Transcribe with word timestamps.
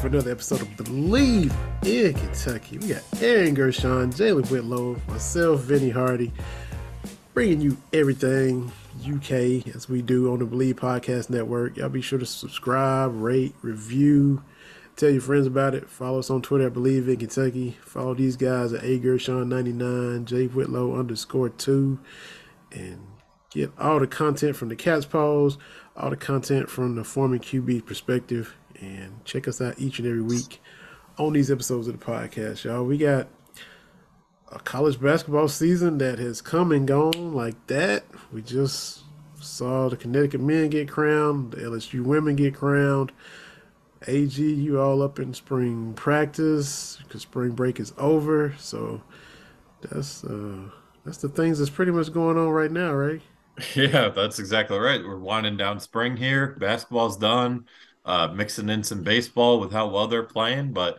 For 0.00 0.06
another 0.06 0.30
episode 0.30 0.62
of 0.62 0.76
Believe 0.78 1.54
in 1.84 2.14
Kentucky. 2.14 2.78
We 2.78 2.88
got 2.88 3.02
Aaron 3.20 3.52
Gershon, 3.52 4.10
Jalen 4.10 4.50
Whitlow, 4.50 4.96
myself, 5.06 5.60
Vinny 5.60 5.90
Hardy, 5.90 6.32
bringing 7.34 7.60
you 7.60 7.76
everything 7.92 8.72
UK 9.06 9.66
as 9.74 9.90
we 9.90 10.00
do 10.00 10.32
on 10.32 10.38
the 10.38 10.46
Believe 10.46 10.76
Podcast 10.76 11.28
Network. 11.28 11.76
Y'all 11.76 11.90
be 11.90 12.00
sure 12.00 12.18
to 12.18 12.24
subscribe, 12.24 13.12
rate, 13.14 13.54
review, 13.60 14.42
tell 14.96 15.10
your 15.10 15.20
friends 15.20 15.46
about 15.46 15.74
it. 15.74 15.86
Follow 15.90 16.20
us 16.20 16.30
on 16.30 16.40
Twitter 16.40 16.68
at 16.68 16.72
Believe 16.72 17.06
in 17.06 17.18
Kentucky. 17.18 17.76
Follow 17.82 18.14
these 18.14 18.38
guys 18.38 18.72
at 18.72 18.82
A 18.82 18.98
Gershon99, 18.98 20.24
J 20.24 20.46
Whitlow 20.46 20.98
underscore 20.98 21.50
two, 21.50 22.00
and 22.72 23.06
get 23.50 23.70
all 23.78 24.00
the 24.00 24.06
content 24.06 24.56
from 24.56 24.70
the 24.70 24.76
Cats 24.76 25.04
Pause, 25.04 25.58
all 25.94 26.08
the 26.08 26.16
content 26.16 26.70
from 26.70 26.94
the 26.94 27.04
former 27.04 27.36
QB 27.36 27.84
perspective 27.84 28.56
and 28.80 29.24
check 29.24 29.46
us 29.48 29.60
out 29.60 29.78
each 29.78 29.98
and 29.98 30.08
every 30.08 30.22
week 30.22 30.60
on 31.18 31.32
these 31.32 31.50
episodes 31.50 31.88
of 31.88 31.98
the 31.98 32.04
podcast, 32.04 32.64
y'all. 32.64 32.84
We 32.84 32.98
got 32.98 33.28
a 34.52 34.58
college 34.60 35.00
basketball 35.00 35.48
season 35.48 35.98
that 35.98 36.18
has 36.18 36.40
come 36.40 36.72
and 36.72 36.86
gone 36.86 37.32
like 37.34 37.66
that. 37.68 38.04
We 38.32 38.42
just 38.42 39.02
saw 39.40 39.88
the 39.88 39.96
Connecticut 39.96 40.40
men 40.40 40.70
get 40.70 40.88
crowned, 40.88 41.52
the 41.52 41.58
LSU 41.58 42.02
women 42.04 42.36
get 42.36 42.54
crowned. 42.54 43.12
AG, 44.06 44.42
you 44.42 44.80
all 44.80 45.02
up 45.02 45.18
in 45.18 45.34
spring 45.34 45.92
practice 45.94 46.98
because 47.04 47.22
spring 47.22 47.50
break 47.52 47.78
is 47.78 47.92
over. 47.98 48.54
So 48.58 49.02
that's 49.82 50.24
uh 50.24 50.70
that's 51.04 51.18
the 51.18 51.28
things 51.28 51.58
that's 51.58 51.70
pretty 51.70 51.92
much 51.92 52.12
going 52.12 52.38
on 52.38 52.48
right 52.50 52.70
now, 52.70 52.92
right? 52.92 53.22
Yeah, 53.74 54.08
that's 54.08 54.38
exactly 54.38 54.78
right. 54.78 55.02
We're 55.04 55.18
winding 55.18 55.56
down 55.56 55.80
spring 55.80 56.16
here. 56.16 56.56
Basketball's 56.58 57.16
done 57.18 57.66
uh, 58.04 58.28
mixing 58.28 58.68
in 58.68 58.82
some 58.82 59.02
baseball 59.02 59.60
with 59.60 59.72
how 59.72 59.88
well 59.88 60.06
they're 60.06 60.22
playing. 60.22 60.72
But 60.72 60.98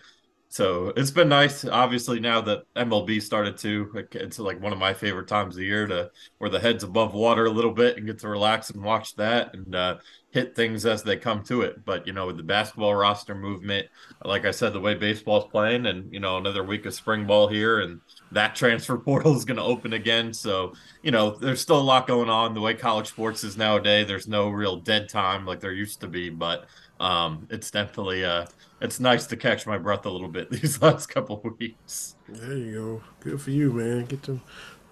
so 0.52 0.92
it's 0.98 1.12
been 1.12 1.30
nice. 1.30 1.64
Obviously, 1.64 2.20
now 2.20 2.42
that 2.42 2.64
MLB 2.76 3.22
started 3.22 3.58
to, 3.60 4.06
it's 4.12 4.38
like 4.38 4.62
one 4.62 4.74
of 4.74 4.80
my 4.80 4.94
favorite 4.94 5.30
times 5.30 5.56
of 5.56 5.64
year 5.64 5.88
to 5.88 6.12
where 6.40 6.50
the 6.50 6.60
head's 6.60 6.84
above 6.84 7.14
water 7.14 7.46
a 7.46 7.50
little 7.50 7.72
bit 7.72 7.96
and 7.96 8.06
get 8.06 8.20
to 8.20 8.28
relax 8.28 8.70
and 8.70 8.84
watch 8.84 9.16
that 9.16 9.54
and 9.54 9.74
uh, 9.74 9.98
hit 10.32 10.54
things 10.54 10.86
as 10.86 11.04
they 11.04 11.16
come 11.16 11.42
to 11.44 11.62
it. 11.62 11.86
But 11.86 12.06
you 12.06 12.12
know, 12.12 12.28
with 12.28 12.36
the 12.36 12.44
basketball 12.44 12.94
roster 12.96 13.34
movement, 13.34 13.88
like 14.26 14.46
I 14.46 14.52
said, 14.52 14.74
the 14.74 14.82
way 14.82 14.94
baseball's 14.94 15.50
playing, 15.50 15.86
and 15.86 16.12
you 16.12 16.20
know, 16.20 16.36
another 16.36 16.66
week 16.66 16.86
of 16.86 16.94
spring 16.94 17.26
ball 17.26 17.48
here, 17.48 17.80
and 17.80 18.02
that 18.34 18.54
transfer 18.58 18.98
portal 18.98 19.38
is 19.38 19.46
going 19.46 19.56
to 19.56 19.64
open 19.64 19.94
again. 19.94 20.34
So 20.34 20.74
you 21.02 21.12
know, 21.12 21.32
there's 21.32 21.62
still 21.62 21.80
a 21.80 21.82
lot 21.82 22.08
going 22.08 22.30
on. 22.30 22.54
The 22.54 22.60
way 22.60 22.74
college 22.74 23.08
sports 23.08 23.46
is 23.46 23.56
nowadays, 23.56 24.06
there's 24.06 24.28
no 24.28 24.50
real 24.50 24.76
dead 24.76 25.08
time 25.08 25.46
like 25.46 25.62
there 25.62 25.72
used 25.72 26.02
to 26.02 26.08
be, 26.08 26.30
but 26.30 26.66
um, 27.02 27.48
it's 27.50 27.72
definitely 27.72 28.24
uh, 28.24 28.46
it's 28.80 29.00
nice 29.00 29.26
to 29.28 29.36
catch 29.36 29.66
my 29.66 29.78
breath 29.78 30.06
a 30.06 30.10
little 30.10 30.28
bit 30.28 30.50
these 30.52 30.82
last 30.82 31.08
couple 31.08 31.42
of 31.44 31.60
weeks. 31.60 32.16
There 32.30 32.54
you 32.54 32.74
go. 32.74 33.04
Good 33.20 33.42
for 33.42 33.50
you, 33.50 33.74
man. 33.74 34.06
Get 34.06 34.24
them 34.24 34.42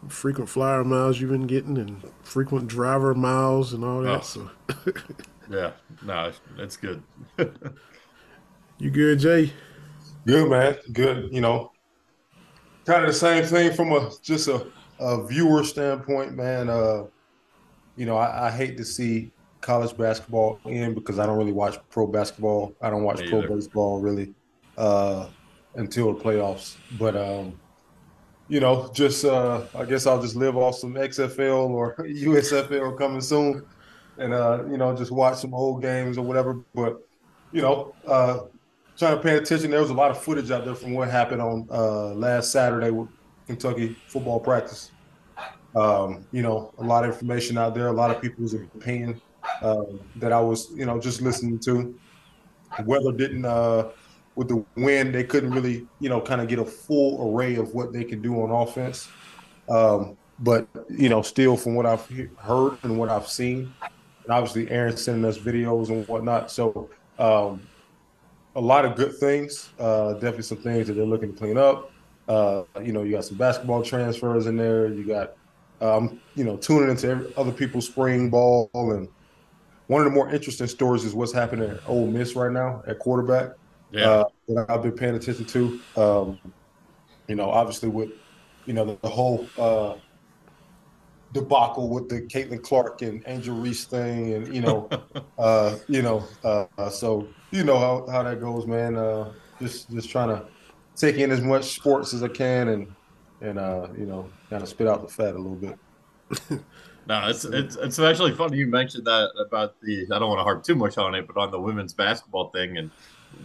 frequent 0.07 0.49
flyer 0.49 0.83
miles 0.83 1.19
you've 1.19 1.30
been 1.30 1.45
getting 1.45 1.77
and 1.77 2.02
frequent 2.23 2.67
driver 2.67 3.14
miles 3.14 3.73
and 3.73 3.83
all 3.83 4.02
that. 4.02 4.21
Oh. 4.21 4.21
So 4.21 4.49
yeah, 5.49 5.71
no, 6.02 6.31
that's 6.58 6.77
good. 6.77 7.03
you 8.80 8.89
good, 8.89 9.19
Jay? 9.19 9.53
Good, 10.25 10.49
man. 10.49 10.77
Good. 10.92 11.31
You 11.31 11.42
know, 11.42 11.71
kind 12.86 13.03
of 13.03 13.09
the 13.09 13.14
same 13.14 13.43
thing 13.43 13.71
from 13.73 13.92
a 13.92 14.09
just 14.23 14.48
a, 14.48 14.65
a 14.99 15.27
viewer 15.27 15.64
standpoint, 15.64 16.33
man. 16.36 16.69
Uh, 16.69 17.05
you 17.95 18.08
know, 18.08 18.17
I, 18.17 18.48
I 18.48 18.52
hate 18.52 18.77
to 18.77 18.86
see 18.86 19.31
college 19.61 19.95
basketball 19.97 20.59
in 20.65 20.93
because 20.93 21.20
I 21.20 21.25
don't 21.25 21.37
really 21.37 21.52
watch 21.52 21.77
pro 21.89 22.08
basketball. 22.08 22.73
I 22.81 22.89
don't 22.89 23.03
watch 23.03 23.21
pro 23.27 23.47
baseball 23.47 23.99
really 23.99 24.33
uh, 24.77 25.27
until 25.75 26.14
the 26.14 26.23
playoffs. 26.23 26.77
But 26.97 27.15
um, 27.15 27.59
you 28.48 28.59
know, 28.59 28.89
just 28.93 29.25
uh, 29.25 29.64
I 29.75 29.86
guess 29.86 30.08
I'll 30.08 30.21
just 30.21 30.36
live 30.36 30.58
off 30.58 30.75
some 30.75 30.93
XFL 30.93 31.69
or 31.69 31.95
USFL 31.99 32.98
coming 32.98 33.21
soon, 33.21 33.65
and 34.17 34.33
uh, 34.33 34.64
you 34.69 34.77
know, 34.77 34.95
just 34.95 35.11
watch 35.11 35.37
some 35.37 35.53
old 35.53 35.81
games 35.81 36.17
or 36.17 36.25
whatever. 36.25 36.55
But 36.73 37.05
you 37.52 37.61
know, 37.61 37.93
uh, 38.08 38.39
trying 38.98 39.17
to 39.17 39.21
pay 39.21 39.37
attention. 39.37 39.71
There 39.71 39.81
was 39.81 39.89
a 39.89 39.95
lot 39.95 40.11
of 40.11 40.21
footage 40.21 40.52
out 40.52 40.65
there 40.65 40.75
from 40.75 40.93
what 40.93 41.09
happened 41.09 41.42
on 41.42 41.67
uh, 41.71 42.14
last 42.14 42.52
Saturday 42.52 42.92
with 42.92 43.09
Kentucky 43.48 43.95
football 44.08 44.39
practice. 44.39 44.92
Um, 45.75 46.25
you 46.31 46.42
know, 46.42 46.73
a 46.80 46.83
lot 46.83 47.03
of 47.03 47.11
information 47.11 47.55
out 47.58 47.75
there, 47.75 47.87
a 47.87 47.93
lot 47.93 48.09
of 48.09 48.19
people's 48.19 48.55
opinion 48.55 49.21
uh, 49.61 49.83
that 50.17 50.31
I 50.31 50.39
was, 50.39 50.71
you 50.75 50.86
know, 50.86 50.99
just 50.99 51.21
listening 51.21 51.59
to. 51.59 51.97
Weather 52.86 53.11
didn't, 53.11 53.45
uh, 53.45 53.89
with 54.36 54.47
the 54.47 54.64
wind, 54.75 55.14
they 55.14 55.23
couldn't 55.23 55.52
really, 55.52 55.87
you 55.99 56.09
know, 56.09 56.21
kind 56.21 56.39
of 56.39 56.47
get 56.47 56.59
a 56.59 56.65
full 56.65 57.36
array 57.36 57.55
of 57.55 57.73
what 57.73 57.92
they 57.92 58.03
could 58.03 58.21
do 58.21 58.42
on 58.42 58.52
offense. 58.52 59.09
Um, 59.67 60.17
but 60.39 60.67
you 60.89 61.09
know, 61.09 61.21
still 61.21 61.58
from 61.58 61.75
what 61.75 61.86
I've 61.86 62.08
heard 62.37 62.77
and 62.83 62.98
what 62.98 63.09
I've 63.09 63.27
seen, 63.27 63.73
and 64.23 64.31
obviously 64.31 64.69
Aaron 64.71 64.95
sending 64.95 65.25
us 65.25 65.37
videos 65.37 65.89
and 65.89 66.08
whatnot. 66.08 66.52
So 66.52 66.89
um, 67.17 67.61
a 68.55 68.61
lot 68.61 68.86
of 68.86 68.95
good 68.95 69.15
things. 69.17 69.69
Uh, 69.80 70.14
definitely 70.14 70.43
some 70.43 70.59
things 70.59 70.87
that 70.87 70.93
they're 70.93 71.05
looking 71.05 71.33
to 71.33 71.37
clean 71.37 71.58
up. 71.58 71.92
Uh, 72.27 72.64
you 72.83 72.93
know, 72.93 73.03
you 73.03 73.11
got 73.11 73.25
some 73.25 73.37
basketball 73.37 73.83
transfers 73.83 74.45
in 74.45 74.55
there. 74.55 74.87
You 74.87 75.03
got, 75.03 75.33
um, 75.81 76.21
you 76.36 76.43
know, 76.43 76.58
tuning 76.58 76.89
into 76.89 77.33
other 77.37 77.52
people's 77.52 77.87
spring 77.87 78.30
ball 78.30 78.69
and 78.73 79.08
one 79.89 80.02
of 80.02 80.05
the 80.05 80.11
more 80.11 80.30
interesting 80.30 80.67
stories 80.67 81.04
is 81.04 81.16
what's 81.16 81.33
happening 81.33 81.72
at 81.72 81.80
Ole 81.88 82.05
Miss 82.05 82.36
right 82.36 82.52
now 82.52 82.83
at 82.86 83.00
quarterback. 83.00 83.54
Yeah, 83.92 84.08
uh, 84.08 84.26
that 84.50 84.70
I've 84.70 84.83
been 84.83 84.92
paying 84.92 85.16
attention 85.16 85.45
to. 85.45 85.80
Um, 85.98 86.39
you 87.27 87.33
know, 87.33 87.50
obviously 87.50 87.89
with 87.89 88.11
you 88.67 88.73
know 88.73 88.86
the, 88.86 88.99
the 89.02 89.10
whole 89.10 89.48
uh, 89.58 89.95
debacle 91.33 91.89
with 91.89 92.08
the 92.08 92.22
Caitlin 92.22 92.61
Clark 92.61 93.02
and 93.02 93.23
Angel 93.26 93.55
Reese 93.55 93.86
thing, 93.86 94.33
and 94.36 94.54
you 94.54 94.61
know, 94.61 94.89
uh, 95.39 95.78
you 95.88 96.04
know, 96.04 96.23
uh, 96.44 96.89
so 96.92 97.28
you 97.49 97.64
know 97.64 97.80
how, 97.80 98.05
how 98.11 98.22
that 98.22 98.39
goes, 98.39 98.67
man. 98.67 98.95
Uh, 98.95 99.33
just 99.60 99.89
just 99.89 100.08
trying 100.08 100.30
to 100.30 100.45
take 100.95 101.16
in 101.16 101.32
as 101.32 101.42
much 101.42 101.64
sports 101.64 102.14
as 102.14 102.22
I 102.22 102.28
can, 102.28 102.67
and 102.67 102.95
and 103.42 103.58
uh, 103.58 103.88
you 103.98 104.05
know, 104.05 104.30
kind 104.52 104.61
of 104.61 104.70
spit 104.70 104.88
out 104.88 105.02
the 105.02 105.11
fat 105.11 105.33
a 105.33 105.39
little 105.39 105.55
bit. 105.55 105.80
No, 107.09 107.27
it's 107.27 107.43
it's 107.43 107.75
it's 107.75 107.97
actually 107.97 108.36
funny 108.36 108.58
you 108.58 108.67
mentioned 108.67 109.05
that 109.05 109.31
about 109.43 109.81
the. 109.81 110.05
I 110.14 110.20
don't 110.20 110.30
want 110.30 110.39
to 110.39 110.43
harp 110.43 110.64
too 110.64 110.75
much 110.75 110.99
on 110.99 111.15
it, 111.15 111.25
but 111.25 111.37
on 111.37 111.49
the 111.49 111.59
women's 111.59 111.92
basketball 111.92 112.52
thing 112.52 112.77
and 112.77 112.92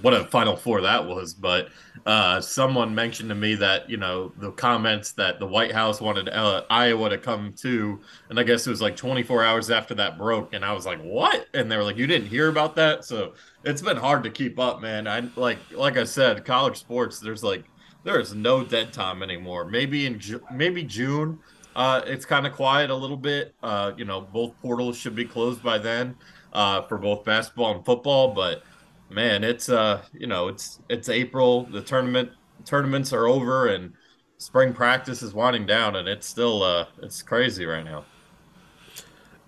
what 0.02 0.12
a 0.12 0.26
Final 0.26 0.54
Four 0.54 0.82
that 0.82 1.06
was. 1.06 1.32
But 1.32 1.68
uh, 2.04 2.42
someone 2.42 2.94
mentioned 2.94 3.30
to 3.30 3.34
me 3.34 3.54
that 3.54 3.88
you 3.88 3.96
know 3.96 4.32
the 4.36 4.52
comments 4.52 5.12
that 5.12 5.38
the 5.38 5.46
White 5.46 5.72
House 5.72 6.02
wanted 6.02 6.28
uh, 6.28 6.64
Iowa 6.68 7.08
to 7.08 7.16
come 7.16 7.54
to, 7.62 7.98
and 8.28 8.38
I 8.38 8.42
guess 8.42 8.66
it 8.66 8.70
was 8.70 8.82
like 8.82 8.96
24 8.96 9.42
hours 9.42 9.70
after 9.70 9.94
that 9.94 10.18
broke, 10.18 10.52
and 10.52 10.62
I 10.62 10.74
was 10.74 10.84
like, 10.84 11.00
what? 11.00 11.46
And 11.54 11.72
they 11.72 11.78
were 11.78 11.84
like, 11.84 11.96
you 11.96 12.06
didn't 12.06 12.28
hear 12.28 12.50
about 12.50 12.76
that? 12.76 13.06
So 13.06 13.32
it's 13.64 13.80
been 13.80 13.96
hard 13.96 14.24
to 14.24 14.30
keep 14.30 14.58
up, 14.58 14.82
man. 14.82 15.08
I 15.08 15.26
like 15.36 15.58
like 15.72 15.96
I 15.96 16.04
said, 16.04 16.44
college 16.44 16.76
sports. 16.76 17.18
There's 17.18 17.42
like 17.42 17.64
there 18.02 18.20
is 18.20 18.34
no 18.34 18.62
dead 18.62 18.92
time 18.92 19.22
anymore. 19.22 19.64
Maybe 19.64 20.04
in 20.04 20.20
maybe 20.52 20.82
June 20.82 21.38
uh, 21.76 22.02
it's 22.06 22.24
kind 22.24 22.46
of 22.46 22.52
quiet 22.52 22.90
a 22.90 22.94
little 22.94 23.16
bit. 23.16 23.54
Uh, 23.62 23.92
you 23.96 24.04
know, 24.04 24.20
both 24.20 24.60
portals 24.60 24.96
should 24.96 25.14
be 25.14 25.24
closed 25.24 25.62
by 25.62 25.78
then 25.78 26.16
uh, 26.52 26.82
for 26.82 26.98
both 26.98 27.24
basketball 27.24 27.74
and 27.76 27.84
football. 27.84 28.32
But 28.32 28.62
man, 29.10 29.44
it's 29.44 29.68
uh, 29.68 30.02
you 30.12 30.26
know, 30.26 30.48
it's 30.48 30.80
it's 30.88 31.08
April. 31.08 31.64
The 31.64 31.82
tournament 31.82 32.30
tournaments 32.64 33.12
are 33.12 33.26
over, 33.26 33.66
and 33.68 33.92
spring 34.38 34.72
practice 34.72 35.22
is 35.22 35.34
winding 35.34 35.66
down, 35.66 35.96
and 35.96 36.08
it's 36.08 36.26
still 36.26 36.62
uh, 36.62 36.86
it's 37.02 37.22
crazy 37.22 37.66
right 37.66 37.84
now. 37.84 38.04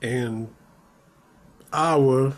And 0.02 0.48
Iowa, 1.72 2.36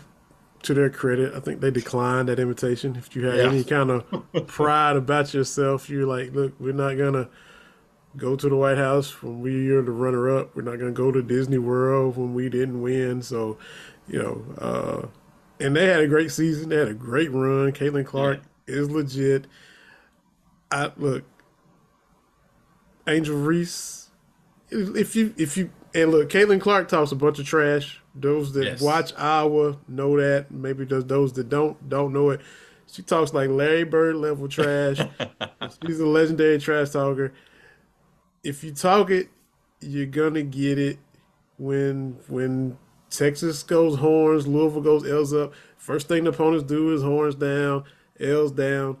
to 0.63 0.73
their 0.73 0.89
credit, 0.89 1.33
I 1.33 1.39
think 1.39 1.61
they 1.61 1.71
declined 1.71 2.29
that 2.29 2.39
invitation. 2.39 2.95
If 2.95 3.15
you 3.15 3.25
had 3.25 3.37
yeah. 3.37 3.43
any 3.43 3.63
kind 3.63 3.89
of 3.89 4.47
pride 4.47 4.97
about 4.97 5.33
yourself, 5.33 5.89
you're 5.89 6.05
like, 6.05 6.31
look, 6.33 6.53
we're 6.59 6.73
not 6.73 6.95
gonna 6.95 7.29
go 8.19 8.35
to 8.35 8.49
the 8.49 8.55
White 8.55 8.77
House 8.77 9.21
when 9.23 9.41
we 9.41 9.69
are 9.69 9.81
the 9.81 9.91
runner 9.91 10.37
up. 10.37 10.55
We're 10.55 10.61
not 10.61 10.77
going 10.77 10.93
to 10.93 10.97
go 10.97 11.11
to 11.11 11.21
Disney 11.21 11.57
World 11.57 12.17
when 12.17 12.33
we 12.33 12.49
didn't 12.49 12.81
win. 12.81 13.21
So, 13.21 13.57
you 14.07 14.21
know, 14.21 14.43
uh, 14.57 15.07
and 15.59 15.75
they 15.75 15.87
had 15.87 15.99
a 16.01 16.07
great 16.07 16.31
season. 16.31 16.69
They 16.69 16.77
had 16.77 16.87
a 16.87 16.93
great 16.93 17.31
run. 17.31 17.71
Caitlin 17.71 18.05
Clark 18.05 18.41
yeah. 18.67 18.75
is 18.75 18.89
legit. 18.89 19.47
I 20.71 20.91
look, 20.97 21.23
Angel 23.07 23.35
Reese. 23.35 24.09
If 24.69 25.15
you 25.15 25.33
if 25.37 25.57
you 25.57 25.71
and 25.93 26.11
look, 26.11 26.29
Caitlin 26.29 26.61
Clark 26.61 26.87
talks 26.87 27.11
a 27.11 27.15
bunch 27.15 27.39
of 27.39 27.45
trash. 27.45 28.01
Those 28.13 28.53
that 28.53 28.65
yes. 28.65 28.81
watch 28.81 29.13
Iowa 29.17 29.77
know 29.87 30.19
that. 30.19 30.51
Maybe 30.51 30.85
those 30.85 31.05
those 31.05 31.33
that 31.33 31.49
don't 31.49 31.89
don't 31.89 32.13
know 32.13 32.29
it. 32.29 32.41
She 32.91 33.01
talks 33.03 33.33
like 33.33 33.49
Larry 33.49 33.83
Bird 33.83 34.15
level 34.15 34.47
trash. 34.47 34.99
She's 35.85 35.99
a 35.99 36.05
legendary 36.05 36.59
trash 36.59 36.89
talker. 36.89 37.33
If 38.43 38.63
you 38.63 38.71
talk 38.71 39.09
it, 39.09 39.29
you're 39.81 40.05
gonna 40.05 40.43
get 40.43 40.77
it. 40.77 40.97
When 41.57 42.17
when 42.27 42.77
Texas 43.09 43.63
goes 43.63 43.97
horns, 43.97 44.47
Louisville 44.47 44.81
goes 44.81 45.09
L's 45.09 45.33
up. 45.33 45.53
First 45.77 46.07
thing 46.07 46.23
the 46.23 46.29
opponents 46.29 46.65
do 46.65 46.93
is 46.93 47.01
horns 47.01 47.35
down, 47.35 47.83
L's 48.19 48.51
down. 48.51 48.97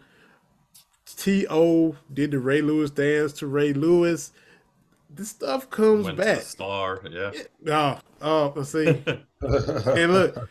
T.O. 1.05 1.95
did 2.13 2.31
the 2.31 2.39
Ray 2.39 2.61
Lewis 2.61 2.91
dance 2.91 3.33
to 3.33 3.47
Ray 3.47 3.73
Lewis. 3.73 4.31
This 5.09 5.29
stuff 5.29 5.69
comes 5.69 6.05
Went 6.05 6.17
back. 6.17 6.41
star, 6.41 7.01
yeah. 7.09 7.31
Oh, 7.67 7.99
oh, 8.21 8.53
let's 8.55 8.69
see. 8.69 8.87
and 9.41 10.13
look, 10.13 10.49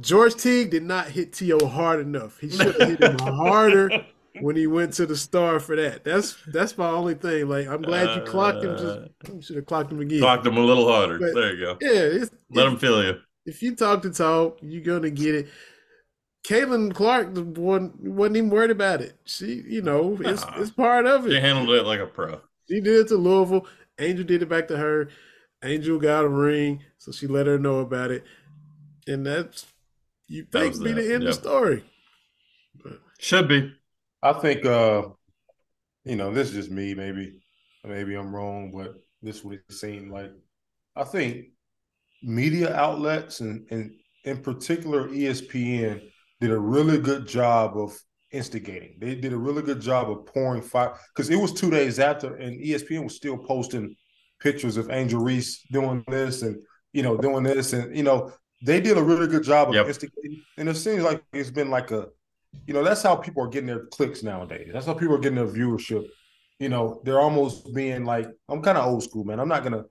George 0.00 0.36
Teague 0.36 0.70
did 0.70 0.84
not 0.84 1.08
hit 1.08 1.32
T.O. 1.32 1.66
hard 1.66 2.00
enough. 2.00 2.38
He 2.38 2.48
should 2.48 2.80
have 2.80 2.88
hit 2.88 3.02
him 3.02 3.18
harder 3.18 3.90
when 4.40 4.56
he 4.56 4.66
went 4.66 4.92
to 4.94 5.06
the 5.06 5.16
star 5.16 5.60
for 5.60 5.76
that. 5.76 6.04
That's 6.04 6.36
that's 6.46 6.76
my 6.78 6.88
only 6.88 7.14
thing. 7.14 7.48
Like, 7.48 7.66
I'm 7.66 7.82
glad 7.82 8.16
you 8.16 8.22
clocked 8.22 8.64
him. 8.64 8.76
Just 8.76 8.84
uh, 8.84 9.32
you 9.32 9.42
should 9.42 9.56
have 9.56 9.66
clocked 9.66 9.92
him 9.92 10.00
again. 10.00 10.20
Clocked 10.20 10.46
him 10.46 10.56
a 10.56 10.60
little 10.60 10.90
harder. 10.90 11.18
But, 11.18 11.34
there 11.34 11.54
you 11.54 11.60
go. 11.60 11.78
Yeah, 11.80 12.22
it's, 12.22 12.30
let 12.50 12.66
him 12.66 12.76
feel 12.76 13.02
you. 13.02 13.20
If 13.46 13.62
you 13.62 13.74
talk 13.74 14.02
to 14.02 14.10
talk, 14.10 14.58
you're 14.62 14.82
gonna 14.82 15.10
get 15.10 15.34
it. 15.34 15.48
Caitlin 16.46 16.94
Clark 16.94 17.34
the 17.34 17.42
one 17.42 17.92
wasn't 17.98 18.36
even 18.36 18.50
worried 18.50 18.70
about 18.70 19.00
it. 19.00 19.16
She, 19.24 19.62
you 19.66 19.82
know, 19.82 20.16
it's 20.20 20.44
nah, 20.44 20.60
it's 20.60 20.70
part 20.70 21.06
of 21.06 21.26
it. 21.26 21.30
She 21.30 21.40
handled 21.40 21.70
it 21.70 21.84
like 21.84 22.00
a 22.00 22.06
pro. 22.06 22.40
She 22.68 22.80
did 22.80 23.00
it 23.00 23.08
to 23.08 23.16
Louisville. 23.16 23.66
Angel 23.98 24.24
did 24.24 24.42
it 24.42 24.48
back 24.48 24.68
to 24.68 24.76
her. 24.76 25.08
Angel 25.64 25.98
got 25.98 26.24
a 26.24 26.28
ring, 26.28 26.84
so 26.98 27.10
she 27.10 27.26
let 27.26 27.46
her 27.46 27.58
know 27.58 27.80
about 27.80 28.10
it, 28.10 28.24
and 29.06 29.26
that's 29.26 29.66
you 30.28 30.44
think 30.44 30.74
that 30.74 30.84
be 30.84 30.92
the 30.92 31.14
end 31.14 31.22
yep. 31.24 31.32
of 31.32 31.42
the 31.42 31.48
story. 31.48 31.84
But, 32.82 33.00
Should 33.18 33.48
be. 33.48 33.74
I 34.22 34.32
think, 34.34 34.64
uh 34.64 35.08
you 36.04 36.16
know, 36.16 36.32
this 36.32 36.48
is 36.48 36.54
just 36.54 36.70
me. 36.70 36.94
Maybe, 36.94 37.34
maybe 37.84 38.14
I'm 38.14 38.34
wrong, 38.34 38.72
but 38.74 38.94
this 39.22 39.44
would 39.44 39.60
seem 39.70 40.10
like. 40.10 40.30
I 40.96 41.04
think 41.04 41.46
media 42.22 42.74
outlets 42.74 43.40
and, 43.40 43.66
and 43.70 43.92
in 44.24 44.38
particular 44.38 45.08
ESPN 45.08 46.02
did 46.40 46.50
a 46.50 46.58
really 46.58 46.98
good 46.98 47.26
job 47.26 47.76
of 47.76 47.96
instigating. 48.32 48.96
They 48.98 49.14
did 49.14 49.32
a 49.32 49.36
really 49.36 49.62
good 49.62 49.80
job 49.80 50.10
of 50.10 50.26
pouring 50.26 50.62
fire 50.62 50.94
because 51.14 51.30
it 51.30 51.36
was 51.36 51.52
two 51.52 51.70
days 51.70 51.98
after, 51.98 52.36
and 52.36 52.60
ESPN 52.60 53.04
was 53.04 53.16
still 53.16 53.38
posting 53.38 53.94
pictures 54.40 54.76
of 54.76 54.90
Angel 54.90 55.20
Reese 55.20 55.62
doing 55.70 56.04
this 56.08 56.42
and 56.42 56.56
you 56.92 57.02
know 57.02 57.16
doing 57.16 57.44
this, 57.44 57.72
and 57.72 57.96
you 57.96 58.02
know 58.02 58.32
they 58.64 58.80
did 58.80 58.98
a 58.98 59.02
really 59.02 59.26
good 59.26 59.44
job 59.44 59.68
of 59.68 59.74
yep. 59.74 59.86
instigating. 59.86 60.42
And 60.56 60.68
it 60.68 60.76
seems 60.76 61.02
like 61.02 61.22
it's 61.32 61.50
been 61.50 61.70
like 61.70 61.90
a, 61.90 62.08
you 62.66 62.74
know, 62.74 62.82
that's 62.82 63.02
how 63.02 63.16
people 63.16 63.42
are 63.42 63.48
getting 63.48 63.66
their 63.66 63.86
clicks 63.86 64.22
nowadays. 64.22 64.70
That's 64.72 64.86
how 64.86 64.94
people 64.94 65.14
are 65.14 65.20
getting 65.20 65.36
their 65.36 65.46
viewership. 65.46 66.06
You 66.58 66.68
know, 66.68 67.00
they're 67.04 67.20
almost 67.20 67.72
being 67.74 68.04
like, 68.04 68.28
I'm 68.48 68.62
kind 68.62 68.78
of 68.78 68.86
old 68.86 69.02
school, 69.02 69.24
man. 69.24 69.40
I'm 69.40 69.48
not 69.48 69.62
gonna, 69.62 69.84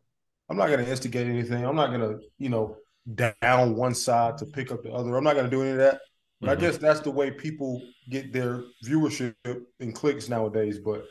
I'm 0.50 0.58
not 0.58 0.70
gonna 0.70 0.84
instigate 0.84 1.28
anything. 1.28 1.66
I'm 1.66 1.76
not 1.76 1.92
gonna, 1.92 2.18
you 2.38 2.50
know, 2.50 2.78
down 3.16 3.76
one 3.76 3.94
side 3.94 4.38
to 4.40 4.46
pick 4.46 4.72
up 4.72 4.84
the 4.84 4.92
other. 4.92 5.16
I'm 5.16 5.24
not 5.24 5.36
gonna 5.36 5.50
do 5.50 5.62
any 5.62 5.72
of 5.72 5.78
that. 5.78 6.02
But 6.40 6.48
mm-hmm. 6.48 6.58
I 6.58 6.62
guess 6.62 6.78
that's 6.78 7.00
the 7.00 7.12
way 7.12 7.32
people 7.32 7.82
get 8.10 8.32
their 8.32 8.64
viewership 8.86 9.34
and 9.80 9.96
clicks 9.96 10.30
nowadays. 10.30 10.80
But 10.80 11.06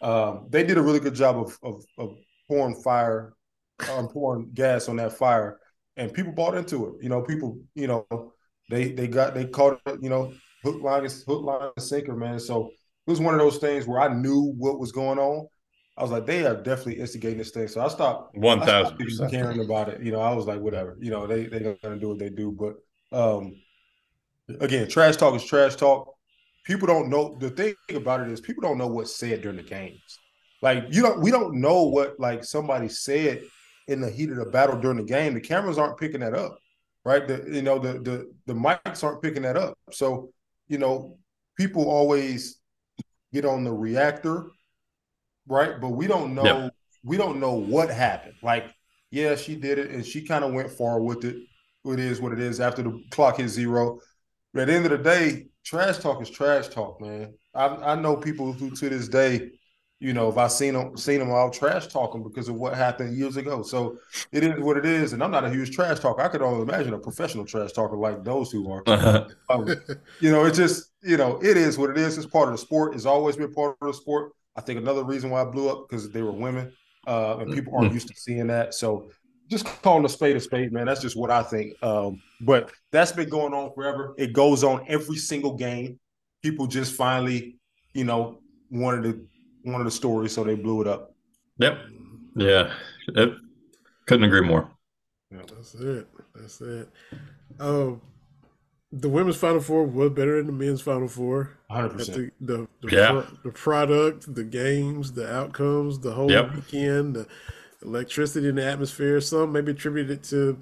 um, 0.00 0.46
they 0.48 0.64
did 0.64 0.78
a 0.78 0.82
really 0.82 1.00
good 1.00 1.14
job 1.14 1.36
of 1.36 1.58
of, 1.62 1.84
of 1.98 2.16
pouring 2.48 2.80
fire, 2.82 3.34
um, 3.92 4.08
pouring 4.08 4.50
gas 4.54 4.88
on 4.88 4.96
that 4.96 5.12
fire, 5.12 5.58
and 5.96 6.12
people 6.12 6.32
bought 6.32 6.56
into 6.56 6.86
it. 6.86 7.02
You 7.02 7.08
know, 7.08 7.20
people, 7.22 7.58
you 7.74 7.88
know, 7.88 8.06
they 8.70 8.92
they 8.92 9.06
got 9.08 9.34
they 9.34 9.44
caught 9.44 9.80
it. 9.86 10.02
You 10.02 10.08
know, 10.08 10.32
hook 10.62 10.82
line 10.82 11.08
hook 11.26 11.42
line 11.42 11.70
sinker, 11.78 12.14
man. 12.14 12.38
So 12.40 12.66
it 13.06 13.10
was 13.10 13.20
one 13.20 13.34
of 13.34 13.40
those 13.40 13.58
things 13.58 13.86
where 13.86 14.00
I 14.00 14.12
knew 14.12 14.54
what 14.56 14.78
was 14.78 14.92
going 14.92 15.18
on. 15.18 15.46
I 15.96 16.02
was 16.02 16.10
like, 16.10 16.26
they 16.26 16.46
are 16.46 16.56
definitely 16.56 17.00
instigating 17.00 17.38
this 17.38 17.50
thing. 17.50 17.68
So 17.68 17.80
I 17.80 17.88
stopped 17.88 18.36
one 18.36 18.60
thousand 18.60 18.98
caring 19.30 19.60
about 19.60 19.88
it. 19.88 20.02
You 20.02 20.12
know, 20.12 20.20
I 20.20 20.32
was 20.32 20.46
like, 20.46 20.60
whatever. 20.60 20.96
You 21.00 21.10
know, 21.10 21.26
they 21.26 21.46
they're 21.46 21.76
gonna 21.82 21.98
do 21.98 22.08
what 22.08 22.18
they 22.18 22.30
do. 22.30 22.52
But 22.52 22.76
um 23.16 23.56
again, 24.60 24.88
trash 24.88 25.16
talk 25.16 25.34
is 25.34 25.44
trash 25.44 25.76
talk. 25.76 26.14
People 26.64 26.86
don't 26.86 27.10
know 27.10 27.36
the 27.38 27.50
thing 27.50 27.74
about 27.94 28.20
it 28.20 28.28
is 28.28 28.40
people 28.40 28.62
don't 28.62 28.78
know 28.78 28.86
what's 28.86 29.16
said 29.16 29.42
during 29.42 29.56
the 29.56 29.62
games. 29.62 30.18
Like 30.62 30.84
you 30.90 31.02
don't 31.02 31.20
we 31.20 31.30
don't 31.30 31.60
know 31.60 31.84
what 31.84 32.18
like 32.18 32.44
somebody 32.44 32.88
said 32.88 33.42
in 33.88 34.00
the 34.00 34.10
heat 34.10 34.30
of 34.30 34.36
the 34.36 34.46
battle 34.46 34.78
during 34.78 34.98
the 34.98 35.04
game. 35.04 35.34
The 35.34 35.40
cameras 35.40 35.78
aren't 35.78 35.98
picking 35.98 36.20
that 36.20 36.34
up. 36.34 36.58
Right. 37.04 37.26
The 37.26 37.44
you 37.50 37.62
know, 37.62 37.78
the 37.78 37.94
the 37.94 38.32
the 38.46 38.54
mics 38.54 39.02
aren't 39.02 39.22
picking 39.22 39.42
that 39.42 39.56
up. 39.56 39.76
So, 39.90 40.32
you 40.70 40.78
know, 40.78 41.18
people 41.56 41.90
always 41.90 42.58
get 43.32 43.44
on 43.44 43.64
the 43.64 43.72
reactor, 43.72 44.46
right? 45.46 45.80
But 45.80 45.90
we 45.90 46.06
don't 46.06 46.34
know 46.34 46.70
we 47.04 47.16
don't 47.16 47.40
know 47.40 47.54
what 47.54 47.90
happened. 47.90 48.34
Like, 48.42 48.66
yeah, 49.10 49.34
she 49.34 49.56
did 49.56 49.78
it 49.78 49.90
and 49.90 50.06
she 50.06 50.26
kind 50.26 50.44
of 50.44 50.52
went 50.52 50.70
far 50.70 51.00
with 51.00 51.24
it. 51.24 51.36
It 51.84 51.98
is 51.98 52.20
what 52.20 52.32
it 52.32 52.38
is 52.38 52.60
after 52.60 52.82
the 52.82 53.02
clock 53.10 53.38
hit 53.38 53.48
zero. 53.48 53.98
But 54.52 54.62
at 54.62 54.66
the 54.68 54.74
end 54.74 54.84
of 54.86 54.90
the 54.92 54.98
day, 54.98 55.46
trash 55.64 55.98
talk 55.98 56.22
is 56.22 56.30
trash 56.30 56.68
talk, 56.68 57.00
man. 57.00 57.34
I, 57.54 57.66
I 57.66 57.94
know 57.96 58.16
people 58.16 58.52
who 58.52 58.70
to 58.70 58.88
this 58.88 59.08
day, 59.08 59.50
you 60.00 60.14
know, 60.14 60.30
if 60.30 60.38
I 60.38 60.48
seen 60.48 60.72
them 60.72 60.96
seen 60.96 61.20
them 61.20 61.30
all 61.30 61.50
trash 61.50 61.86
talking 61.86 62.22
because 62.22 62.48
of 62.48 62.54
what 62.54 62.74
happened 62.74 63.16
years 63.16 63.36
ago. 63.36 63.62
So 63.62 63.98
it 64.32 64.42
is 64.42 64.58
what 64.58 64.78
it 64.78 64.86
is, 64.86 65.12
and 65.12 65.22
I'm 65.22 65.30
not 65.30 65.44
a 65.44 65.50
huge 65.50 65.74
trash 65.74 66.00
talker. 66.00 66.22
I 66.22 66.28
could 66.28 66.40
only 66.40 66.62
imagine 66.62 66.94
a 66.94 66.98
professional 66.98 67.44
trash 67.44 67.72
talker 67.72 67.96
like 67.96 68.24
those 68.24 68.50
who 68.50 68.70
are. 68.72 68.82
um, 69.50 69.68
you 70.20 70.30
know, 70.32 70.46
it's 70.46 70.56
just 70.56 70.92
you 71.02 71.18
know, 71.18 71.38
it 71.42 71.58
is 71.58 71.76
what 71.76 71.90
it 71.90 71.98
is. 71.98 72.16
It's 72.16 72.26
part 72.26 72.48
of 72.48 72.54
the 72.54 72.58
sport. 72.58 72.94
It's 72.94 73.04
always 73.04 73.36
been 73.36 73.52
part 73.52 73.76
of 73.82 73.88
the 73.88 73.94
sport. 73.94 74.32
I 74.56 74.62
think 74.62 74.80
another 74.80 75.04
reason 75.04 75.28
why 75.28 75.42
I 75.42 75.44
blew 75.44 75.68
up 75.68 75.88
because 75.88 76.10
they 76.10 76.22
were 76.22 76.32
women, 76.32 76.72
uh, 77.06 77.36
and 77.38 77.52
people 77.52 77.74
aren't 77.74 77.88
mm-hmm. 77.88 77.94
used 77.94 78.08
to 78.08 78.14
seeing 78.14 78.46
that. 78.46 78.72
So 78.72 79.10
just 79.50 79.66
calling 79.82 80.04
a 80.06 80.08
spade 80.08 80.36
a 80.36 80.40
spade, 80.40 80.72
man. 80.72 80.86
That's 80.86 81.02
just 81.02 81.16
what 81.16 81.30
I 81.30 81.42
think. 81.42 81.74
Um, 81.82 82.22
but 82.40 82.72
that's 82.90 83.12
been 83.12 83.28
going 83.28 83.52
on 83.52 83.74
forever. 83.74 84.14
It 84.16 84.32
goes 84.32 84.64
on 84.64 84.86
every 84.88 85.16
single 85.16 85.56
game. 85.56 86.00
People 86.42 86.66
just 86.66 86.94
finally, 86.94 87.58
you 87.92 88.04
know, 88.04 88.40
wanted 88.70 89.02
to 89.02 89.26
wanted 89.64 89.84
the 89.84 89.90
stories, 89.90 90.32
so 90.32 90.44
they 90.44 90.54
blew 90.54 90.80
it 90.82 90.86
up. 90.86 91.14
Yep. 91.58 91.78
Yeah. 92.36 92.72
It, 93.08 93.34
couldn't 94.06 94.24
agree 94.24 94.40
more. 94.40 94.68
Yeah, 95.30 95.42
that's 95.54 95.74
it. 95.74 96.08
That's 96.34 96.60
it. 96.60 96.88
Um, 97.60 98.00
the 98.92 99.08
women's 99.08 99.36
final 99.36 99.60
four 99.60 99.84
was 99.84 100.10
better 100.10 100.38
than 100.38 100.46
the 100.46 100.52
men's 100.52 100.80
final 100.80 101.06
four. 101.06 101.58
Hundred 101.70 101.90
percent. 101.90 102.32
The 102.40 102.66
the, 102.82 102.90
yeah. 102.90 103.22
the 103.44 103.52
product, 103.52 104.34
the 104.34 104.42
games, 104.42 105.12
the 105.12 105.32
outcomes, 105.32 106.00
the 106.00 106.12
whole 106.12 106.30
yep. 106.30 106.52
weekend, 106.54 107.14
the 107.14 107.28
electricity 107.82 108.48
in 108.48 108.56
the 108.56 108.64
atmosphere. 108.64 109.20
Some 109.20 109.52
maybe 109.52 109.70
attributed 109.72 110.10
it 110.10 110.22
to 110.24 110.58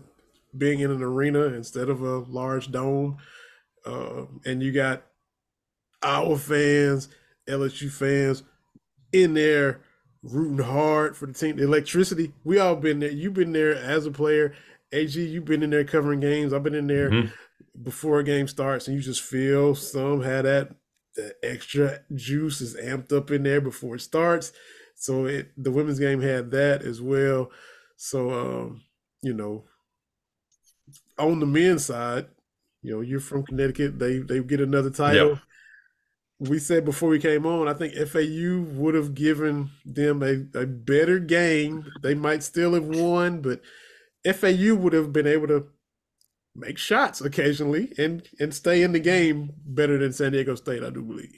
being 0.56 0.80
in 0.80 0.90
an 0.90 1.02
arena 1.02 1.44
instead 1.44 1.88
of 1.88 2.02
a 2.02 2.18
large 2.18 2.70
dome. 2.70 3.16
Uh, 3.86 4.26
and 4.44 4.62
you 4.62 4.72
got 4.72 5.04
our 6.02 6.36
fans, 6.36 7.08
LSU 7.48 7.90
fans 7.90 8.42
in 9.12 9.34
there 9.34 9.80
rooting 10.22 10.64
hard 10.64 11.16
for 11.16 11.26
the 11.26 11.32
team. 11.32 11.56
The 11.56 11.64
electricity, 11.64 12.32
we 12.44 12.58
all 12.58 12.76
been 12.76 13.00
there. 13.00 13.10
You've 13.10 13.34
been 13.34 13.52
there 13.52 13.74
as 13.74 14.06
a 14.06 14.10
player. 14.10 14.54
AG, 14.92 15.20
you've 15.20 15.44
been 15.44 15.62
in 15.62 15.70
there 15.70 15.84
covering 15.84 16.20
games. 16.20 16.52
I've 16.52 16.62
been 16.62 16.74
in 16.74 16.86
there 16.86 17.10
mm-hmm. 17.10 17.82
before 17.82 18.20
a 18.20 18.24
game 18.24 18.48
starts, 18.48 18.88
and 18.88 18.96
you 18.96 19.02
just 19.02 19.22
feel 19.22 19.74
some 19.74 20.22
had 20.22 20.44
that 20.44 20.74
the 21.14 21.34
extra 21.42 22.00
juice 22.14 22.60
is 22.60 22.76
amped 22.76 23.12
up 23.12 23.30
in 23.30 23.42
there 23.42 23.60
before 23.60 23.96
it 23.96 24.00
starts. 24.00 24.52
So 24.94 25.26
it 25.26 25.50
the 25.56 25.70
women's 25.70 25.98
game 25.98 26.20
had 26.20 26.50
that 26.52 26.82
as 26.82 27.02
well. 27.02 27.50
So 27.96 28.30
um, 28.30 28.82
you 29.22 29.34
know, 29.34 29.64
on 31.18 31.40
the 31.40 31.46
men's 31.46 31.84
side, 31.84 32.28
you 32.82 32.94
know, 32.94 33.00
you're 33.00 33.20
from 33.20 33.44
Connecticut. 33.44 33.98
They 33.98 34.18
they 34.18 34.40
get 34.40 34.60
another 34.60 34.90
title. 34.90 35.30
Yep. 35.30 35.38
We 36.40 36.60
said 36.60 36.84
before 36.84 37.08
we 37.08 37.18
came 37.18 37.46
on, 37.46 37.66
I 37.66 37.74
think 37.74 37.94
FAU 37.94 38.62
would 38.78 38.94
have 38.94 39.14
given 39.14 39.70
them 39.84 40.22
a, 40.22 40.58
a 40.58 40.66
better 40.66 41.18
game. 41.18 41.84
They 42.02 42.14
might 42.14 42.44
still 42.44 42.74
have 42.74 42.84
won, 42.84 43.42
but 43.42 43.60
FAU 44.24 44.74
would 44.74 44.92
have 44.92 45.12
been 45.12 45.26
able 45.26 45.48
to 45.48 45.66
make 46.54 46.78
shots 46.78 47.20
occasionally 47.20 47.92
and 47.98 48.28
and 48.40 48.52
stay 48.52 48.82
in 48.82 48.92
the 48.92 49.00
game 49.00 49.52
better 49.64 49.98
than 49.98 50.12
San 50.12 50.32
Diego 50.32 50.54
State, 50.54 50.82
I 50.82 50.90
do 50.90 51.02
believe. 51.02 51.32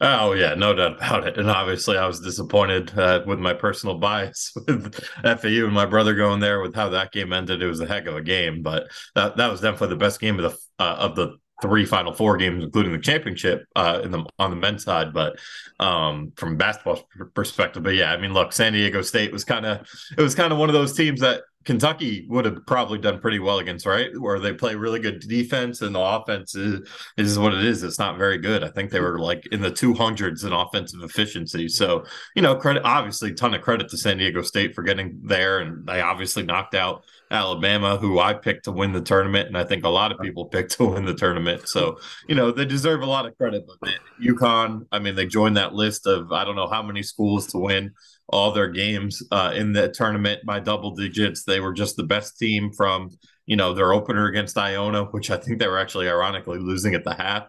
Oh 0.00 0.32
yeah, 0.32 0.54
no 0.54 0.74
doubt 0.74 0.96
about 0.96 1.26
it. 1.26 1.38
And 1.38 1.48
obviously, 1.48 1.96
I 1.96 2.06
was 2.06 2.20
disappointed 2.20 2.96
uh, 2.98 3.22
with 3.26 3.38
my 3.38 3.54
personal 3.54 3.98
bias 3.98 4.52
with 4.66 4.94
FAU 5.22 5.64
and 5.64 5.72
my 5.72 5.86
brother 5.86 6.14
going 6.14 6.40
there 6.40 6.60
with 6.60 6.74
how 6.74 6.88
that 6.90 7.12
game 7.12 7.32
ended. 7.32 7.62
It 7.62 7.66
was 7.66 7.80
a 7.80 7.86
heck 7.86 8.06
of 8.06 8.16
a 8.16 8.22
game, 8.22 8.62
but 8.62 8.88
that, 9.14 9.36
that 9.36 9.50
was 9.50 9.60
definitely 9.60 9.90
the 9.90 9.96
best 9.96 10.20
game 10.20 10.38
of 10.38 10.52
the 10.52 10.58
uh, 10.82 10.96
of 10.98 11.16
the 11.16 11.38
three 11.62 11.86
Final 11.86 12.12
Four 12.12 12.36
games, 12.36 12.62
including 12.62 12.92
the 12.92 12.98
championship 12.98 13.64
uh, 13.74 14.00
in 14.04 14.10
the 14.10 14.24
on 14.38 14.50
the 14.50 14.56
men's 14.56 14.84
side. 14.84 15.14
But 15.14 15.38
um, 15.80 16.32
from 16.36 16.56
basketball 16.56 17.08
perspective, 17.34 17.82
but 17.82 17.94
yeah, 17.94 18.12
I 18.12 18.18
mean, 18.18 18.34
look, 18.34 18.52
San 18.52 18.74
Diego 18.74 19.00
State 19.00 19.32
was 19.32 19.44
kind 19.44 19.64
of 19.64 19.88
it 20.18 20.20
was 20.20 20.34
kind 20.34 20.52
of 20.52 20.58
one 20.58 20.68
of 20.68 20.74
those 20.74 20.92
teams 20.92 21.20
that 21.20 21.42
Kentucky 21.64 22.26
would 22.28 22.44
have 22.44 22.66
probably 22.66 22.98
done 22.98 23.20
pretty 23.20 23.38
well 23.38 23.58
against, 23.58 23.86
right? 23.86 24.10
Where 24.18 24.38
they 24.38 24.52
play 24.52 24.74
really 24.74 25.00
good 25.00 25.20
defense 25.20 25.82
and 25.82 25.94
the 25.94 26.00
offense 26.00 26.54
is, 26.54 26.88
is 27.16 27.38
what 27.38 27.54
it 27.54 27.64
is. 27.64 27.82
It's 27.82 27.98
not 27.98 28.18
very 28.18 28.38
good. 28.38 28.64
I 28.64 28.68
think 28.68 28.90
they 28.90 29.00
were 29.00 29.18
like 29.18 29.46
in 29.52 29.60
the 29.60 29.70
200s 29.70 30.44
in 30.44 30.52
offensive 30.52 31.02
efficiency. 31.02 31.68
So, 31.68 32.04
you 32.34 32.42
know, 32.42 32.56
credit, 32.56 32.82
obviously, 32.84 33.32
ton 33.34 33.54
of 33.54 33.62
credit 33.62 33.88
to 33.90 33.96
San 33.96 34.18
Diego 34.18 34.42
State 34.42 34.74
for 34.74 34.82
getting 34.82 35.20
there. 35.22 35.60
And 35.60 35.86
they 35.86 36.00
obviously 36.00 36.42
knocked 36.42 36.74
out 36.74 37.04
Alabama, 37.30 37.96
who 37.96 38.18
I 38.18 38.34
picked 38.34 38.64
to 38.64 38.72
win 38.72 38.92
the 38.92 39.00
tournament. 39.00 39.48
And 39.48 39.56
I 39.56 39.64
think 39.64 39.84
a 39.84 39.88
lot 39.88 40.12
of 40.12 40.18
people 40.20 40.46
picked 40.46 40.72
to 40.78 40.86
win 40.86 41.04
the 41.04 41.14
tournament. 41.14 41.68
So, 41.68 41.98
you 42.28 42.34
know, 42.34 42.50
they 42.50 42.64
deserve 42.64 43.02
a 43.02 43.06
lot 43.06 43.26
of 43.26 43.36
credit. 43.36 43.64
But 43.66 43.76
man, 43.88 43.98
UConn, 44.22 44.86
I 44.92 44.98
mean, 44.98 45.14
they 45.14 45.26
joined 45.26 45.56
that 45.56 45.74
list 45.74 46.06
of 46.06 46.32
I 46.32 46.44
don't 46.44 46.56
know 46.56 46.68
how 46.68 46.82
many 46.82 47.02
schools 47.02 47.46
to 47.48 47.58
win 47.58 47.92
all 48.28 48.52
their 48.52 48.68
games 48.68 49.22
uh, 49.30 49.52
in 49.54 49.72
the 49.72 49.88
tournament 49.88 50.40
by 50.44 50.60
double 50.60 50.94
digits. 50.94 51.44
They 51.44 51.60
were 51.60 51.72
just 51.72 51.96
the 51.96 52.04
best 52.04 52.38
team 52.38 52.72
from 52.72 53.10
you 53.46 53.56
know 53.56 53.74
their 53.74 53.92
opener 53.92 54.26
against 54.26 54.56
Iona, 54.56 55.04
which 55.06 55.30
I 55.30 55.36
think 55.36 55.58
they 55.58 55.68
were 55.68 55.78
actually 55.78 56.08
ironically 56.08 56.58
losing 56.58 56.94
at 56.94 57.04
the 57.04 57.14
half. 57.14 57.46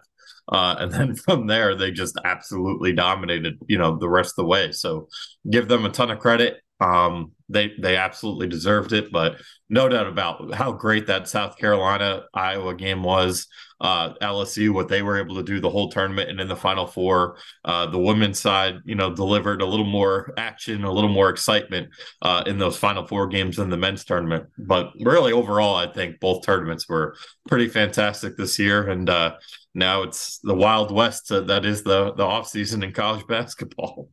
Uh, 0.48 0.76
and 0.78 0.92
then 0.92 1.14
from 1.24 1.46
there, 1.46 1.74
they 1.74 1.90
just 1.90 2.18
absolutely 2.24 2.92
dominated, 2.92 3.58
you 3.68 3.78
know, 3.78 3.96
the 3.96 4.08
rest 4.08 4.32
of 4.32 4.44
the 4.44 4.48
way. 4.48 4.72
So 4.72 5.08
give 5.50 5.68
them 5.68 5.84
a 5.84 5.90
ton 5.90 6.10
of 6.10 6.18
credit. 6.18 6.60
Um, 6.80 7.32
they 7.48 7.72
they 7.80 7.96
absolutely 7.96 8.48
deserved 8.48 8.92
it, 8.92 9.12
but 9.12 9.36
no 9.74 9.88
doubt 9.88 10.06
about 10.06 10.54
how 10.54 10.70
great 10.70 11.08
that 11.08 11.28
South 11.28 11.58
Carolina 11.58 12.22
Iowa 12.32 12.74
game 12.74 13.02
was. 13.02 13.48
Uh, 13.80 14.14
LSU, 14.22 14.72
what 14.72 14.86
they 14.86 15.02
were 15.02 15.18
able 15.18 15.34
to 15.34 15.42
do 15.42 15.58
the 15.58 15.68
whole 15.68 15.90
tournament 15.90 16.30
and 16.30 16.40
in 16.40 16.46
the 16.46 16.54
Final 16.54 16.86
Four, 16.86 17.38
uh, 17.64 17.84
the 17.86 17.98
women's 17.98 18.38
side, 18.38 18.76
you 18.84 18.94
know, 18.94 19.12
delivered 19.12 19.60
a 19.60 19.66
little 19.66 19.84
more 19.84 20.32
action, 20.38 20.84
a 20.84 20.92
little 20.92 21.10
more 21.10 21.28
excitement 21.28 21.88
uh, 22.22 22.44
in 22.46 22.56
those 22.56 22.76
Final 22.78 23.04
Four 23.04 23.26
games 23.26 23.56
than 23.56 23.68
the 23.68 23.76
men's 23.76 24.04
tournament. 24.04 24.46
But 24.56 24.92
really, 25.00 25.32
overall, 25.32 25.74
I 25.74 25.92
think 25.92 26.20
both 26.20 26.46
tournaments 26.46 26.88
were 26.88 27.16
pretty 27.48 27.68
fantastic 27.68 28.36
this 28.36 28.60
year, 28.60 28.88
and 28.88 29.10
uh, 29.10 29.34
now 29.74 30.02
it's 30.02 30.38
the 30.38 30.54
Wild 30.54 30.92
West 30.92 31.32
uh, 31.32 31.40
that 31.40 31.66
is 31.66 31.82
the 31.82 32.14
the 32.14 32.22
off 32.24 32.46
season 32.46 32.84
in 32.84 32.92
college 32.92 33.26
basketball. 33.28 34.08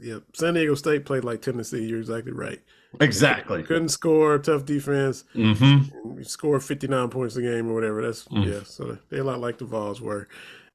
Yep. 0.00 0.22
San 0.34 0.54
Diego 0.54 0.74
State 0.74 1.06
played 1.06 1.22
like 1.22 1.40
Tennessee. 1.40 1.86
You're 1.86 2.00
exactly 2.00 2.32
right. 2.32 2.60
Exactly. 3.00 3.62
Couldn't 3.62 3.88
score, 3.88 4.38
tough 4.38 4.64
defense. 4.64 5.24
Mm-hmm. 5.34 6.22
Score 6.22 6.60
59 6.60 7.08
points 7.08 7.36
a 7.36 7.42
game 7.42 7.68
or 7.70 7.74
whatever. 7.74 8.02
That's 8.02 8.24
Mm. 8.28 8.46
yeah. 8.46 8.62
So 8.64 8.98
they're 9.08 9.20
a 9.20 9.24
lot 9.24 9.40
like 9.40 9.58
the 9.58 9.64
Vols 9.64 10.00
were, 10.00 10.28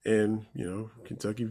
and 0.05 0.45
you 0.53 0.65
know 0.69 0.91
Kentucky 1.05 1.50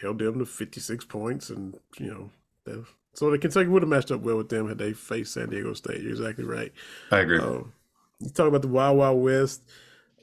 held 0.00 0.18
them 0.18 0.38
to 0.38 0.46
56 0.46 1.04
points, 1.06 1.50
and 1.50 1.78
you 1.98 2.06
know 2.06 2.30
they- 2.64 2.82
so 3.14 3.30
the 3.30 3.38
Kentucky 3.38 3.68
would 3.68 3.82
have 3.82 3.88
matched 3.88 4.10
up 4.12 4.20
well 4.20 4.36
with 4.36 4.48
them 4.50 4.68
had 4.68 4.78
they 4.78 4.92
faced 4.92 5.32
San 5.34 5.48
Diego 5.50 5.72
State. 5.74 6.00
You're 6.00 6.10
exactly 6.12 6.44
right. 6.44 6.72
I 7.10 7.20
agree. 7.20 7.38
Um, 7.40 7.72
you 8.20 8.30
talk 8.30 8.46
about 8.48 8.62
the 8.62 8.68
Wild 8.68 8.98
Wild 8.98 9.22
West. 9.22 9.62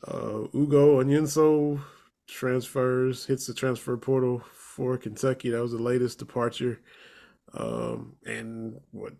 Uh, 0.07 0.47
Ugo 0.55 1.03
Onyenso 1.03 1.81
transfers, 2.27 3.25
hits 3.25 3.47
the 3.47 3.53
transfer 3.53 3.97
portal 3.97 4.41
for 4.53 4.97
Kentucky. 4.97 5.49
That 5.49 5.61
was 5.61 5.71
the 5.71 5.81
latest 5.81 6.19
departure. 6.19 6.79
Um, 7.53 8.15
and 8.25 8.79
what 8.91 9.13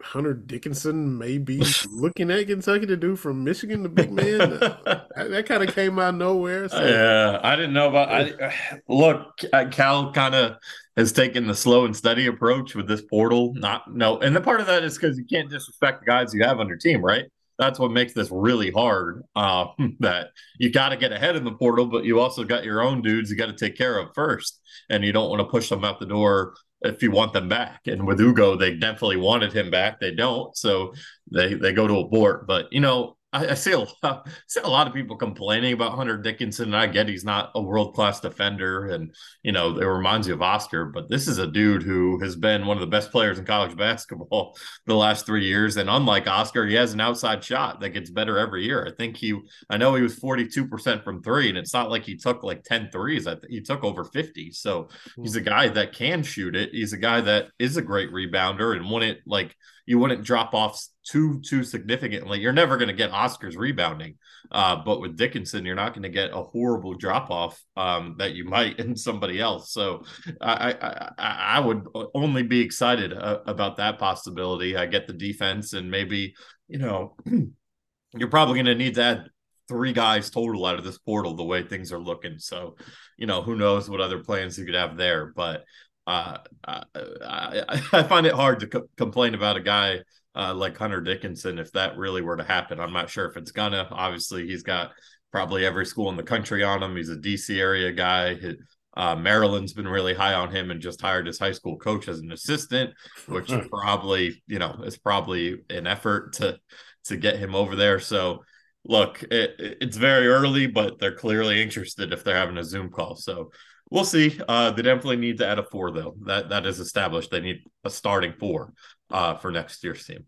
Hunter 0.00 0.32
Dickinson 0.32 1.18
may 1.18 1.38
be 1.38 1.62
looking 1.90 2.30
at 2.30 2.46
Kentucky 2.46 2.86
to 2.86 2.96
do 2.96 3.16
from 3.16 3.42
Michigan, 3.42 3.82
the 3.82 3.88
big 3.88 4.12
man. 4.12 4.40
Uh, 4.40 4.78
that 5.16 5.30
that 5.30 5.46
kind 5.46 5.62
of 5.62 5.74
came 5.74 5.98
out 5.98 6.10
of 6.10 6.14
nowhere. 6.14 6.68
So. 6.68 6.84
Yeah, 6.84 7.40
I 7.42 7.56
didn't 7.56 7.72
know 7.72 7.88
about. 7.88 8.10
I 8.10 8.80
look, 8.88 9.40
uh, 9.52 9.66
Cal 9.70 10.12
kind 10.12 10.34
of 10.34 10.56
has 10.96 11.12
taken 11.12 11.46
the 11.46 11.54
slow 11.54 11.84
and 11.84 11.96
steady 11.96 12.26
approach 12.26 12.74
with 12.74 12.86
this 12.86 13.02
portal. 13.02 13.52
Not 13.54 13.92
no, 13.92 14.18
and 14.18 14.34
the 14.34 14.40
part 14.40 14.60
of 14.60 14.66
that 14.66 14.84
is 14.84 14.96
because 14.96 15.18
you 15.18 15.24
can't 15.24 15.50
disrespect 15.50 16.00
the 16.00 16.06
guys 16.06 16.32
you 16.32 16.44
have 16.44 16.60
on 16.60 16.68
your 16.68 16.78
team, 16.78 17.04
right? 17.04 17.24
That's 17.58 17.80
what 17.80 17.90
makes 17.90 18.12
this 18.12 18.30
really 18.30 18.70
hard. 18.70 19.24
Uh, 19.34 19.66
that 20.00 20.28
you 20.58 20.70
got 20.70 20.90
to 20.90 20.96
get 20.96 21.12
ahead 21.12 21.34
in 21.34 21.44
the 21.44 21.52
portal, 21.52 21.86
but 21.86 22.04
you 22.04 22.20
also 22.20 22.44
got 22.44 22.64
your 22.64 22.82
own 22.82 23.02
dudes 23.02 23.30
you 23.30 23.36
got 23.36 23.46
to 23.46 23.52
take 23.52 23.76
care 23.76 23.98
of 23.98 24.10
first, 24.14 24.60
and 24.88 25.04
you 25.04 25.12
don't 25.12 25.28
want 25.28 25.40
to 25.40 25.46
push 25.46 25.68
them 25.68 25.84
out 25.84 25.98
the 25.98 26.06
door 26.06 26.54
if 26.82 27.02
you 27.02 27.10
want 27.10 27.32
them 27.32 27.48
back. 27.48 27.82
And 27.86 28.06
with 28.06 28.20
Ugo, 28.20 28.56
they 28.56 28.74
definitely 28.74 29.16
wanted 29.16 29.52
him 29.52 29.70
back. 29.70 30.00
They 30.00 30.14
don't, 30.14 30.56
so 30.56 30.94
they 31.30 31.54
they 31.54 31.72
go 31.72 31.86
to 31.86 31.98
abort. 31.98 32.46
But 32.46 32.72
you 32.72 32.80
know, 32.80 33.17
I, 33.32 33.48
I 33.48 33.54
see 33.54 33.72
a 33.72 33.78
lot, 34.02 34.28
see 34.46 34.60
a 34.60 34.68
lot 34.68 34.86
of 34.86 34.94
people 34.94 35.16
complaining 35.16 35.72
about 35.72 35.94
Hunter 35.94 36.16
Dickinson. 36.16 36.66
And 36.66 36.76
I 36.76 36.86
get 36.86 37.08
he's 37.08 37.24
not 37.24 37.50
a 37.54 37.62
world 37.62 37.94
class 37.94 38.20
defender, 38.20 38.86
and 38.86 39.14
you 39.42 39.52
know 39.52 39.78
it 39.78 39.84
reminds 39.84 40.26
you 40.26 40.34
of 40.34 40.42
Oscar. 40.42 40.86
But 40.86 41.08
this 41.08 41.28
is 41.28 41.38
a 41.38 41.46
dude 41.46 41.82
who 41.82 42.18
has 42.20 42.36
been 42.36 42.66
one 42.66 42.76
of 42.76 42.80
the 42.80 42.86
best 42.86 43.10
players 43.10 43.38
in 43.38 43.44
college 43.44 43.76
basketball 43.76 44.56
the 44.86 44.94
last 44.94 45.26
three 45.26 45.46
years. 45.46 45.76
And 45.76 45.90
unlike 45.90 46.26
Oscar, 46.26 46.66
he 46.66 46.74
has 46.74 46.92
an 46.92 47.00
outside 47.00 47.44
shot 47.44 47.80
that 47.80 47.90
gets 47.90 48.10
better 48.10 48.38
every 48.38 48.64
year. 48.64 48.86
I 48.86 48.94
think 48.96 49.16
he, 49.16 49.38
I 49.68 49.76
know 49.76 49.94
he 49.94 50.02
was 50.02 50.16
forty 50.16 50.46
two 50.46 50.66
percent 50.66 51.04
from 51.04 51.22
three, 51.22 51.48
and 51.48 51.58
it's 51.58 51.74
not 51.74 51.90
like 51.90 52.04
he 52.04 52.16
took 52.16 52.42
like 52.42 52.64
10 52.64 52.90
threes. 52.90 53.26
I 53.26 53.34
th- 53.34 53.46
he 53.48 53.60
took 53.60 53.84
over 53.84 54.04
fifty. 54.04 54.52
So 54.52 54.88
he's 55.16 55.36
a 55.36 55.40
hmm. 55.40 55.46
guy 55.46 55.68
that 55.68 55.92
can 55.92 56.22
shoot 56.22 56.56
it. 56.56 56.70
He's 56.72 56.92
a 56.92 56.98
guy 56.98 57.20
that 57.22 57.48
is 57.58 57.76
a 57.76 57.82
great 57.82 58.12
rebounder 58.12 58.76
and 58.76 58.90
wouldn't 58.90 59.18
like 59.26 59.54
you 59.88 59.98
wouldn't 59.98 60.22
drop 60.22 60.54
off 60.54 60.78
too 61.08 61.40
too 61.40 61.64
significantly. 61.64 62.40
You're 62.40 62.52
never 62.52 62.76
going 62.76 62.88
to 62.88 62.94
get 62.94 63.10
Oscars 63.10 63.56
rebounding, 63.56 64.16
uh, 64.50 64.76
but 64.84 65.00
with 65.00 65.16
Dickinson, 65.16 65.64
you're 65.64 65.74
not 65.74 65.94
going 65.94 66.02
to 66.02 66.08
get 66.08 66.30
a 66.32 66.42
horrible 66.42 66.94
drop 66.94 67.30
off 67.30 67.60
um, 67.76 68.16
that 68.18 68.34
you 68.34 68.44
might 68.44 68.78
in 68.78 68.96
somebody 68.96 69.40
else. 69.40 69.72
So 69.72 70.04
I 70.40 70.74
I, 70.80 71.56
I, 71.56 71.60
would 71.60 71.86
only 72.14 72.42
be 72.42 72.60
excited 72.60 73.12
uh, 73.12 73.40
about 73.46 73.76
that 73.78 73.98
possibility. 73.98 74.76
I 74.76 74.86
get 74.86 75.06
the 75.06 75.12
defense 75.12 75.72
and 75.72 75.90
maybe 75.90 76.34
you 76.68 76.78
know 76.78 77.16
you're 78.14 78.28
probably 78.28 78.54
going 78.54 78.66
to 78.66 78.74
need 78.74 78.94
to 78.96 79.02
add 79.02 79.30
three 79.68 79.92
guys 79.92 80.30
total 80.30 80.64
out 80.64 80.78
of 80.78 80.84
this 80.84 80.98
portal 80.98 81.34
the 81.34 81.44
way 81.44 81.62
things 81.62 81.92
are 81.92 82.00
looking. 82.00 82.38
So, 82.38 82.76
you 83.18 83.26
know, 83.26 83.42
who 83.42 83.54
knows 83.54 83.88
what 83.88 84.00
other 84.00 84.24
plans 84.24 84.58
you 84.58 84.64
could 84.64 84.74
have 84.74 84.96
there. 84.96 85.32
But 85.36 85.64
uh, 86.06 86.38
I, 86.64 86.82
I, 87.22 87.82
I 87.92 88.02
find 88.08 88.26
it 88.26 88.32
hard 88.32 88.60
to 88.60 88.66
co- 88.66 88.88
complain 88.96 89.34
about 89.34 89.58
a 89.58 89.60
guy 89.60 90.00
uh, 90.38 90.54
like 90.54 90.76
Hunter 90.78 91.00
Dickinson 91.00 91.58
if 91.58 91.72
that 91.72 91.98
really 91.98 92.22
were 92.22 92.36
to 92.36 92.44
happen. 92.44 92.78
I'm 92.80 92.92
not 92.92 93.10
sure 93.10 93.26
if 93.28 93.36
it's 93.36 93.50
gonna. 93.50 93.88
Obviously, 93.90 94.46
he's 94.46 94.62
got 94.62 94.92
probably 95.32 95.66
every 95.66 95.84
school 95.84 96.08
in 96.10 96.16
the 96.16 96.22
country 96.22 96.62
on 96.62 96.82
him. 96.82 96.96
He's 96.96 97.10
a 97.10 97.16
DC 97.16 97.58
area 97.58 97.92
guy. 97.92 98.34
He- 98.34 98.56
uh, 98.96 99.14
Maryland's 99.14 99.74
been 99.74 99.86
really 99.86 100.12
high 100.14 100.34
on 100.34 100.50
him 100.50 100.72
and 100.72 100.80
just 100.80 101.00
hired 101.00 101.26
his 101.26 101.38
high 101.38 101.52
school 101.52 101.76
coach 101.76 102.08
as 102.08 102.18
an 102.18 102.32
assistant, 102.32 102.90
which 103.28 103.48
probably 103.70 104.42
you 104.48 104.58
know 104.58 104.80
is 104.84 104.96
probably 104.98 105.58
an 105.70 105.86
effort 105.86 106.32
to 106.34 106.58
to 107.04 107.16
get 107.16 107.38
him 107.38 107.54
over 107.54 107.76
there. 107.76 108.00
So 108.00 108.42
look, 108.84 109.22
it, 109.30 109.76
it's 109.80 109.96
very 109.96 110.26
early, 110.26 110.66
but 110.66 110.98
they're 110.98 111.14
clearly 111.14 111.62
interested 111.62 112.12
if 112.12 112.24
they're 112.24 112.34
having 112.34 112.58
a 112.58 112.64
Zoom 112.64 112.90
call. 112.90 113.14
So 113.14 113.52
we'll 113.90 114.04
see. 114.04 114.40
Uh, 114.48 114.70
they 114.72 114.82
definitely 114.82 115.16
need 115.16 115.38
to 115.38 115.46
add 115.46 115.58
a 115.60 115.64
four, 115.64 115.92
though. 115.92 116.16
That 116.24 116.48
that 116.48 116.66
is 116.66 116.80
established. 116.80 117.30
They 117.30 117.40
need 117.40 117.60
a 117.84 117.90
starting 117.90 118.32
four 118.40 118.72
uh, 119.10 119.34
for 119.36 119.50
next 119.50 119.82
year's 119.84 120.04
team. 120.04 120.24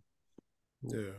Yeah. 0.82 1.10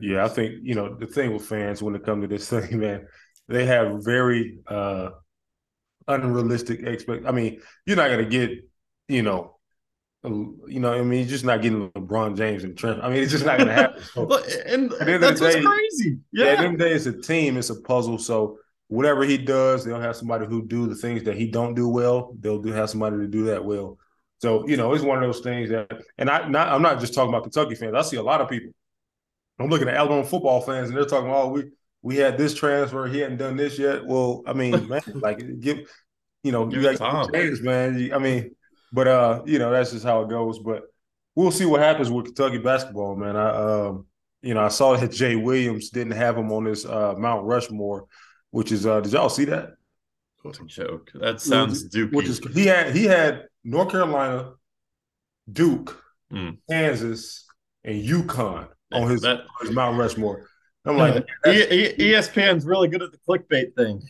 Yeah, 0.00 0.24
I 0.24 0.28
think 0.28 0.56
you 0.62 0.74
know 0.74 0.94
the 0.94 1.06
thing 1.06 1.32
with 1.32 1.46
fans 1.46 1.82
when 1.82 1.94
it 1.94 2.04
comes 2.04 2.22
to 2.24 2.28
this 2.28 2.48
thing, 2.50 2.78
man, 2.80 3.06
they 3.48 3.64
have 3.64 4.04
very 4.04 4.58
uh 4.66 5.10
unrealistic 6.06 6.80
expect. 6.82 7.26
I 7.26 7.32
mean, 7.32 7.60
you're 7.86 7.96
not 7.96 8.10
gonna 8.10 8.24
get, 8.26 8.50
you 9.08 9.22
know, 9.22 9.56
you 10.24 10.80
know, 10.80 10.92
I 10.92 11.02
mean, 11.02 11.20
you're 11.20 11.28
just 11.28 11.44
not 11.44 11.62
getting 11.62 11.90
LeBron 11.90 12.36
James 12.36 12.64
and 12.64 12.76
Trent. 12.76 13.00
I 13.02 13.08
mean, 13.08 13.22
it's 13.22 13.32
just 13.32 13.46
not 13.46 13.58
gonna 13.58 13.72
happen. 13.72 14.02
So, 14.14 14.24
Well, 14.24 14.42
and 14.66 14.92
At 14.92 14.98
the 14.98 15.04
end 15.04 15.14
of 15.14 15.20
that's 15.22 15.40
the 15.40 15.44
what's 15.46 15.56
day- 15.56 15.62
crazy. 15.62 16.18
yeah, 16.32 16.46
at 16.46 16.58
the 16.58 16.64
end 16.64 16.74
of 16.74 16.78
the 16.80 16.84
day, 16.86 16.92
it's 16.92 17.06
a 17.06 17.12
team, 17.20 17.56
it's 17.56 17.70
a 17.70 17.80
puzzle. 17.80 18.18
So 18.18 18.58
whatever 18.88 19.24
he 19.24 19.38
does, 19.38 19.84
they'll 19.84 20.00
have 20.00 20.16
somebody 20.16 20.46
who 20.46 20.66
do 20.66 20.86
the 20.86 20.94
things 20.94 21.22
that 21.24 21.36
he 21.36 21.46
don't 21.50 21.74
do 21.74 21.88
well. 21.88 22.34
They'll 22.40 22.60
do 22.60 22.72
have 22.72 22.90
somebody 22.90 23.16
to 23.18 23.26
do 23.26 23.44
that 23.46 23.64
well. 23.64 23.98
So 24.38 24.66
you 24.68 24.76
know, 24.76 24.92
it's 24.94 25.04
one 25.04 25.18
of 25.22 25.24
those 25.24 25.40
things 25.40 25.70
that, 25.70 25.90
and 26.16 26.30
I, 26.30 26.48
not, 26.48 26.68
I'm 26.68 26.82
not 26.82 27.00
just 27.00 27.14
talking 27.14 27.30
about 27.30 27.42
Kentucky 27.42 27.74
fans. 27.74 27.94
I 27.94 28.02
see 28.02 28.16
a 28.16 28.22
lot 28.22 28.40
of 28.40 28.48
people. 28.48 28.72
I'm 29.58 29.68
looking 29.68 29.88
at 29.88 29.94
Alabama 29.94 30.24
football 30.24 30.60
fans, 30.60 30.88
and 30.88 30.96
they're 30.96 31.04
talking, 31.04 31.30
"Oh, 31.30 31.48
we 31.48 31.64
we 32.02 32.16
had 32.16 32.38
this 32.38 32.54
transfer, 32.54 33.06
he 33.06 33.18
hadn't 33.18 33.38
done 33.38 33.56
this 33.56 33.78
yet." 33.78 34.06
Well, 34.06 34.42
I 34.46 34.52
mean, 34.52 34.88
man, 34.88 35.02
like 35.16 35.38
give, 35.60 35.90
you 36.44 36.52
know, 36.52 36.66
Give 36.66 36.82
you 36.82 36.96
got. 36.96 37.32
James, 37.32 37.60
man. 37.60 37.98
You- 37.98 38.14
I 38.14 38.18
mean, 38.18 38.54
but 38.92 39.08
uh, 39.08 39.42
you 39.44 39.58
know, 39.58 39.70
that's 39.70 39.90
just 39.90 40.04
how 40.04 40.22
it 40.22 40.30
goes. 40.30 40.60
But 40.60 40.84
we'll 41.34 41.50
see 41.50 41.66
what 41.66 41.80
happens 41.80 42.10
with 42.10 42.26
Kentucky 42.26 42.58
basketball, 42.58 43.16
man. 43.16 43.36
I 43.36 43.50
um, 43.50 44.06
you 44.42 44.54
know, 44.54 44.64
I 44.64 44.68
saw 44.68 44.96
that 44.96 45.10
Jay 45.10 45.34
Williams 45.34 45.90
didn't 45.90 46.12
have 46.12 46.38
him 46.38 46.52
on 46.52 46.64
his 46.64 46.86
uh, 46.86 47.14
Mount 47.18 47.44
Rushmore, 47.44 48.06
which 48.50 48.70
is 48.70 48.86
uh, 48.86 49.00
did 49.00 49.12
y'all 49.12 49.28
see 49.28 49.46
that? 49.46 49.70
What 50.42 50.60
a 50.60 50.64
joke. 50.64 51.10
That 51.14 51.40
sounds 51.40 51.84
Which, 51.92 52.12
which 52.12 52.26
is 52.28 52.38
he 52.54 52.66
had 52.66 52.94
he 52.94 53.04
had 53.04 53.47
North 53.64 53.90
Carolina, 53.90 54.52
Duke, 55.50 56.02
Mm. 56.32 56.58
Kansas, 56.68 57.46
and 57.84 58.04
UConn 58.04 58.68
on 58.92 59.10
his, 59.10 59.22
That- 59.22 59.40
on 59.40 59.66
his 59.66 59.74
Mount 59.74 59.98
Rushmore. 59.98 60.46
I'm 60.84 60.96
like, 60.98 61.24
E- 61.46 61.50
E- 61.50 62.12
ESPN's 62.12 62.64
really 62.66 62.88
good 62.88 63.02
at 63.02 63.10
the 63.12 63.18
clickbait 63.26 63.74
thing. 63.74 64.02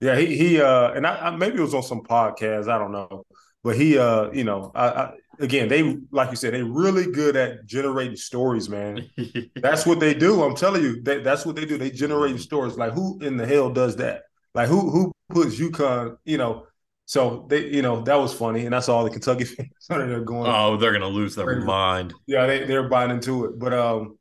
Yeah, 0.00 0.16
he 0.16 0.36
he 0.36 0.60
uh 0.60 0.90
and 0.92 1.06
I, 1.06 1.28
I 1.28 1.30
maybe 1.36 1.58
it 1.58 1.60
was 1.60 1.74
on 1.74 1.82
some 1.84 2.02
podcast, 2.02 2.68
I 2.68 2.78
don't 2.78 2.90
know. 2.92 3.24
But 3.62 3.76
he 3.76 3.96
uh, 3.96 4.30
you 4.32 4.42
know, 4.42 4.72
I, 4.74 4.86
I 4.88 5.12
again, 5.38 5.68
they 5.68 5.98
like 6.10 6.30
you 6.30 6.36
said, 6.36 6.52
they 6.54 6.62
really 6.64 7.10
good 7.12 7.36
at 7.36 7.64
generating 7.66 8.16
stories, 8.16 8.68
man. 8.68 9.08
That's 9.56 9.86
what 9.86 10.00
they 10.00 10.14
do. 10.14 10.42
I'm 10.42 10.56
telling 10.56 10.82
you, 10.82 11.00
that 11.02 11.22
that's 11.22 11.46
what 11.46 11.54
they 11.54 11.64
do. 11.64 11.78
They 11.78 11.90
generate 11.90 12.40
stories. 12.40 12.76
Like 12.76 12.92
who 12.92 13.20
in 13.22 13.36
the 13.36 13.46
hell 13.46 13.70
does 13.70 13.94
that? 13.96 14.22
Like 14.54 14.68
who 14.68 14.90
who 14.90 15.12
puts 15.30 15.58
UConn, 15.60 16.16
you 16.24 16.38
know, 16.38 16.66
so 17.06 17.46
they, 17.50 17.66
you 17.68 17.82
know, 17.82 18.00
that 18.02 18.14
was 18.14 18.32
funny, 18.32 18.64
and 18.64 18.72
that's 18.72 18.88
all 18.88 19.04
the 19.04 19.10
Kentucky 19.10 19.44
fans 19.54 19.68
are 19.90 20.06
there 20.06 20.20
going. 20.20 20.50
oh, 20.50 20.76
they're 20.76 20.92
gonna 20.92 21.08
lose 21.08 21.34
their 21.34 21.60
mind. 21.60 22.14
Yeah, 22.26 22.46
they 22.46 22.64
they're 22.64 22.88
buying 22.88 23.10
into 23.10 23.44
it. 23.46 23.58
But 23.58 23.74
um, 23.74 24.18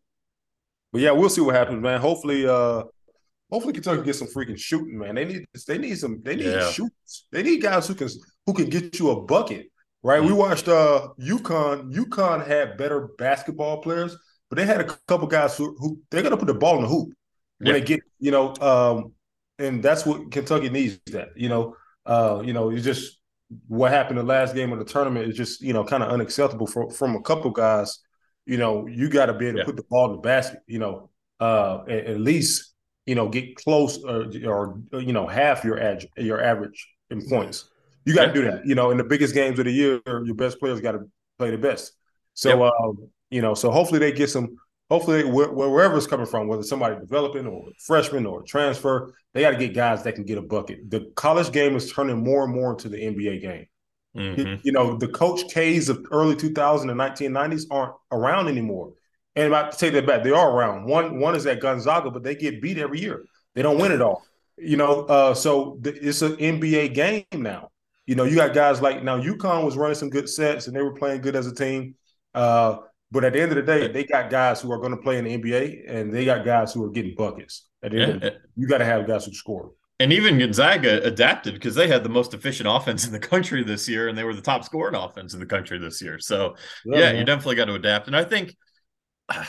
but 0.92 1.02
yeah, 1.02 1.12
we'll 1.12 1.30
see 1.30 1.42
what 1.42 1.56
happens, 1.56 1.82
man. 1.82 2.02
Hopefully, 2.02 2.48
uh, 2.48 2.84
hopefully 3.52 3.74
Kentucky 3.74 4.04
gets 4.04 4.20
some 4.20 4.28
freaking 4.28 4.58
shooting, 4.60 4.98
man. 4.98 5.16
They 5.16 5.26
need 5.26 5.46
they 5.68 5.78
need 5.78 5.98
some 5.98 6.22
they 6.24 6.36
need 6.36 6.46
Yeah. 6.48 6.70
shooters. 6.72 7.28
They 7.32 7.44
need 7.44 7.62
guys 7.62 7.88
who 7.88 7.96
can 7.96 8.10
who 8.46 8.54
can 8.54 8.70
get 8.70 9.00
you 9.00 9.12
a 9.12 9.22
bucket. 9.22 9.68
Right? 10.04 10.22
We 10.22 10.30
Mm. 10.30 10.38
watched 10.38 10.68
uh 10.68 11.10
UConn. 11.20 11.94
UConn 11.94 12.46
had 12.46 12.78
better 12.78 13.10
basketball 13.20 13.82
players, 13.82 14.18
but 14.50 14.58
they 14.58 14.66
had 14.66 14.82
a 14.82 14.86
couple 15.08 15.28
guys 15.28 15.56
who, 15.56 15.76
who 15.78 16.00
they're 16.10 16.24
gonna 16.24 16.38
put 16.38 16.48
the 16.48 16.56
ball 16.56 16.78
in 16.78 16.82
the 16.84 16.88
hoop 16.90 17.10
when 17.60 17.68
Yeah. 17.68 17.74
they 17.74 17.82
get, 17.82 18.00
you 18.20 18.32
know, 18.32 18.54
um, 18.56 19.14
and 19.60 19.84
that's 19.84 20.04
what 20.06 20.32
Kentucky 20.32 20.70
needs 20.70 21.00
that, 21.12 21.30
you 21.38 21.48
know. 21.50 21.76
Uh, 22.06 22.42
you 22.44 22.54
know, 22.54 22.70
it's 22.70 22.84
just 22.84 23.20
what 23.68 23.92
happened 23.92 24.18
the 24.18 24.24
last 24.24 24.56
game 24.56 24.72
of 24.72 24.80
the 24.80 24.86
tournament 24.86 25.28
is 25.30 25.36
just, 25.36 25.62
you 25.62 25.74
know, 25.74 25.84
kind 25.84 26.04
of 26.04 26.10
unacceptable 26.10 26.68
from 26.68 26.90
from 26.90 27.16
a 27.16 27.22
couple 27.22 27.52
guys. 27.52 28.00
You 28.46 28.58
know, 28.58 28.88
you 28.88 29.10
got 29.10 29.28
to 29.28 29.34
be 29.34 29.48
able 29.48 29.58
to 29.58 29.60
Yeah. 29.60 29.66
put 29.66 29.76
the 29.76 29.84
ball 29.90 30.06
in 30.10 30.12
the 30.14 30.22
basket, 30.22 30.60
you 30.68 30.80
know, 30.80 31.10
uh, 31.40 31.84
at, 31.88 32.06
at 32.06 32.20
least, 32.20 32.74
you 33.06 33.16
know, 33.16 33.30
get 33.30 33.56
close 33.56 34.04
or, 34.04 34.26
or 34.46 34.80
you 34.94 35.14
know, 35.14 35.28
half 35.28 35.64
your 35.64 35.80
ad, 35.80 36.06
your 36.18 36.42
average 36.42 36.88
in 37.10 37.28
points. 37.28 37.70
You 38.06 38.16
got 38.16 38.22
to 38.22 38.28
Yeah. 38.30 38.34
do 38.34 38.52
that. 38.52 38.66
You 38.66 38.74
know, 38.76 38.90
in 38.92 38.98
the 38.98 39.04
biggest 39.04 39.34
games 39.36 39.60
of 39.60 39.66
the 39.66 39.72
year, 39.72 40.02
your 40.08 40.36
best 40.36 40.60
players 40.60 40.82
got 40.82 40.94
to 40.94 41.02
play 41.38 41.52
the 41.52 41.58
best. 41.58 41.94
So, 42.34 42.50
Yep. 42.64 42.72
um, 42.84 43.10
you 43.30 43.42
know, 43.42 43.54
so 43.54 43.70
hopefully 43.70 44.00
they 44.00 44.12
get 44.12 44.30
some. 44.30 44.58
Hopefully, 44.92 45.24
wh- 45.24 45.56
wherever 45.56 45.98
it's 45.98 46.06
coming 46.08 46.28
from, 46.28 46.48
whether 46.48 46.64
somebody 46.64 47.00
developing 47.00 47.48
or 47.48 47.70
freshman 47.80 48.26
or 48.26 48.44
transfer, 48.44 49.14
they 49.34 49.42
got 49.42 49.52
to 49.52 49.58
get 49.58 49.74
guys 49.74 50.04
that 50.04 50.16
can 50.16 50.26
get 50.26 50.38
a 50.38 50.42
bucket. 50.42 50.90
The 50.92 51.12
college 51.16 51.52
game 51.54 51.76
is 51.78 51.92
turning 51.92 52.24
more 52.24 52.44
and 52.44 52.54
more 52.54 52.72
into 52.72 52.90
the 52.90 52.98
NBA 52.98 53.42
game. 53.42 53.66
Mhm. 54.16 54.60
You 54.64 54.74
know, 54.74 54.98
the 54.98 55.08
Coach 55.08 55.52
K's 55.54 55.88
of 55.90 56.06
early 56.12 56.36
2000 56.36 56.90
and 56.90 56.98
1990s 56.98 57.66
aren't 57.72 57.94
around 58.12 58.50
anymore. 58.50 58.92
And 59.38 59.56
I 59.56 59.70
take 59.70 59.94
that 59.94 60.06
back, 60.06 60.24
they 60.24 60.32
are 60.32 60.52
around. 60.52 60.86
One 60.86 61.20
one 61.22 61.36
is 61.36 61.46
at 61.48 61.62
Gonzaga, 61.62 62.12
but 62.12 62.24
they 62.24 62.36
get 62.36 62.62
beat 62.62 62.78
every 62.78 63.00
year. 63.00 63.24
They 63.56 63.62
don't 63.62 63.80
win 63.80 63.94
it 63.94 64.02
all. 64.02 64.24
You 64.58 64.76
know, 64.78 65.04
uh, 65.06 65.34
so 65.34 65.80
th- 65.84 65.96
it's 66.02 66.22
an 66.22 66.36
NBA 66.40 66.90
game 66.90 67.24
now. 67.34 67.70
You 68.06 68.16
know, 68.16 68.26
you 68.26 68.36
got 68.36 68.54
guys 68.54 68.82
like 68.82 69.04
now 69.04 69.18
UConn 69.18 69.64
was 69.64 69.78
running 69.78 69.96
some 69.96 70.10
good 70.10 70.28
sets 70.30 70.68
and 70.68 70.76
they 70.76 70.82
were 70.82 70.94
playing 70.94 71.22
good 71.22 71.38
as 71.38 71.48
a 71.48 71.56
team. 71.56 71.96
Uh, 72.36 72.80
but 73.12 73.24
at 73.26 73.34
the 73.34 73.42
end 73.42 73.52
of 73.52 73.58
the 73.58 73.62
day, 73.64 73.88
they 73.88 74.04
got 74.04 74.30
guys 74.30 74.62
who 74.62 74.72
are 74.72 74.78
going 74.78 74.92
to 74.92 74.98
play 74.98 75.18
in 75.18 75.26
the 75.26 75.38
NBA 75.38 75.84
and 75.88 76.14
they 76.14 76.26
got 76.26 76.46
guys 76.46 76.74
who 76.74 76.84
are 76.86 76.90
getting 76.90 77.16
buckets. 77.16 77.68
At 77.84 77.92
the 77.92 78.02
end 78.02 78.12
of 78.14 78.20
the 78.22 78.26
Yeah. 78.28 78.32
day, 78.34 78.38
you 78.56 78.68
got 78.68 78.78
to 78.80 78.86
have 78.86 79.08
guys 79.08 79.26
who 79.26 79.34
score. 79.34 79.72
And 80.00 80.12
even 80.12 80.40
Gonzaga 80.40 81.04
adapted 81.04 81.54
because 81.54 81.76
they 81.76 81.88
had 81.88 82.04
the 82.04 82.10
most 82.10 82.34
efficient 82.34 82.68
offense 82.68 83.06
in 83.06 83.12
the 83.12 83.20
country 83.20 83.64
this 83.64 83.88
year, 83.88 84.08
and 84.08 84.18
they 84.18 84.24
were 84.24 84.34
the 84.34 84.42
top 84.42 84.64
scoring 84.64 84.96
offense 84.96 85.34
in 85.36 85.40
the 85.40 85.46
country 85.46 85.78
this 85.78 86.02
year. 86.02 86.18
So 86.20 86.56
yeah, 86.86 87.12
man. 87.12 87.18
you 87.18 87.24
definitely 87.24 87.56
got 87.56 87.66
to 87.66 87.76
adapt. 87.76 88.08
And 88.08 88.16
I 88.16 88.24
think 88.24 88.56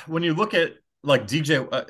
when 0.06 0.22
you 0.22 0.34
look 0.34 0.52
at 0.52 0.72
like 1.04 1.26
DJ, 1.26 1.66
uh, 1.72 1.84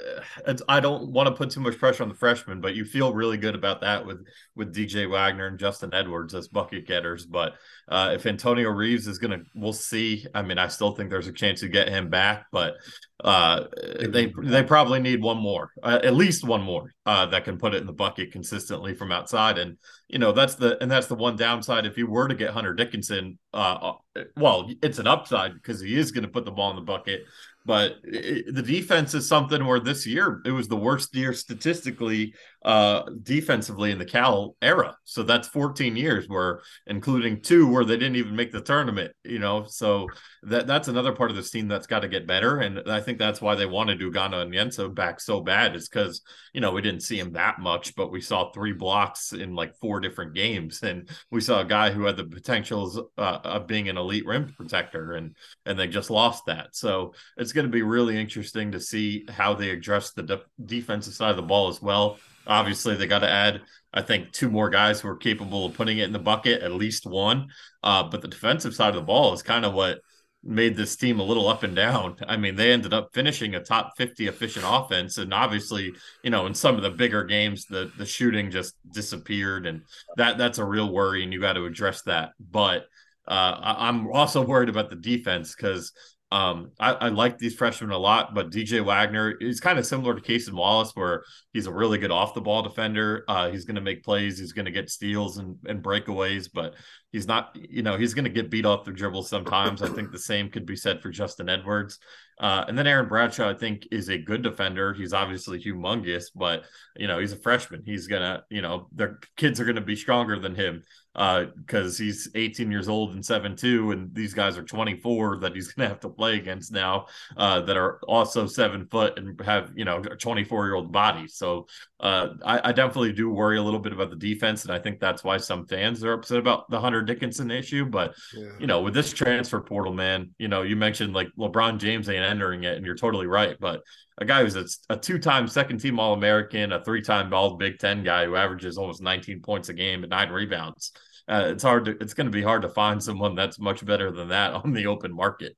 it's, 0.47 0.63
I 0.69 0.81
don't 0.81 1.13
want 1.13 1.29
to 1.29 1.35
put 1.35 1.51
too 1.51 1.61
much 1.61 1.79
pressure 1.79 2.03
on 2.03 2.09
the 2.09 2.15
freshmen, 2.15 2.63
but 2.63 2.75
you 2.75 2.85
feel 2.85 3.13
really 3.13 3.37
good 3.37 3.55
about 3.55 3.83
that 3.83 4.07
with 4.07 4.25
with 4.57 4.75
DJ 4.75 5.11
Wagner 5.11 5.49
and 5.49 5.59
Justin 5.59 5.93
Edwards 5.93 6.35
as 6.35 6.49
bucket 6.49 6.87
getters. 6.87 7.27
But 7.27 7.55
uh, 7.89 8.13
if 8.15 8.25
Antonio 8.25 8.71
Reeves 8.71 9.07
is 9.07 9.19
gonna, 9.19 9.41
we'll 9.55 9.75
see. 9.75 10.27
I 10.35 10.41
mean, 10.41 10.59
I 10.59 10.69
still 10.69 10.93
think 10.93 11.11
there's 11.11 11.27
a 11.27 11.33
chance 11.33 11.61
to 11.61 11.69
get 11.69 11.89
him 11.89 12.09
back, 12.09 12.47
but 12.53 12.77
uh, 13.23 13.67
they 14.09 14.33
they 14.43 14.63
probably 14.63 14.99
need 14.99 15.23
one 15.23 15.39
more, 15.39 15.71
uh, 15.83 16.01
at 16.03 16.15
least 16.15 16.45
one 16.45 16.63
more 16.63 16.93
uh, 17.07 17.27
that 17.27 17.45
can 17.45 17.59
put 17.59 17.75
it 17.75 17.81
in 17.81 17.87
the 17.87 17.93
bucket 17.93 18.33
consistently 18.33 18.95
from 18.95 19.13
outside. 19.13 19.59
And 19.59 19.77
you 20.09 20.19
know 20.19 20.33
that's 20.33 20.57
the 20.57 20.83
and 20.83 20.91
that's 20.91 21.07
the 21.07 21.15
one 21.15 21.37
downside. 21.37 21.87
If 21.87 21.97
you 21.97 22.07
were 22.07 22.29
to 22.29 22.35
get 22.35 22.51
Hunter 22.51 22.75
Dickinson, 22.75 23.39
uh, 23.55 23.93
uh, 24.17 24.23
well, 24.37 24.71
it's 24.83 24.99
an 24.99 25.07
upside 25.07 25.55
because 25.55 25.81
he 25.81 25.97
is 25.97 26.11
going 26.11 26.25
to 26.25 26.31
put 26.31 26.45
the 26.45 26.51
ball 26.51 26.71
in 26.71 26.77
the 26.77 26.83
bucket. 26.83 27.25
But 27.65 27.99
it, 28.05 28.55
the 28.55 28.63
defense 28.63 29.15
is 29.15 29.29
something 29.29 29.65
where 29.65 29.81
this 29.81 30.07
year 30.07 30.43
it 30.45 30.51
was 30.51 30.69
the 30.69 30.77
worst 30.77 31.15
year 31.15 31.33
statistically 31.33 32.35
uh 32.65 33.03
defensively 33.23 33.91
in 33.91 33.99
the 33.99 34.05
Cal 34.05 34.57
era. 34.63 34.97
So 35.05 35.23
that's 35.23 35.49
14 35.49 35.97
years 35.97 36.29
where 36.29 36.63
including 36.87 37.43
two 37.43 37.69
where 37.69 37.85
they 37.85 37.97
didn't 37.97 38.17
even 38.17 38.37
make 38.37 38.53
the 38.53 38.61
tournament, 38.61 39.13
you 39.25 39.39
know. 39.39 39.65
So 39.65 40.09
that 40.45 40.67
that's 40.67 40.89
another 40.89 41.13
part 41.13 41.31
of 41.31 41.37
this 41.37 41.51
team 41.51 41.69
that's 41.69 41.87
got 41.87 42.01
to 42.01 42.09
get 42.09 42.27
better. 42.27 42.59
And 42.59 42.91
I 42.91 43.01
think 43.01 43.19
that's 43.19 43.41
why 43.41 43.55
they 43.55 43.67
wanted 43.67 44.01
Ugonna 44.01 44.47
Onyenso 44.47 44.95
back 44.95 45.21
so 45.21 45.41
bad, 45.41 45.77
is 45.77 45.89
because 45.89 46.23
you 46.53 46.61
know 46.61 46.73
we 46.73 46.83
didn't 46.83 47.03
see 47.03 47.19
him 47.19 47.33
that 47.33 47.59
much, 47.59 47.95
but 47.95 48.11
we 48.11 48.21
saw 48.21 48.51
three 48.51 48.73
blocks 48.73 49.33
in 49.33 49.55
like 49.55 49.77
four 49.77 50.01
different 50.01 50.35
games, 50.35 50.83
and 50.83 51.09
we 51.31 51.41
saw 51.41 51.61
a 51.61 51.65
guy 51.65 51.91
who 51.91 52.05
had 52.05 52.17
the 52.17 52.25
potentials 52.25 53.01
uh, 53.19 53.39
of 53.45 53.67
being 53.67 53.89
an 53.89 53.99
elite 53.99 54.27
rim 54.27 54.53
protector, 54.57 55.13
and 55.13 55.37
and 55.67 55.79
they 55.79 55.87
just 55.87 56.11
lost 56.11 56.47
that. 56.47 56.75
So 56.75 57.15
it's 57.37 57.53
going 57.53 57.67
to 57.67 57.73
be 57.73 57.83
really 57.83 58.21
interesting 58.21 58.73
to 58.73 58.81
see 58.81 59.25
how 59.29 59.55
they 59.55 59.71
address 59.71 60.13
the 60.13 60.23
de- 60.23 60.43
defensive 60.65 61.15
side 61.15 61.31
of 61.31 61.37
the 61.37 61.43
ball 61.43 61.69
as 61.69 61.81
well. 61.81 62.19
Obviously, 62.47 62.97
they 62.97 63.07
got 63.07 63.21
to 63.21 63.31
add, 63.31 63.63
I 63.93 64.03
think, 64.03 64.33
two 64.33 64.51
more 64.51 64.71
guys 64.71 65.01
who 65.01 65.09
are 65.09 65.17
capable 65.17 65.67
of 65.67 65.75
putting 65.75 65.99
it 65.99 66.05
in 66.05 66.13
the 66.13 66.19
bucket, 66.19 66.63
at 66.63 66.73
least 66.73 67.07
one. 67.07 67.49
Uh, 67.83 68.05
but 68.05 68.23
the 68.23 68.29
defensive 68.29 68.75
side 68.75 68.91
of 68.91 68.97
the 68.97 69.03
ball 69.03 69.33
is 69.33 69.43
kind 69.43 69.65
of 69.65 69.75
what 69.75 70.01
made 70.45 70.77
this 70.77 70.97
team 70.97 71.21
a 71.21 71.25
little 71.25 71.49
up 71.49 71.63
and 71.63 71.77
down. 71.77 72.17
I 72.27 72.37
mean, 72.37 72.57
they 72.57 72.73
ended 72.73 72.93
up 72.93 73.11
finishing 73.15 73.55
a 73.55 73.63
top 73.63 73.93
50 73.97 74.27
efficient 74.27 74.65
offense. 74.69 75.19
And 75.19 75.33
obviously, 75.33 75.93
you 76.23 76.31
know, 76.31 76.47
in 76.47 76.55
some 76.55 76.75
of 76.75 76.83
the 76.83 76.91
bigger 76.91 77.25
games, 77.25 77.67
the 77.67 77.93
the 77.97 78.07
shooting 78.07 78.51
just 78.51 78.75
disappeared. 78.91 79.67
And 79.67 79.83
that 80.17 80.39
that's 80.39 80.59
a 80.59 80.65
real 80.65 80.93
worry, 80.93 81.23
and 81.23 81.33
you 81.33 81.41
got 81.41 81.55
to 81.55 81.65
address 81.67 82.03
that. 82.03 82.33
But 82.41 82.87
uh, 83.27 83.57
I'm 83.63 84.09
also 84.09 84.45
worried 84.45 84.69
about 84.69 84.91
the 84.91 84.97
defense 84.97 85.55
because 85.55 85.93
um, 86.33 86.71
I, 86.81 86.93
I 86.93 87.09
like 87.09 87.37
these 87.37 87.55
freshmen 87.55 87.91
a 87.91 87.99
lot, 87.99 88.35
but 88.35 88.51
DJ 88.51 88.83
Wagner 88.83 89.33
is 89.33 89.61
kind 89.61 89.79
of 89.79 89.85
similar 89.85 90.15
to 90.15 90.21
Cason 90.23 90.55
Wallace, 90.55 90.93
where 90.95 91.25
he's 91.53 91.67
a 91.67 91.73
really 91.73 91.99
good 91.99 92.11
off 92.11 92.33
the 92.33 92.41
ball 92.41 92.63
defender. 92.63 93.27
Uh, 93.29 93.51
he's 93.51 93.67
going 93.67 93.75
to 93.75 93.83
make 93.83 94.03
plays, 94.03 94.39
he's 94.39 94.55
going 94.55 94.65
to 94.65 94.71
get 94.71 94.89
steals 94.89 95.37
and, 95.37 95.59
and 95.67 95.83
breakaways, 95.83 96.49
but 96.51 96.73
he's 97.11 97.27
not, 97.27 97.55
you 97.55 97.83
know, 97.83 97.99
he's 97.99 98.15
going 98.15 98.25
to 98.25 98.31
get 98.31 98.51
beat 98.51 98.65
off 98.65 98.87
the 98.87 98.93
dribble 98.93 99.25
sometimes. 99.25 99.83
I 99.83 99.91
think 99.91 100.11
the 100.11 100.19
same 100.19 100.49
could 100.49 100.65
be 100.65 100.75
said 100.75 101.03
for 101.03 101.11
Justin 101.11 101.51
Edwards. 101.51 101.99
Uh, 102.39 102.65
and 102.67 102.77
then 102.77 102.87
Aaron 102.87 103.09
Bradshaw, 103.09 103.51
I 103.51 103.55
think, 103.55 103.87
is 103.91 104.09
a 104.09 104.19
good 104.19 104.43
defender. 104.43 104.95
He's 104.95 105.13
obviously 105.13 105.63
humongous, 105.63 106.25
but 106.35 106.65
you 106.97 107.07
know, 107.07 107.19
he's 107.19 107.33
a 107.33 107.37
freshman. 107.37 107.83
He's 107.85 108.07
gonna, 108.07 108.45
you 108.51 108.63
know, 108.63 108.89
their 108.93 109.21
kids 109.37 109.61
are 109.61 109.65
gonna 109.65 109.81
be 109.81 109.97
stronger 109.97 110.39
than 110.39 110.55
him 110.55 110.83
because 111.15 112.01
uh, 112.01 112.05
he's 112.05 112.31
18 112.35 112.71
years 112.71 112.89
old 112.89 113.13
and 113.13 113.23
7'2, 113.23 113.93
and 113.93 114.15
these 114.15 114.33
guys 114.33 114.57
are 114.57 114.63
24 114.63 115.39
that 115.41 115.55
he's 115.55 115.73
gonna 115.73 115.89
have 115.89 116.01
to 116.01 116.09
play 116.09 116.37
against 116.37 116.73
now 116.73 117.07
uh, 117.37 117.61
that 117.61 117.77
are 117.77 118.01
also 118.09 118.47
seven 118.47 118.87
foot 118.87 119.19
and 119.19 119.41
have, 119.43 119.73
you 119.75 119.85
know, 119.85 120.01
24 120.01 120.67
year 120.67 120.75
old 120.75 120.91
bodies. 120.91 121.35
So 121.35 121.67
uh, 122.01 122.29
I, 122.45 122.71
I, 122.71 122.73
definitely 122.73 123.13
do 123.13 123.31
worry 123.31 123.59
a 123.59 123.63
little 123.63 123.79
bit 123.79 123.93
about 123.93 124.11
the 124.11 124.17
defense, 124.17 124.65
and 124.65 124.73
I 124.73 124.79
think 124.79 124.99
that's 124.99 125.23
why 125.23 125.37
some 125.37 125.67
fans 125.67 126.03
are 126.03 126.15
upset 126.15 126.39
about 126.39 126.69
the 126.69 126.81
Hunter 126.81 127.03
Dickinson 127.03 127.51
issue. 127.51 127.85
But 127.85 128.15
Yeah. 128.35 128.49
you 128.59 128.67
know, 128.67 128.81
with 128.81 128.95
this 128.95 129.13
transfer 129.13 129.61
portal, 129.61 129.93
man, 129.93 130.31
you 130.39 130.49
know, 130.49 130.63
you 130.63 130.77
mentioned 130.77 131.13
like 131.13 131.29
LeBron 131.39 131.79
James 131.79 132.09
ain't 132.09 132.22
entering 132.23 132.65
it, 132.65 132.77
and 132.77 132.87
you're 132.87 132.95
totally 132.97 133.27
right. 133.27 133.57
But 133.61 133.83
a 134.19 134.25
guy 134.25 134.43
who's 134.43 134.57
a, 134.57 134.67
a 134.95 134.97
two-time 134.97 135.49
second-team 135.49 135.99
All-American, 135.99 136.73
a 136.73 136.85
three-time 136.85 137.33
All 137.33 137.57
Big 137.57 137.79
Ten 137.79 138.03
guy 138.05 138.27
who 138.27 138.37
averages 138.37 138.79
almost 138.79 139.03
19 139.03 139.41
points 139.43 139.69
a 139.69 139.75
game 139.75 140.03
and 140.05 140.11
nine 140.11 140.31
rebounds. 140.31 140.93
Uh, 141.29 141.45
it's 141.47 141.63
hard 141.63 141.85
to 141.87 141.93
it's 142.01 142.15
going 142.15 142.27
to 142.27 142.31
be 142.33 142.43
hard 142.43 142.63
to 142.63 142.69
find 142.69 143.03
someone 143.03 143.35
that's 143.35 143.59
much 143.59 143.85
better 143.85 144.11
than 144.11 144.29
that 144.29 144.53
on 144.65 144.73
the 144.73 144.87
open 144.87 145.15
market. 145.15 145.57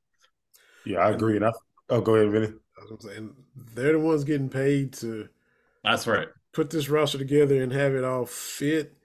Yeah, 0.85 0.99
I 0.99 1.11
agree. 1.11 1.37
And 1.37 1.45
I, 1.47 1.53
oh, 1.91 2.01
go 2.01 2.15
ahead, 2.15 2.31
Vinny. 2.31 2.47
That's 2.77 2.91
what 2.91 3.05
I'm 3.05 3.09
saying. 3.11 3.37
They're 3.75 3.93
the 3.93 3.99
ones 4.01 4.25
getting 4.25 4.49
paid 4.49 4.93
to 4.95 5.29
That's 5.83 6.07
right. 6.07 6.29
put 6.53 6.71
this 6.71 6.89
roster 6.89 7.19
together 7.19 7.63
and 7.63 7.73
have 7.73 7.95
it 7.95 8.05
all 8.05 8.27
fit. 8.27 8.97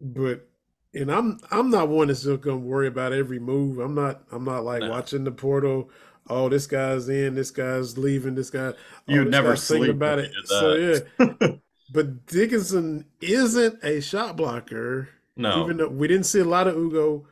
But 0.00 0.48
and 0.92 1.10
I'm 1.10 1.38
I'm 1.50 1.70
not 1.70 1.88
one 1.88 2.08
that's 2.08 2.22
just 2.24 2.40
gonna 2.42 2.56
worry 2.58 2.86
about 2.86 3.12
every 3.12 3.38
move. 3.38 3.78
I'm 3.78 3.94
not 3.94 4.22
I'm 4.30 4.44
not 4.44 4.64
like 4.64 4.80
No. 4.82 4.90
watching 4.90 5.24
the 5.24 5.32
portal. 5.32 5.90
Oh, 6.28 6.48
this 6.48 6.66
guy's 6.66 7.08
in, 7.08 7.34
this 7.34 7.50
guy's 7.50 7.98
leaving, 7.98 8.34
this 8.34 8.50
guy. 8.50 8.72
You 9.06 9.22
oh, 9.22 9.24
never 9.24 9.56
sleep 9.56 9.90
about 9.90 10.18
it. 10.18 10.32
So 10.46 10.74
yeah, 10.74 11.48
but 11.92 12.26
Dickinson 12.26 13.06
isn't 13.20 13.82
a 13.84 14.00
shot 14.00 14.36
blocker. 14.36 15.08
No, 15.36 15.64
Even 15.64 15.78
though 15.78 15.88
we 15.88 16.06
didn't 16.06 16.26
see 16.26 16.40
a 16.40 16.44
lot 16.44 16.68
of 16.68 16.76
Ugo, 16.76 17.26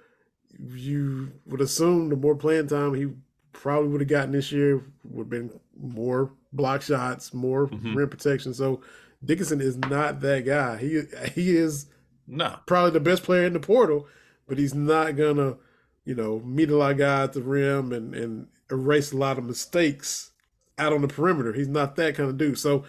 you 0.59 1.33
would 1.47 1.61
assume 1.61 2.09
the 2.09 2.17
more 2.17 2.35
playing 2.35 2.67
time 2.67 2.95
he 2.95 3.07
probably 3.53 3.89
would 3.91 4.01
have 4.01 4.09
gotten 4.09 4.33
this 4.33 4.51
year 4.51 4.83
would 5.05 5.25
have 5.25 5.31
been 5.31 5.61
more 5.81 6.33
block 6.53 6.83
shots, 6.83 7.33
more 7.33 7.69
Mhm. 7.69 7.95
rim 7.95 8.09
protection. 8.09 8.55
So 8.55 8.81
Dickinson 9.25 9.61
is 9.61 9.77
not 9.79 10.21
that 10.21 10.45
guy. 10.45 10.77
He 10.79 11.03
he 11.35 11.57
is 11.57 11.87
no. 12.27 12.57
probably 12.67 12.91
the 12.91 13.01
best 13.01 13.23
player 13.23 13.45
in 13.45 13.53
the 13.53 13.61
portal, 13.61 14.07
but 14.49 14.59
he's 14.59 14.75
not 14.75 15.17
gonna, 15.17 15.57
you 16.05 16.15
know, 16.15 16.41
meet 16.41 16.71
a 16.71 16.77
lot 16.77 16.93
of 16.93 16.99
guys 16.99 17.25
at 17.29 17.33
the 17.35 17.43
rim 17.43 17.93
and 17.93 18.15
and 18.15 18.49
erase 18.73 19.13
a 19.13 19.17
lot 19.17 19.39
of 19.39 19.45
mistakes 19.45 20.31
out 20.79 20.93
on 20.93 21.03
the 21.03 21.09
perimeter. 21.09 21.53
He's 21.53 21.69
not 21.69 21.95
that 21.97 22.17
kind 22.17 22.29
of 22.29 22.37
dude. 22.39 22.59
So 22.59 22.85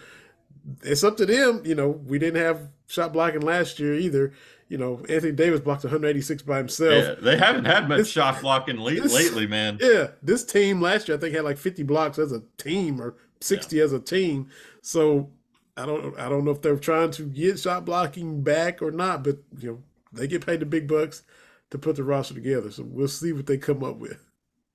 it's 0.82 1.04
up 1.04 1.16
to 1.18 1.26
them. 1.26 1.62
You 1.64 1.74
know, 1.74 1.88
we 1.90 2.18
didn't 2.18 2.42
have 2.42 2.68
shot 2.86 3.12
blocking 3.12 3.42
last 3.42 3.78
year 3.78 3.94
either. 3.94 4.32
You 4.68 4.78
know, 4.78 5.04
Anthony 5.10 5.32
Davis 5.32 5.60
blocked 5.60 5.84
186 5.84 6.42
by 6.42 6.56
himself. 6.58 6.92
Yeah, 7.04 7.14
they 7.20 7.36
haven't 7.36 7.66
had 7.66 7.88
much 7.88 7.98
This- 7.98 8.08
shot 8.08 8.40
blocking 8.40 8.78
late, 8.78 9.02
this- 9.02 9.12
lately, 9.14 9.46
man. 9.46 9.78
Yeah, 9.80 10.08
this 10.22 10.42
team 10.42 10.80
last 10.80 11.06
year 11.06 11.16
I 11.18 11.20
think 11.20 11.34
had 11.34 11.44
like 11.44 11.58
50 11.58 11.82
blocks 11.82 12.18
as 12.18 12.32
a 12.32 12.42
team 12.56 13.00
or 13.00 13.14
60 13.40 13.78
as 13.80 13.92
a 13.92 14.00
team. 14.00 14.48
So 14.80 15.30
I 15.76 15.84
don't 15.86 16.18
I 16.18 16.28
don't 16.30 16.44
know 16.44 16.50
if 16.52 16.62
they're 16.62 16.76
trying 16.78 17.10
to 17.12 17.24
get 17.24 17.58
shot 17.58 17.84
blocking 17.84 18.42
back 18.42 18.80
or 18.80 18.90
not, 18.90 19.22
but 19.22 19.38
you 19.58 19.68
know 19.70 19.82
they 20.12 20.26
get 20.26 20.46
paid 20.46 20.60
the 20.60 20.66
big 20.66 20.88
bucks 20.88 21.24
to 21.70 21.78
put 21.78 21.96
the 21.96 22.04
roster 22.04 22.32
together. 22.34 22.70
So 22.70 22.84
we'll 22.84 23.08
see 23.08 23.32
what 23.32 23.46
they 23.46 23.58
come 23.58 23.84
up 23.84 23.96
with. 23.96 24.18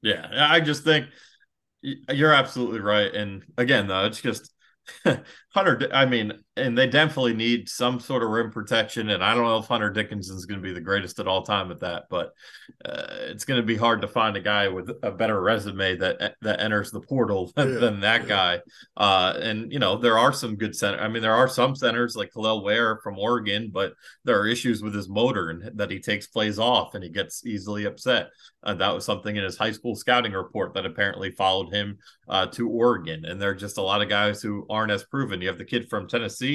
Yeah, 0.02 0.28
I 0.32 0.60
just 0.62 0.84
think 0.84 1.08
you're 1.82 2.34
absolutely 2.34 2.80
right. 2.80 3.14
And 3.14 3.44
again, 3.58 3.88
though, 3.88 4.06
it's 4.06 4.22
just 4.22 4.52
Hunter. 5.54 5.90
I 5.94 6.06
mean, 6.06 6.34
and 6.60 6.78
they 6.78 6.88
definitely 6.88 7.34
need 7.34 7.68
some 7.70 8.00
sort 8.00 8.24
of 8.24 8.30
rim 8.30 8.52
protection. 8.52 9.10
And 9.10 9.24
I 9.24 9.34
don't 9.34 9.46
know 9.46 9.58
if 9.58 9.66
Hunter 9.66 9.90
Dickinson 9.90 10.36
is 10.36 10.46
going 10.46 10.60
to 10.60 10.68
be 10.68 10.74
the 10.74 10.82
greatest 10.82 11.20
at 11.20 11.28
all 11.28 11.44
time 11.44 11.72
at 11.72 11.80
that, 11.80 12.04
but 12.10 12.34
uh, 12.86 13.08
it's 13.22 13.46
going 13.46 13.60
to 13.60 13.66
be 13.66 13.76
hard 13.76 14.02
to 14.02 14.08
find 14.08 14.36
a 14.38 14.42
guy 14.42 14.68
with 14.68 14.92
a 15.04 15.12
better 15.12 15.42
resume 15.42 15.98
that 15.98 16.36
that 16.42 16.62
enters 16.62 16.92
the 16.92 17.02
portal 17.02 17.52
than, 17.56 17.74
Yeah, 17.74 17.80
than 17.80 18.00
that 18.02 18.22
yeah. 18.24 18.28
guy. 18.28 18.60
Uh, 18.98 19.34
and 19.42 19.72
you 19.72 19.80
know, 19.80 19.98
there 19.98 20.18
are 20.18 20.34
some 20.34 20.56
good 20.56 20.76
center. 20.76 21.00
I 21.00 21.08
mean, 21.08 21.22
there 21.22 21.34
are 21.34 21.48
some 21.48 21.76
centers 21.76 22.16
like 22.16 22.32
Kel'el 22.32 22.64
Ware 22.64 23.00
from 23.04 23.18
Oregon, 23.18 23.70
but 23.74 23.94
there 24.26 24.40
are 24.40 24.48
issues 24.48 24.82
with 24.82 24.94
his 24.94 25.10
motor 25.10 25.50
and 25.50 25.78
that 25.78 25.92
he 25.92 26.00
takes 26.00 26.28
plays 26.28 26.60
off 26.60 26.96
and 26.96 27.04
he 27.04 27.10
gets 27.10 27.46
easily 27.46 27.86
upset. 27.86 28.30
Uh, 28.64 28.74
that 28.74 28.94
was 28.94 29.06
something 29.06 29.36
in 29.36 29.44
his 29.44 29.58
high 29.58 29.72
school 29.72 29.96
scouting 29.96 30.34
report 30.34 30.74
that 30.74 30.86
apparently 30.86 31.32
followed 31.32 31.74
him 31.74 31.98
uh, 32.28 32.46
to 32.48 32.70
Oregon. 32.70 33.26
And 33.26 33.42
there 33.42 33.52
are 33.52 33.56
just 33.56 33.78
a 33.78 33.82
lot 33.82 34.02
of 34.02 34.10
guys 34.10 34.42
who 34.42 34.66
aren't 34.70 34.92
as 34.92 35.04
proven. 35.06 35.42
You 35.42 35.48
have 35.48 35.58
the 35.58 35.66
kid 35.66 35.90
from 35.90 36.08
Tennessee. 36.08 36.49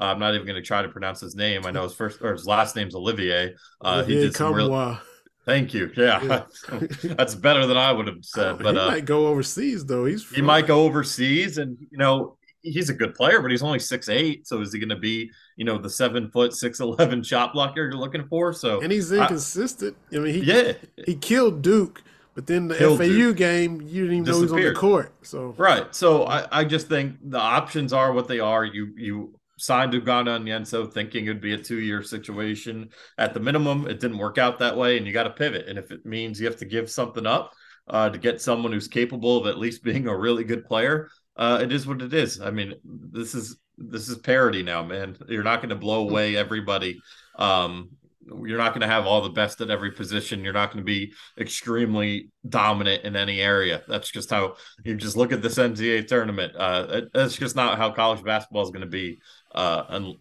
Uh, 0.00 0.04
I'm 0.04 0.18
not 0.18 0.34
even 0.34 0.46
going 0.46 0.56
to 0.56 0.62
try 0.62 0.82
to 0.82 0.88
pronounce 0.88 1.20
his 1.20 1.34
name. 1.34 1.66
I 1.66 1.70
know 1.70 1.82
his 1.82 1.94
first 1.94 2.22
or 2.22 2.32
his 2.32 2.46
last 2.46 2.76
name's 2.76 2.94
Olivier. 2.94 3.54
Uh, 3.80 4.04
he 4.04 4.14
did 4.14 4.36
some 4.36 4.54
real. 4.54 4.98
Thank 5.44 5.72
you. 5.72 5.90
Yeah, 5.96 6.44
that's 7.02 7.34
better 7.34 7.66
than 7.66 7.78
I 7.78 7.90
would 7.90 8.06
have 8.06 8.22
said. 8.22 8.58
But 8.58 8.74
he 8.74 8.80
uh, 8.80 8.86
might 8.86 9.06
go 9.06 9.28
overseas 9.28 9.84
though. 9.86 10.04
He's 10.04 10.28
he 10.30 10.42
might 10.42 10.66
go 10.66 10.84
overseas, 10.84 11.56
and 11.56 11.78
you 11.90 11.96
know 11.96 12.36
he's 12.60 12.90
a 12.90 12.94
good 12.94 13.14
player, 13.14 13.40
but 13.40 13.50
he's 13.50 13.62
only 13.62 13.78
six 13.78 14.10
eight. 14.10 14.46
So 14.46 14.60
is 14.60 14.74
he 14.74 14.78
going 14.78 14.90
to 14.90 14.96
be 14.96 15.30
you 15.56 15.64
know 15.64 15.78
the 15.78 15.88
seven 15.88 16.30
foot 16.30 16.52
six 16.52 16.80
eleven 16.80 17.22
shot 17.22 17.54
blocker 17.54 17.84
you're 17.84 17.94
looking 17.94 18.26
for? 18.28 18.52
So 18.52 18.80
and 18.82 18.92
he's 18.92 19.10
I- 19.10 19.22
inconsistent. 19.22 19.96
I, 20.12 20.18
mean, 20.18 20.34
he 20.34 20.40
yeah, 20.40 20.74
he 21.06 21.14
killed 21.14 21.62
Duke, 21.62 22.02
but 22.38 22.46
then 22.46 22.68
the 22.68 22.76
FAU 22.76 22.96
Duke. 22.98 23.36
game, 23.36 23.80
you 23.80 24.02
didn't 24.02 24.18
even 24.18 24.24
know 24.30 24.36
he 24.36 24.42
was 24.42 24.52
on 24.52 24.62
the 24.62 24.72
court. 24.72 25.12
So 25.26 25.56
Right. 25.58 25.92
So 25.92 26.22
I, 26.22 26.60
I 26.60 26.64
just 26.64 26.86
think 26.86 27.16
the 27.20 27.40
options 27.40 27.92
are 27.92 28.12
what 28.12 28.28
they 28.28 28.38
are. 28.38 28.64
You 28.64 28.94
you 28.96 29.34
signed 29.58 29.92
Ugonna 29.92 30.38
Onyenso 30.38 30.88
thinking 30.92 31.24
it'd 31.24 31.40
be 31.40 31.54
a 31.54 31.58
two 31.58 31.80
year 31.80 32.00
situation. 32.00 32.90
At 33.18 33.34
the 33.34 33.40
minimum, 33.40 33.88
it 33.88 33.98
didn't 33.98 34.18
work 34.18 34.38
out 34.38 34.60
that 34.60 34.76
way, 34.76 34.96
and 34.96 35.04
you 35.04 35.12
got 35.12 35.24
to 35.24 35.30
pivot. 35.30 35.66
And 35.66 35.80
if 35.80 35.90
it 35.90 36.06
means 36.06 36.38
you 36.38 36.46
have 36.46 36.58
to 36.58 36.64
give 36.64 36.88
something 36.88 37.26
up 37.26 37.54
uh, 37.88 38.08
to 38.10 38.18
get 38.18 38.40
someone 38.40 38.70
who's 38.70 38.86
capable 38.86 39.38
of 39.38 39.48
at 39.48 39.58
least 39.58 39.82
being 39.82 40.06
a 40.06 40.16
really 40.16 40.44
good 40.44 40.64
player, 40.64 41.10
uh, 41.36 41.58
it 41.60 41.72
is 41.72 41.88
what 41.88 42.02
it 42.02 42.14
is. 42.14 42.40
I 42.40 42.52
mean, 42.52 42.74
this 42.84 43.34
is 43.34 43.58
this 43.76 44.08
is 44.08 44.16
parity 44.18 44.62
now, 44.62 44.84
man. 44.84 45.16
You're 45.28 45.42
not 45.42 45.56
going 45.56 45.70
to 45.70 45.74
blow 45.74 46.08
away 46.08 46.36
everybody. 46.36 47.00
Um, 47.36 47.96
you're 48.44 48.58
not 48.58 48.72
going 48.72 48.82
to 48.82 48.86
have 48.86 49.06
all 49.06 49.20
the 49.20 49.30
best 49.30 49.60
at 49.60 49.70
every 49.70 49.92
position. 49.92 50.44
You're 50.44 50.52
not 50.52 50.72
going 50.72 50.84
to 50.84 50.86
be 50.86 51.12
extremely 51.38 52.30
dominant 52.48 53.04
in 53.04 53.16
any 53.16 53.40
area. 53.40 53.82
That's 53.88 54.10
just 54.10 54.30
how 54.30 54.56
you 54.84 54.94
just 54.96 55.16
look 55.16 55.32
at 55.32 55.42
this 55.42 55.56
NCAA 55.56 56.06
tournament. 56.06 56.54
Uh, 56.56 57.02
that's 57.12 57.36
just 57.36 57.56
not 57.56 57.78
how 57.78 57.90
college 57.90 58.22
basketball 58.22 58.62
is 58.62 58.70
going 58.70 58.82
to 58.82 58.86
be 58.86 59.20
uh, 59.54 59.84
un- 59.88 60.16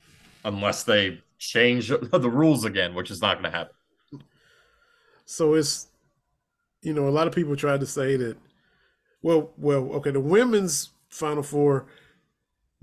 unless 0.45 0.83
they 0.83 1.19
change 1.37 1.89
the 2.11 2.29
rules 2.29 2.65
again, 2.65 2.93
which 2.95 3.11
is 3.11 3.21
not 3.21 3.41
going 3.41 3.51
to 3.51 3.57
happen. 3.57 3.73
So 5.25 5.55
it's, 5.55 5.87
you 6.81 6.93
know, 6.93 7.07
a 7.07 7.11
lot 7.11 7.27
of 7.27 7.33
people 7.35 7.55
tried 7.55 7.81
to 7.81 7.85
say 7.85 8.15
that, 8.15 8.37
well, 9.21 9.51
well, 9.57 9.91
okay, 9.95 10.11
the 10.11 10.21
women's 10.21 10.91
Final 11.09 11.43
Four, 11.43 11.87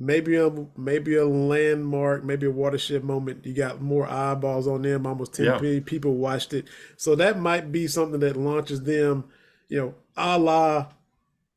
maybe 0.05 0.37
a 0.37 0.51
maybe 0.77 1.17
a 1.17 1.25
landmark, 1.27 2.25
maybe 2.25 2.47
a 2.47 2.51
watershed 2.51 3.03
moment. 3.05 3.45
You 3.47 3.55
got 3.55 3.81
more 3.81 4.07
eyeballs 4.09 4.67
on 4.67 4.83
them. 4.83 5.07
Almost 5.07 5.35
ten 5.35 5.47
Yeah. 5.47 5.61
million 5.61 5.85
people 5.85 6.15
watched 6.17 6.53
it, 6.53 6.67
so 6.97 7.15
that 7.17 7.39
might 7.41 7.73
be 7.73 7.87
something 7.87 8.21
that 8.21 8.37
launches 8.37 8.83
them, 8.83 9.25
you 9.69 9.79
know, 9.79 9.95
a 10.17 10.39
la 10.39 10.89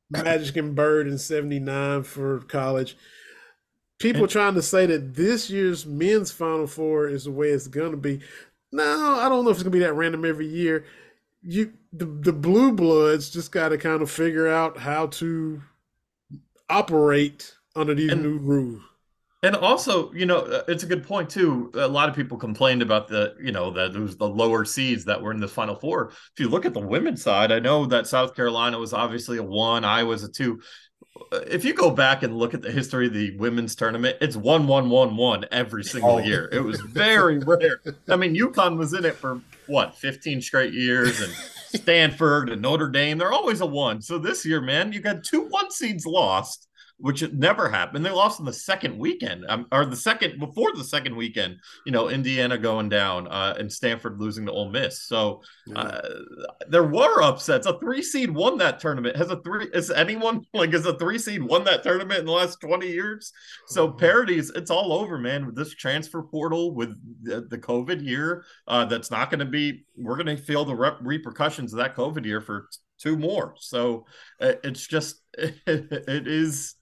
Magic 0.09 0.55
and 0.55 0.73
Bird 0.75 1.07
in 1.07 1.17
'79 1.17 2.03
for 2.03 2.39
college. 2.39 2.95
People 3.99 4.23
And- 4.23 4.31
trying 4.31 4.53
to 4.55 4.61
say 4.61 4.85
that 4.85 5.15
this 5.15 5.49
year's 5.49 5.85
men's 5.85 6.31
Final 6.31 6.67
Four 6.67 7.07
is 7.07 7.25
the 7.25 7.31
way 7.31 7.49
it's 7.49 7.67
going 7.67 7.91
to 7.91 7.97
be. 7.97 8.21
No, 8.71 8.83
I 9.19 9.27
don't 9.27 9.43
know 9.43 9.49
if 9.49 9.57
it's 9.57 9.63
going 9.63 9.71
to 9.71 9.77
be 9.77 9.83
that 9.83 9.93
random 9.93 10.23
every 10.25 10.47
year. 10.47 10.85
You 11.41 11.73
the 11.93 12.05
the 12.05 12.33
blue 12.33 12.71
bloods 12.71 13.29
just 13.29 13.51
got 13.51 13.69
to 13.69 13.77
kind 13.77 14.01
of 14.01 14.09
figure 14.11 14.47
out 14.47 14.77
how 14.77 15.07
to 15.07 15.61
operate 16.69 17.53
under 17.77 17.93
these 17.93 18.11
And- 18.11 18.23
new 18.23 18.37
rules. 18.37 18.81
And 19.43 19.55
also, 19.55 20.11
you 20.13 20.25
know, 20.25 20.39
uh, 20.39 20.63
it's 20.67 20.81
a 20.81 20.87
good 20.87 21.03
point 21.03 21.29
too. 21.29 21.69
A 21.75 21.87
lot 21.87 22.09
of 22.09 22.15
people 22.15 22.37
complained 22.37 22.81
about 22.81 23.07
the, 23.07 23.35
you 23.39 23.51
know, 23.51 23.69
that 23.69 23.95
it 23.95 23.99
was 23.99 24.17
the 24.17 24.27
lower 24.27 24.65
seeds 24.65 25.05
that 25.05 25.21
were 25.21 25.31
in 25.31 25.39
the 25.39 25.47
final 25.47 25.75
four. 25.75 26.09
If 26.33 26.39
you 26.39 26.49
look 26.49 26.65
at 26.65 26.73
the 26.73 26.79
women's 26.79 27.21
side, 27.21 27.51
I 27.51 27.59
know 27.59 27.85
that 27.85 28.07
South 28.07 28.35
Carolina 28.35 28.79
was 28.79 28.93
obviously 28.93 29.37
a 29.37 29.43
one, 29.43 29.85
I 29.85 30.01
was 30.03 30.23
a 30.23 30.27
two. 30.31 30.59
Uh, 31.31 31.41
If 31.51 31.63
you 31.65 31.73
go 31.75 31.91
back 31.91 32.23
and 32.23 32.35
look 32.35 32.55
at 32.55 32.63
the 32.63 32.71
history 32.71 33.05
of 33.07 33.13
the 33.13 33.37
women's 33.37 33.75
tournament, 33.75 34.17
it's 34.21 34.35
one, 34.35 34.65
one, 34.65 34.89
one, 34.89 35.15
one 35.15 35.45
every 35.51 35.83
single 35.83 36.15
Oh. 36.15 36.17
year. 36.17 36.49
It 36.51 36.61
was 36.61 36.79
very 36.81 37.37
rare. 37.45 37.79
I 38.09 38.15
mean, 38.15 38.35
UConn 38.35 38.75
was 38.75 38.93
in 38.95 39.05
it 39.05 39.15
for 39.15 39.39
what, 39.67 39.95
15 39.95 40.41
straight 40.41 40.73
years, 40.73 41.21
and 41.21 41.31
Stanford 41.81 42.49
and 42.49 42.61
Notre 42.61 42.89
Dame, 42.89 43.19
they're 43.19 43.31
always 43.33 43.61
a 43.61 43.65
one. 43.67 44.01
So 44.01 44.17
this 44.17 44.45
year, 44.45 44.61
man, 44.61 44.91
you 44.93 44.99
got 44.99 45.23
two 45.23 45.41
one 45.41 45.69
seeds 45.69 46.05
lost 46.07 46.67
which 46.99 47.21
it 47.21 47.33
never 47.33 47.69
happened. 47.69 48.05
They 48.05 48.09
lost 48.09 48.39
in 48.39 48.45
the 48.45 48.53
second 48.53 48.97
weekend, 48.97 49.45
um, 49.47 49.67
or 49.71 49.85
the 49.85 49.95
second 49.95 50.39
before 50.39 50.73
the 50.75 50.83
second 50.83 51.15
weekend. 51.15 51.57
You 51.85 51.91
know, 51.91 52.09
Indiana 52.09 52.57
going 52.57 52.89
down 52.89 53.27
uh, 53.27 53.55
and 53.57 53.71
Stanford 53.71 54.19
losing 54.19 54.45
to 54.47 54.51
Ole 54.51 54.69
Miss. 54.69 55.03
So 55.03 55.41
uh, 55.75 56.01
there 56.69 56.83
were 56.83 57.21
upsets. 57.21 57.67
A 57.67 57.79
three 57.79 58.01
seed 58.01 58.31
won 58.31 58.57
that 58.57 58.79
tournament. 58.79 59.15
Has 59.15 59.29
a 59.29 59.41
three? 59.41 59.67
Is 59.73 59.91
anyone 59.91 60.41
like 60.53 60.73
is 60.73 60.85
a 60.85 60.97
three 60.97 61.19
seed 61.19 61.43
won 61.43 61.63
that 61.65 61.83
tournament 61.83 62.19
in 62.19 62.25
the 62.25 62.31
last 62.31 62.59
twenty 62.61 62.87
years? 62.87 63.31
So 63.67 63.91
parodies, 63.91 64.51
it's 64.55 64.71
all 64.71 64.91
over, 64.91 65.17
man. 65.19 65.45
With 65.45 65.55
this 65.55 65.75
transfer 65.75 66.23
portal, 66.23 66.73
with 66.73 66.95
the, 67.21 67.41
the 67.41 67.57
COVID 67.59 68.03
year, 68.03 68.43
uh, 68.67 68.85
that's 68.85 69.11
not 69.11 69.29
going 69.29 69.39
to 69.39 69.45
be. 69.45 69.85
We're 69.95 70.17
going 70.17 70.35
to 70.35 70.41
feel 70.41 70.65
the 70.65 70.75
rep- 70.75 70.99
repercussions 71.01 71.73
of 71.73 71.77
that 71.77 71.95
COVID 71.95 72.25
year 72.25 72.41
for 72.41 72.69
two 72.97 73.17
more. 73.17 73.53
So 73.57 74.05
uh, 74.41 74.53
it's 74.63 74.87
just 74.87 75.21
it 75.37 76.27
is 76.27 76.75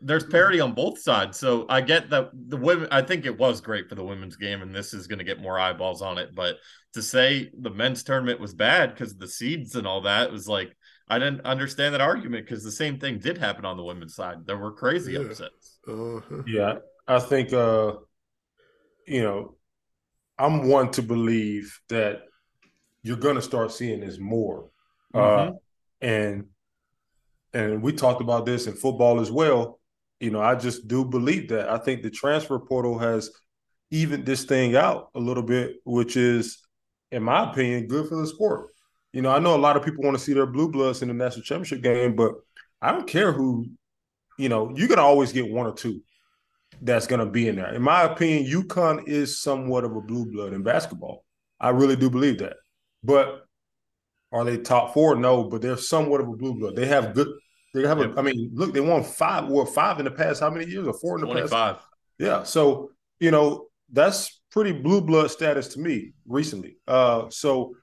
there's 0.00 0.24
parity 0.24 0.60
on 0.60 0.72
both 0.72 0.98
sides. 0.98 1.38
So 1.38 1.66
I 1.68 1.80
get 1.80 2.10
that 2.10 2.30
the 2.32 2.56
women 2.56 2.88
I 2.90 3.02
think 3.02 3.26
it 3.26 3.38
was 3.38 3.60
great 3.60 3.88
for 3.88 3.94
the 3.94 4.04
women's 4.04 4.36
game 4.36 4.62
and 4.62 4.74
this 4.74 4.94
is 4.94 5.06
going 5.06 5.18
to 5.18 5.24
get 5.24 5.40
more 5.40 5.58
eyeballs 5.58 6.02
on 6.02 6.18
it, 6.18 6.34
but 6.34 6.56
to 6.94 7.02
say 7.02 7.50
the 7.60 7.70
men's 7.70 8.02
tournament 8.02 8.40
was 8.40 8.54
bad 8.54 8.90
because 8.94 9.16
the 9.16 9.28
seeds 9.28 9.74
and 9.76 9.86
all 9.86 10.00
that 10.02 10.32
was 10.32 10.48
like 10.48 10.74
I 11.08 11.18
didn't 11.18 11.42
understand 11.46 11.94
that 11.94 12.00
argument 12.00 12.46
because 12.46 12.64
the 12.64 12.72
same 12.72 12.98
thing 12.98 13.18
did 13.18 13.38
happen 13.38 13.64
on 13.64 13.76
the 13.76 13.84
women's 13.84 14.14
side. 14.14 14.38
There 14.46 14.56
were 14.56 14.72
crazy 14.72 15.12
Yeah. 15.12 15.20
upsets. 15.20 15.78
Uh-huh. 15.86 16.42
Yeah, 16.46 16.78
I 17.06 17.18
think 17.20 17.52
uh, 17.52 17.92
you 19.06 19.22
know, 19.22 19.56
I'm 20.38 20.68
one 20.68 20.90
to 20.92 21.02
believe 21.02 21.78
that 21.88 22.22
you're 23.02 23.16
going 23.16 23.36
to 23.36 23.42
start 23.42 23.70
seeing 23.72 24.00
this 24.00 24.18
more, 24.18 24.70
uh, 25.14 25.18
Mhm. 25.20 25.58
and 26.00 26.48
and 27.52 27.82
we 27.82 27.92
talked 27.92 28.20
about 28.20 28.46
this 28.46 28.66
in 28.66 28.74
football 28.74 29.20
as 29.20 29.30
well. 29.30 29.80
You 30.20 30.30
know, 30.30 30.40
I 30.40 30.54
just 30.54 30.88
do 30.88 31.04
believe 31.04 31.48
that. 31.48 31.68
I 31.68 31.78
think 31.78 32.02
the 32.02 32.10
transfer 32.10 32.58
portal 32.58 32.98
has 32.98 33.30
evened 33.90 34.26
this 34.26 34.44
thing 34.44 34.76
out 34.76 35.10
a 35.14 35.20
little 35.20 35.42
bit, 35.42 35.76
which 35.84 36.16
is, 36.16 36.58
in 37.10 37.22
my 37.22 37.50
opinion, 37.50 37.86
good 37.86 38.08
for 38.08 38.16
the 38.16 38.26
sport. 38.26 38.70
You 39.12 39.22
know, 39.22 39.30
I 39.30 39.38
know 39.38 39.54
a 39.54 39.58
lot 39.58 39.76
of 39.76 39.84
people 39.84 40.04
want 40.04 40.16
to 40.16 40.22
see 40.22 40.32
their 40.32 40.46
blue 40.46 40.70
bloods 40.70 41.02
in 41.02 41.08
the 41.08 41.14
national 41.14 41.44
championship 41.44 41.82
game, 41.82 42.16
but 42.16 42.32
I 42.80 42.92
don't 42.92 43.06
care 43.06 43.32
who. 43.32 43.66
You 44.38 44.50
know, 44.50 44.70
you're 44.74 44.88
gonna 44.88 45.00
always 45.00 45.32
get 45.32 45.50
one 45.50 45.66
or 45.66 45.72
two 45.72 46.02
that's 46.82 47.06
gonna 47.06 47.24
be 47.24 47.48
in 47.48 47.56
there. 47.56 47.74
In 47.74 47.80
my 47.80 48.02
opinion, 48.02 48.44
UConn 48.50 49.08
is 49.08 49.40
somewhat 49.40 49.84
of 49.84 49.96
a 49.96 50.00
blue 50.00 50.26
blood 50.26 50.52
in 50.52 50.62
basketball. 50.62 51.24
I 51.58 51.70
really 51.70 51.96
do 51.96 52.10
believe 52.10 52.38
that. 52.38 52.56
But 53.02 53.45
are 54.32 54.44
they 54.44 54.58
top 54.58 54.92
four? 54.94 55.14
No, 55.16 55.44
but 55.44 55.62
they're 55.62 55.76
somewhat 55.76 56.20
of 56.20 56.28
a 56.28 56.36
blue 56.36 56.54
blood. 56.54 56.76
They 56.76 56.86
have 56.86 57.14
good. 57.14 57.28
They 57.74 57.86
have. 57.86 58.00
A, 58.00 58.14
I 58.16 58.22
mean, 58.22 58.50
look, 58.54 58.72
they 58.74 58.80
won 58.80 59.02
five 59.02 59.50
or 59.50 59.66
five 59.66 59.98
in 59.98 60.04
the 60.04 60.10
past. 60.10 60.40
How 60.40 60.50
many 60.50 60.66
years? 60.66 60.86
Or 60.86 60.94
four 60.94 61.16
in 61.16 61.20
the 61.20 61.26
25. 61.26 61.50
past? 61.50 61.86
Yeah. 62.18 62.42
So 62.42 62.90
you 63.20 63.30
know 63.30 63.66
that's 63.92 64.40
pretty 64.50 64.72
blue 64.72 65.00
blood 65.00 65.30
status 65.30 65.68
to 65.68 65.80
me 65.80 66.12
recently. 66.26 66.76
Uh, 66.88 67.28
so 67.30 67.74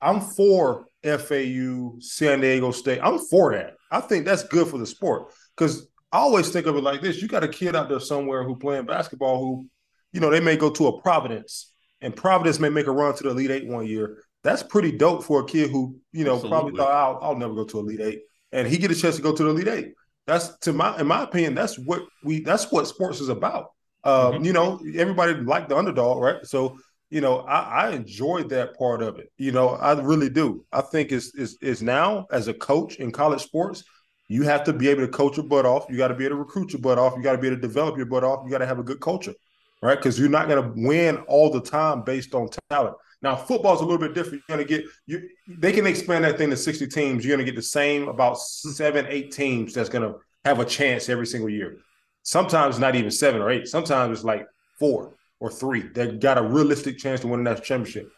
I'm 0.00 0.20
for 0.20 0.86
FAU, 1.02 1.96
San 2.00 2.40
Diego 2.40 2.70
State. 2.70 3.00
I'm 3.02 3.18
for 3.18 3.52
that. 3.52 3.74
I 3.90 4.00
think 4.00 4.24
that's 4.24 4.42
good 4.42 4.68
for 4.68 4.78
the 4.78 4.86
sport 4.86 5.32
because 5.56 5.86
I 6.12 6.18
always 6.18 6.50
think 6.50 6.66
of 6.66 6.76
it 6.76 6.82
like 6.82 7.00
this: 7.00 7.22
you 7.22 7.28
got 7.28 7.44
a 7.44 7.48
kid 7.48 7.74
out 7.74 7.88
there 7.88 8.00
somewhere 8.00 8.44
who 8.44 8.56
playing 8.56 8.86
basketball 8.86 9.38
who, 9.38 9.66
you 10.12 10.20
know, 10.20 10.30
they 10.30 10.40
may 10.40 10.56
go 10.56 10.70
to 10.70 10.88
a 10.88 11.00
Providence, 11.00 11.72
and 12.00 12.14
Providence 12.14 12.58
may 12.58 12.68
make 12.68 12.86
a 12.86 12.92
run 12.92 13.14
to 13.16 13.22
the 13.22 13.30
Elite 13.30 13.50
Eight 13.50 13.66
one 13.66 13.86
year. 13.86 14.18
That's 14.44 14.62
pretty 14.62 14.92
dope 14.92 15.24
for 15.24 15.40
a 15.40 15.44
kid 15.44 15.70
who, 15.70 15.96
you 16.12 16.24
know, 16.24 16.34
Absolutely. 16.34 16.50
probably 16.50 16.78
thought 16.78 16.92
I'll, 16.92 17.18
I'll 17.30 17.36
never 17.36 17.54
go 17.54 17.64
to 17.64 17.78
Elite 17.80 18.00
Eight, 18.00 18.22
and 18.52 18.68
he 18.68 18.78
get 18.78 18.92
a 18.92 18.94
chance 18.94 19.16
to 19.16 19.22
go 19.22 19.34
to 19.34 19.42
the 19.42 19.50
Elite 19.50 19.68
Eight. 19.68 19.94
That's 20.26 20.56
to 20.58 20.72
my, 20.72 20.96
in 21.00 21.08
my 21.08 21.24
opinion, 21.24 21.56
that's 21.56 21.78
what 21.78 22.02
we, 22.22 22.40
that's 22.40 22.70
what 22.70 22.86
sports 22.86 23.20
is 23.20 23.28
about. 23.28 23.72
Um, 24.04 24.34
mm-hmm. 24.34 24.44
You 24.44 24.52
know, 24.52 24.80
everybody 24.96 25.34
like 25.34 25.68
the 25.68 25.76
underdog, 25.76 26.22
right? 26.22 26.46
So 26.46 26.78
you 27.14 27.20
know, 27.20 27.40
I, 27.40 27.60
I 27.60 27.90
enjoyed 27.90 28.48
that 28.48 28.76
part 28.76 29.00
of 29.00 29.20
it. 29.20 29.30
You 29.38 29.52
know, 29.52 29.70
I 29.70 29.92
really 30.00 30.28
do. 30.28 30.64
I 30.72 30.80
think 30.80 31.12
it's, 31.12 31.32
it's, 31.36 31.56
it's 31.60 31.80
now 31.80 32.26
as 32.32 32.48
a 32.48 32.54
coach 32.54 32.96
in 32.96 33.12
college 33.12 33.40
sports, 33.40 33.84
you 34.26 34.42
have 34.42 34.64
to 34.64 34.72
be 34.72 34.88
able 34.88 35.02
to 35.02 35.08
coach 35.08 35.36
your 35.36 35.46
butt 35.46 35.64
off. 35.64 35.86
You 35.88 35.96
got 35.96 36.08
to 36.08 36.14
be 36.14 36.24
able 36.24 36.36
to 36.36 36.40
recruit 36.40 36.72
your 36.72 36.80
butt 36.80 36.98
off. 36.98 37.14
You 37.16 37.22
got 37.22 37.32
to 37.32 37.38
be 37.38 37.46
able 37.46 37.58
to 37.58 37.62
develop 37.62 37.96
your 37.96 38.06
butt 38.06 38.24
off. 38.24 38.40
You 38.44 38.50
got 38.50 38.58
to 38.58 38.66
have 38.66 38.80
a 38.80 38.82
good 38.82 39.00
culture, 39.00 39.34
right? 39.80 39.96
Because 39.96 40.18
you're 40.18 40.28
not 40.28 40.48
going 40.48 40.60
to 40.60 40.72
win 40.88 41.18
all 41.28 41.50
the 41.50 41.60
time 41.60 42.02
based 42.02 42.34
on 42.34 42.48
talent. 42.68 42.96
Now, 43.24 43.36
football's 43.36 43.80
a 43.80 43.84
little 43.84 43.98
bit 43.98 44.12
different. 44.12 44.44
You're 44.46 44.58
to 44.58 44.64
get 44.64 44.84
you. 45.06 45.30
They 45.48 45.72
can 45.72 45.86
expand 45.86 46.24
that 46.24 46.36
thing 46.36 46.50
to 46.50 46.58
60 46.58 46.86
teams. 46.88 47.24
You're 47.24 47.38
to 47.38 47.44
get 47.44 47.56
the 47.56 47.62
same 47.62 48.06
about 48.06 48.38
seven, 48.38 49.06
eight 49.08 49.32
teams 49.32 49.72
that's 49.72 49.88
to 50.02 50.16
have 50.44 50.60
a 50.60 50.64
chance 50.66 51.08
every 51.08 51.26
single 51.26 51.48
year. 51.48 51.78
Sometimes 52.22 52.78
not 52.78 52.96
even 52.96 53.10
seven 53.10 53.40
or 53.40 53.50
eight. 53.50 53.66
Sometimes 53.66 54.18
it's 54.18 54.24
like 54.24 54.46
four 54.78 55.16
or 55.40 55.50
three 55.50 55.88
that 55.94 56.20
got 56.20 56.36
a 56.36 56.42
realistic 56.42 56.98
chance 56.98 57.22
to 57.22 57.28
win 57.28 57.40
a 57.40 57.42
national 57.42 57.64
championship. 57.64 58.10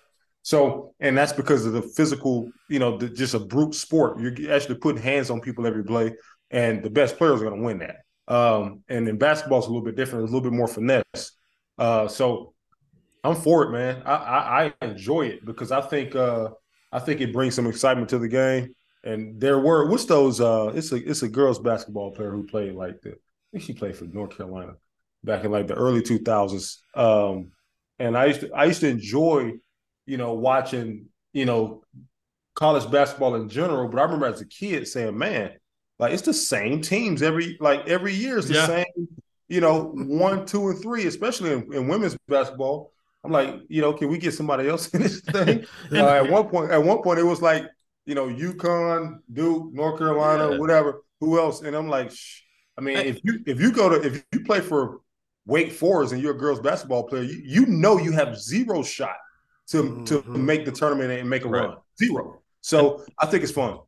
So, 0.42 0.92
and 0.98 1.16
that's 1.16 1.32
because 1.32 1.64
of 1.66 1.72
the 1.72 1.82
physical, 1.82 2.50
you 2.68 2.80
know, 2.80 2.98
the, 2.98 3.08
just 3.08 3.34
a 3.34 3.38
brute 3.38 3.76
sport. 3.76 4.18
You're 4.18 4.52
actually 4.52 4.74
putting 4.74 5.00
hands 5.00 5.30
on 5.30 5.40
people 5.40 5.68
every 5.68 5.84
play, 5.84 6.14
and 6.50 6.82
the 6.82 6.90
best 6.90 7.16
players 7.16 7.40
are 7.40 7.44
going 7.44 7.60
to 7.60 7.64
win 7.64 7.78
that. 7.78 7.98
Um, 8.26 8.82
and 8.88 9.08
in 9.08 9.18
basketball, 9.18 9.58
it's 9.58 9.68
a 9.68 9.70
little 9.70 9.84
bit 9.84 9.94
different. 9.94 10.24
It's 10.24 10.32
a 10.32 10.34
little 10.34 10.50
bit 10.50 10.56
more 10.56 10.66
finesse. 10.66 11.30
Uh, 11.78 12.08
so, 12.08 12.54
I'm 13.26 13.36
for 13.36 13.64
it, 13.64 13.70
man. 13.70 14.02
I, 14.04 14.14
I, 14.14 14.64
I 14.80 14.86
enjoy 14.86 15.22
it 15.26 15.44
because 15.44 15.72
I 15.72 15.80
think 15.80 16.14
uh, 16.14 16.50
I 16.92 16.98
think 16.98 17.20
it 17.20 17.32
brings 17.32 17.54
some 17.54 17.66
excitement 17.66 18.08
to 18.10 18.18
the 18.18 18.28
game. 18.28 18.74
And 19.04 19.40
there 19.40 19.58
were 19.58 19.88
what's 19.88 20.04
those? 20.04 20.40
Uh, 20.40 20.72
it's 20.74 20.92
a 20.92 20.96
it's 20.96 21.22
a 21.22 21.28
girls 21.28 21.58
basketball 21.58 22.12
player 22.12 22.30
who 22.30 22.46
played 22.46 22.74
like 22.74 23.00
the. 23.02 23.10
I 23.10 23.14
think 23.52 23.64
she 23.64 23.72
played 23.72 23.96
for 23.96 24.04
North 24.04 24.36
Carolina 24.36 24.74
back 25.24 25.44
in 25.44 25.50
like 25.50 25.66
the 25.66 25.74
early 25.74 26.02
2000s. 26.02 26.78
Um, 26.94 27.52
and 27.98 28.16
I 28.16 28.26
used 28.26 28.40
to 28.40 28.52
I 28.52 28.64
used 28.64 28.80
to 28.80 28.88
enjoy, 28.88 29.52
you 30.06 30.16
know, 30.16 30.34
watching, 30.34 31.06
you 31.32 31.44
know, 31.44 31.84
college 32.54 32.90
basketball 32.90 33.36
in 33.36 33.48
general. 33.48 33.88
But 33.88 34.00
I 34.00 34.04
remember 34.04 34.26
as 34.26 34.40
a 34.40 34.46
kid 34.46 34.88
saying, 34.88 35.16
man, 35.16 35.52
like 35.98 36.12
it's 36.12 36.22
the 36.22 36.34
same 36.34 36.80
teams 36.80 37.22
every 37.22 37.56
like 37.60 37.88
every 37.88 38.14
year 38.14 38.38
is 38.38 38.48
the 38.48 38.54
yeah. 38.54 38.66
same, 38.66 39.08
you 39.48 39.60
know, 39.60 39.92
one, 39.94 40.46
two, 40.46 40.68
and 40.68 40.80
three, 40.80 41.06
especially 41.06 41.52
in, 41.52 41.72
in, 41.72 41.88
women's 41.88 42.16
basketball. 42.28 42.92
I'm 43.26 43.32
like, 43.32 43.62
you 43.68 43.82
know, 43.82 43.92
can 43.92 44.08
we 44.08 44.18
get 44.18 44.34
somebody 44.34 44.68
else 44.68 44.88
in 44.88 45.02
this 45.02 45.20
thing? 45.32 45.66
uh, 45.92 46.06
at 46.06 46.30
one 46.30 46.48
point, 46.48 46.70
at 46.70 46.82
one 46.82 47.02
point, 47.02 47.18
it 47.18 47.24
was 47.24 47.42
like, 47.42 47.66
you 48.04 48.14
know, 48.14 48.28
UConn, 48.28 49.18
Duke, 49.32 49.72
North 49.72 49.98
Carolina, 49.98 50.52
yeah. 50.52 50.58
whatever. 50.58 51.02
Who 51.20 51.38
else? 51.38 51.62
And 51.62 51.74
I'm 51.74 51.88
like, 51.88 52.10
Shh. 52.10 52.42
I 52.78 52.82
mean, 52.82 52.98
if 52.98 53.20
you 53.24 53.40
if 53.46 53.60
you 53.60 53.72
go 53.72 53.88
to 53.88 54.06
if 54.06 54.24
you 54.32 54.40
play 54.44 54.60
for 54.60 55.00
Wake 55.46 55.72
Forest 55.72 56.12
and 56.12 56.22
you're 56.22 56.34
a 56.34 56.38
girls 56.38 56.60
basketball 56.60 57.04
player, 57.04 57.22
you, 57.22 57.40
you 57.42 57.66
know 57.66 57.98
you 57.98 58.12
have 58.12 58.38
zero 58.38 58.82
shot 58.82 59.16
to 59.68 59.82
mm-hmm. 59.82 60.04
to 60.04 60.22
make 60.38 60.64
the 60.64 60.72
tournament 60.72 61.10
and 61.10 61.28
make 61.28 61.44
a 61.44 61.48
right. 61.48 61.68
run. 61.68 61.76
Zero. 61.98 62.42
So 62.60 63.04
I 63.18 63.26
think 63.26 63.42
it's 63.42 63.52
fun. 63.52 63.78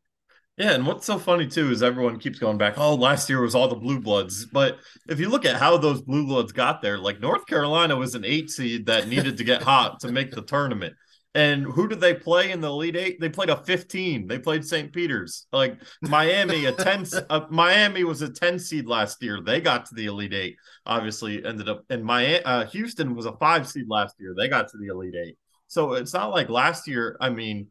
Yeah, 0.59 0.73
and 0.73 0.85
what's 0.85 1.05
so 1.05 1.17
funny 1.17 1.47
too 1.47 1.71
is 1.71 1.81
everyone 1.81 2.19
keeps 2.19 2.37
going 2.37 2.57
back. 2.57 2.73
Oh, 2.77 2.93
last 2.93 3.29
year 3.29 3.39
was 3.39 3.55
all 3.55 3.69
the 3.69 3.77
blue 3.77 4.01
bloods, 4.01 4.45
but 4.45 4.77
if 5.07 5.17
you 5.17 5.29
look 5.29 5.45
at 5.45 5.55
how 5.55 5.77
those 5.77 6.01
blue 6.01 6.25
bloods 6.25 6.51
got 6.51 6.81
there, 6.81 6.97
like 6.97 7.21
North 7.21 7.45
Carolina 7.45 7.95
was 7.95 8.13
an 8.13 8.25
eight 8.25 8.49
seed 8.49 8.85
that 8.87 9.07
needed 9.07 9.37
to 9.37 9.45
get 9.45 9.61
hot 9.61 10.01
to 10.01 10.11
make 10.11 10.31
the 10.31 10.41
tournament. 10.41 10.95
And 11.33 11.63
who 11.63 11.87
did 11.87 12.01
they 12.01 12.13
play 12.13 12.51
in 12.51 12.59
the 12.59 12.67
Elite 12.67 12.97
Eight? 12.97 13.19
They 13.21 13.29
played 13.29 13.49
a 13.49 13.55
15. 13.55 14.27
They 14.27 14.39
played 14.39 14.65
St. 14.65 14.91
Peter's. 14.91 15.45
Like 15.53 15.79
Miami, 16.01 16.65
a 16.65 16.73
10. 16.73 17.05
uh, 17.29 17.45
Miami 17.49 18.03
was 18.03 18.21
a 18.21 18.29
10 18.29 18.59
seed 18.59 18.85
last 18.85 19.21
year. 19.23 19.39
They 19.41 19.61
got 19.61 19.85
to 19.85 19.95
the 19.95 20.07
Elite 20.07 20.33
Eight. 20.33 20.57
Obviously, 20.85 21.45
ended 21.45 21.69
up. 21.69 21.85
And 21.89 22.03
my 22.03 22.41
uh, 22.41 22.65
Houston 22.65 23.15
was 23.15 23.27
a 23.27 23.33
five 23.33 23.67
seed 23.67 23.85
last 23.87 24.15
year. 24.19 24.33
They 24.35 24.49
got 24.49 24.67
to 24.69 24.77
the 24.77 24.87
Elite 24.87 25.15
Eight. 25.15 25.37
So 25.67 25.93
it's 25.93 26.13
not 26.13 26.31
like 26.31 26.49
last 26.49 26.87
year. 26.87 27.15
I 27.21 27.29
mean, 27.29 27.67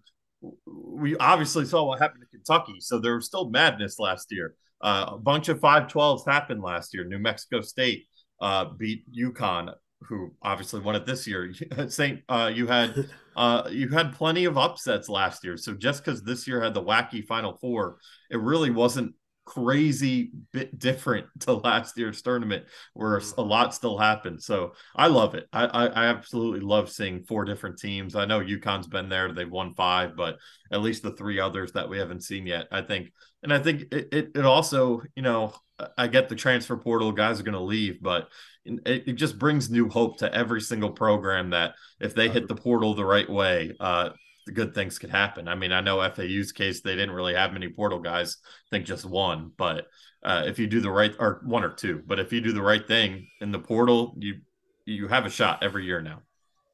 we 0.67 1.17
obviously 1.17 1.65
saw 1.65 1.85
what 1.85 1.99
happened 1.99 2.23
to 2.23 2.37
Kentucky. 2.37 2.77
So 2.81 2.99
there 2.99 3.17
was 3.17 3.27
still 3.27 3.51
madness 3.51 3.99
last 3.99 4.29
year. 4.31 4.55
Uh, 4.81 5.07
a 5.13 5.19
bunch 5.19 5.49
of 5.49 5.61
512s 5.61 6.27
happened 6.27 6.63
last 6.63 6.95
year. 6.95 7.05
New 7.05 7.19
Mexico 7.19 7.61
State 7.61 8.07
uh, 8.41 8.67
beat 8.77 9.05
UConn 9.13 9.75
who 10.03 10.33
obviously 10.43 10.81
won 10.81 10.95
it 10.95 11.07
this 11.07 11.27
year. 11.27 11.53
Saint, 11.89 12.21
uh, 12.29 12.51
you 12.53 12.67
had 12.67 13.09
uh, 13.37 13.69
you 13.71 13.89
had 13.89 14.13
plenty 14.13 14.45
of 14.45 14.57
upsets 14.57 15.09
last 15.09 15.45
year. 15.45 15.57
So 15.57 15.75
just 15.75 16.05
because 16.05 16.23
this 16.23 16.47
year 16.47 16.63
had 16.63 16.75
the 16.75 16.83
wacky 16.83 17.27
Final 17.27 17.57
Four, 17.57 17.99
it 18.31 18.41
really 18.41 18.71
wasn't 18.71 19.15
crazy 19.49 20.31
bit 20.53 20.79
different 20.79 21.27
to 21.41 21.55
last 21.55 21.97
year's 21.97 22.21
tournament 22.21 22.65
where 22.93 23.23
a 23.39 23.43
lot 23.43 23.75
still 23.75 23.97
happened. 23.97 24.43
So 24.43 24.75
I 24.95 25.07
love 25.07 25.35
it. 25.35 25.49
I, 25.53 25.65
I, 25.65 25.87
I 25.87 26.07
absolutely 26.07 26.61
love 26.61 26.91
seeing 26.91 27.25
four 27.25 27.45
different 27.45 27.79
teams. 27.79 28.15
I 28.15 28.27
know 28.27 28.41
UConn's 28.41 28.87
been 28.87 29.09
there; 29.09 29.33
they've 29.33 29.51
won 29.51 29.75
five, 29.75 30.17
but 30.17 30.37
at 30.71 30.83
least 30.83 31.03
the 31.03 31.13
three 31.13 31.41
others 31.41 31.73
that 31.73 31.89
we 31.89 31.99
haven't 31.99 32.23
seen 32.23 32.47
yet, 32.47 32.67
I 32.71 32.83
think. 32.83 33.13
And 33.43 33.53
I 33.53 33.59
think 33.59 33.93
it, 33.93 34.09
it, 34.13 34.31
it 34.35 34.45
also, 34.45 35.03
you 35.17 35.23
know, 35.23 35.55
I 35.97 36.09
get 36.09 36.29
the 36.29 36.35
transfer 36.35 36.77
portal 36.77 37.13
guys 37.13 37.39
are 37.39 37.45
going 37.45 37.53
to 37.53 37.61
leave, 37.61 38.03
but 38.03 38.29
it, 38.65 39.05
it, 39.07 39.13
just 39.13 39.39
brings 39.39 39.71
new 39.71 39.89
hope 39.89 40.19
to 40.19 40.35
every 40.35 40.61
single 40.61 40.91
program 40.91 41.51
that 41.51 41.75
if 42.01 42.15
they 42.15 42.29
hit 42.29 42.49
the 42.49 42.57
portal 42.57 42.95
the 42.95 43.05
right 43.05 43.31
way, 43.31 43.73
uh, 43.79 44.11
good 44.49 44.75
things 44.75 44.99
could 44.99 45.11
happen. 45.11 45.49
I 45.49 45.55
mean, 45.55 45.73
I 45.73 45.81
know 45.81 46.09
FAU's 46.11 46.53
case 46.53 46.81
they 46.81 46.95
didn't 46.95 47.15
really 47.15 47.35
have 47.35 47.53
many 47.53 47.69
portal 47.69 48.01
guys. 48.01 48.37
I 48.45 48.77
think 48.77 48.87
just 48.87 49.05
one, 49.05 49.53
but 49.57 49.87
uh, 50.23 50.45
if 50.47 50.59
you 50.59 50.67
do 50.67 50.81
the 50.81 50.91
right 50.91 51.15
or 51.19 51.43
one 51.45 51.65
or 51.65 51.71
two, 51.71 52.03
but 52.07 52.19
if 52.19 52.33
you 52.33 52.41
do 52.41 52.53
the 52.53 52.63
right 52.63 52.87
thing 52.87 53.29
in 53.41 53.53
the 53.53 53.59
portal, 53.59 54.15
you 54.19 54.41
you 54.85 55.09
have 55.09 55.27
a 55.27 55.31
shot 55.31 55.63
every 55.63 55.85
year 55.85 56.01
now. 56.01 56.23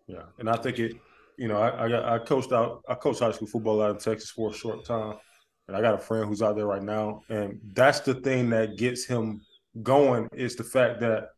Yeah, 0.06 0.24
and 0.38 0.48
I 0.48 0.56
think 0.56 0.78
it. 0.78 0.96
You 1.36 1.48
know, 1.48 1.56
I 1.56 1.84
I, 1.84 1.88
got, 1.88 2.04
I 2.04 2.18
coached 2.18 2.52
out. 2.52 2.82
I 2.88 2.94
coached 2.94 3.20
high 3.20 3.32
school 3.32 3.48
football 3.48 3.82
out 3.82 3.90
in 3.90 3.98
Texas 3.98 4.30
for 4.30 4.50
a 4.50 4.52
short 4.52 4.84
time 4.84 5.16
and 5.68 5.76
I 5.76 5.80
got 5.80 5.94
a 5.94 5.98
friend 5.98 6.28
who's 6.28 6.42
out 6.42 6.56
there 6.56 6.66
right 6.66 6.82
now, 6.82 7.22
and 7.28 7.58
that's 7.72 8.00
the 8.00 8.14
thing 8.14 8.50
that 8.50 8.76
gets 8.76 9.04
him 9.04 9.40
going 9.82 10.28
is 10.34 10.56
the 10.56 10.64
fact 10.64 11.00
that 11.00 11.28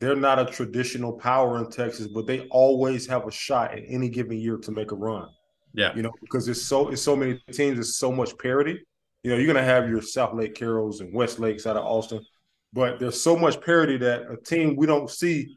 they're 0.00 0.16
not 0.16 0.38
a 0.38 0.46
traditional 0.46 1.12
power 1.12 1.58
in 1.58 1.70
Texas, 1.70 2.08
but 2.08 2.26
they 2.26 2.40
always 2.50 3.06
have 3.06 3.26
a 3.26 3.30
shot 3.30 3.72
at 3.72 3.84
any 3.86 4.08
given 4.08 4.38
year 4.38 4.56
to 4.58 4.72
make 4.72 4.90
a 4.90 4.96
run. 4.96 5.28
Yeah, 5.74 5.94
you 5.94 6.02
know, 6.02 6.12
because 6.20 6.48
it's 6.48 6.62
so 6.62 6.88
it's 6.88 7.02
so 7.02 7.16
many 7.16 7.40
teams, 7.52 7.78
it's 7.78 7.96
so 7.96 8.12
much 8.12 8.38
parity. 8.38 8.78
You 9.22 9.30
know, 9.30 9.36
you're 9.36 9.52
gonna 9.52 9.64
have 9.64 9.88
your 9.88 10.00
Southlake 10.00 10.54
Carrolls 10.54 11.00
and 11.00 11.12
West 11.12 11.38
Lakes 11.40 11.66
out 11.66 11.76
of 11.76 11.84
Austin, 11.84 12.24
but 12.72 13.00
there's 13.00 13.20
so 13.20 13.36
much 13.36 13.60
parity 13.60 13.96
that 13.98 14.22
a 14.30 14.36
team 14.36 14.76
we 14.76 14.86
don't 14.86 15.10
see 15.10 15.56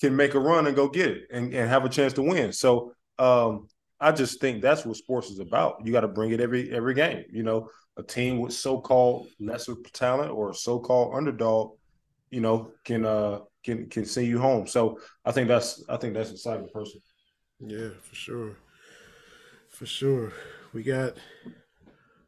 can 0.00 0.14
make 0.14 0.34
a 0.34 0.40
run 0.40 0.66
and 0.66 0.76
go 0.76 0.88
get 0.88 1.10
it 1.10 1.22
and, 1.32 1.52
and 1.52 1.68
have 1.68 1.84
a 1.84 1.88
chance 1.88 2.12
to 2.12 2.22
win. 2.22 2.52
So 2.52 2.92
um, 3.18 3.68
I 3.98 4.12
just 4.12 4.40
think 4.40 4.62
that's 4.62 4.84
what 4.84 4.96
sports 4.96 5.30
is 5.30 5.38
about. 5.38 5.84
You 5.84 5.92
got 5.92 6.02
to 6.02 6.08
bring 6.08 6.30
it 6.30 6.40
every 6.40 6.70
every 6.70 6.94
game. 6.94 7.24
You 7.32 7.42
know, 7.42 7.70
a 7.96 8.02
team 8.02 8.38
with 8.38 8.52
so-called 8.52 9.28
lesser 9.40 9.74
talent 9.92 10.30
or 10.30 10.52
so-called 10.52 11.14
underdog, 11.14 11.72
you 12.30 12.40
know, 12.40 12.72
can 12.84 13.04
uh 13.04 13.40
can 13.64 13.88
can 13.88 14.04
see 14.04 14.26
you 14.26 14.38
home. 14.38 14.66
So 14.66 15.00
I 15.24 15.32
think 15.32 15.48
that's 15.48 15.82
I 15.88 15.96
think 15.96 16.14
that's 16.14 16.30
exciting 16.30 16.68
person. 16.72 17.00
Yeah, 17.60 17.88
for 18.02 18.14
sure. 18.14 18.56
For 19.76 19.84
sure. 19.84 20.32
We 20.72 20.82
got 20.82 21.16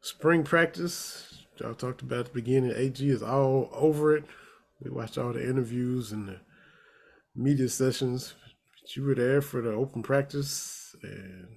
spring 0.01 0.43
practice. 0.43 1.45
Y'all 1.59 1.73
talked 1.73 2.03
about 2.03 2.25
the 2.25 2.31
beginning. 2.31 2.73
AG 2.75 3.07
is 3.07 3.23
all 3.23 3.69
over 3.73 4.15
it. 4.15 4.23
We 4.83 4.91
watched 4.91 5.17
all 5.17 5.33
the 5.33 5.41
interviews 5.43 6.11
and 6.11 6.27
the 6.27 6.39
media 7.35 7.67
sessions. 7.67 8.35
But 8.81 8.95
you 8.95 9.03
were 9.03 9.15
there 9.15 9.41
for 9.41 9.61
the 9.61 9.71
open 9.71 10.03
practice 10.03 10.95
and 11.01 11.47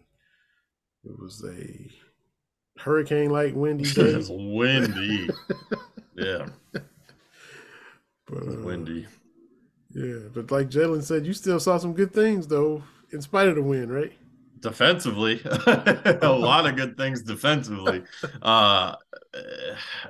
It 1.04 1.18
was 1.18 1.44
a 1.46 2.80
hurricane 2.80 3.28
like 3.30 3.54
windy 3.54 3.84
day. 3.92 4.16
was 4.16 4.30
windy. 4.30 5.28
yeah, 6.16 6.46
but, 6.72 8.48
uh, 8.48 8.62
windy. 8.62 9.06
Yeah, 9.94 10.28
but 10.32 10.50
like 10.50 10.70
Jalen 10.70 11.02
said, 11.02 11.26
you 11.26 11.34
still 11.34 11.60
saw 11.60 11.76
some 11.76 11.92
good 11.92 12.14
things 12.14 12.46
though, 12.46 12.82
in 13.12 13.20
spite 13.20 13.48
of 13.48 13.56
the 13.56 13.62
win, 13.62 13.92
right? 13.92 14.12
Defensively. 14.62 15.40
A 15.66 16.32
lot 16.32 16.66
of 16.66 16.76
good 16.76 16.96
things 16.96 17.22
defensively. 17.22 18.02
Uh 18.40 18.94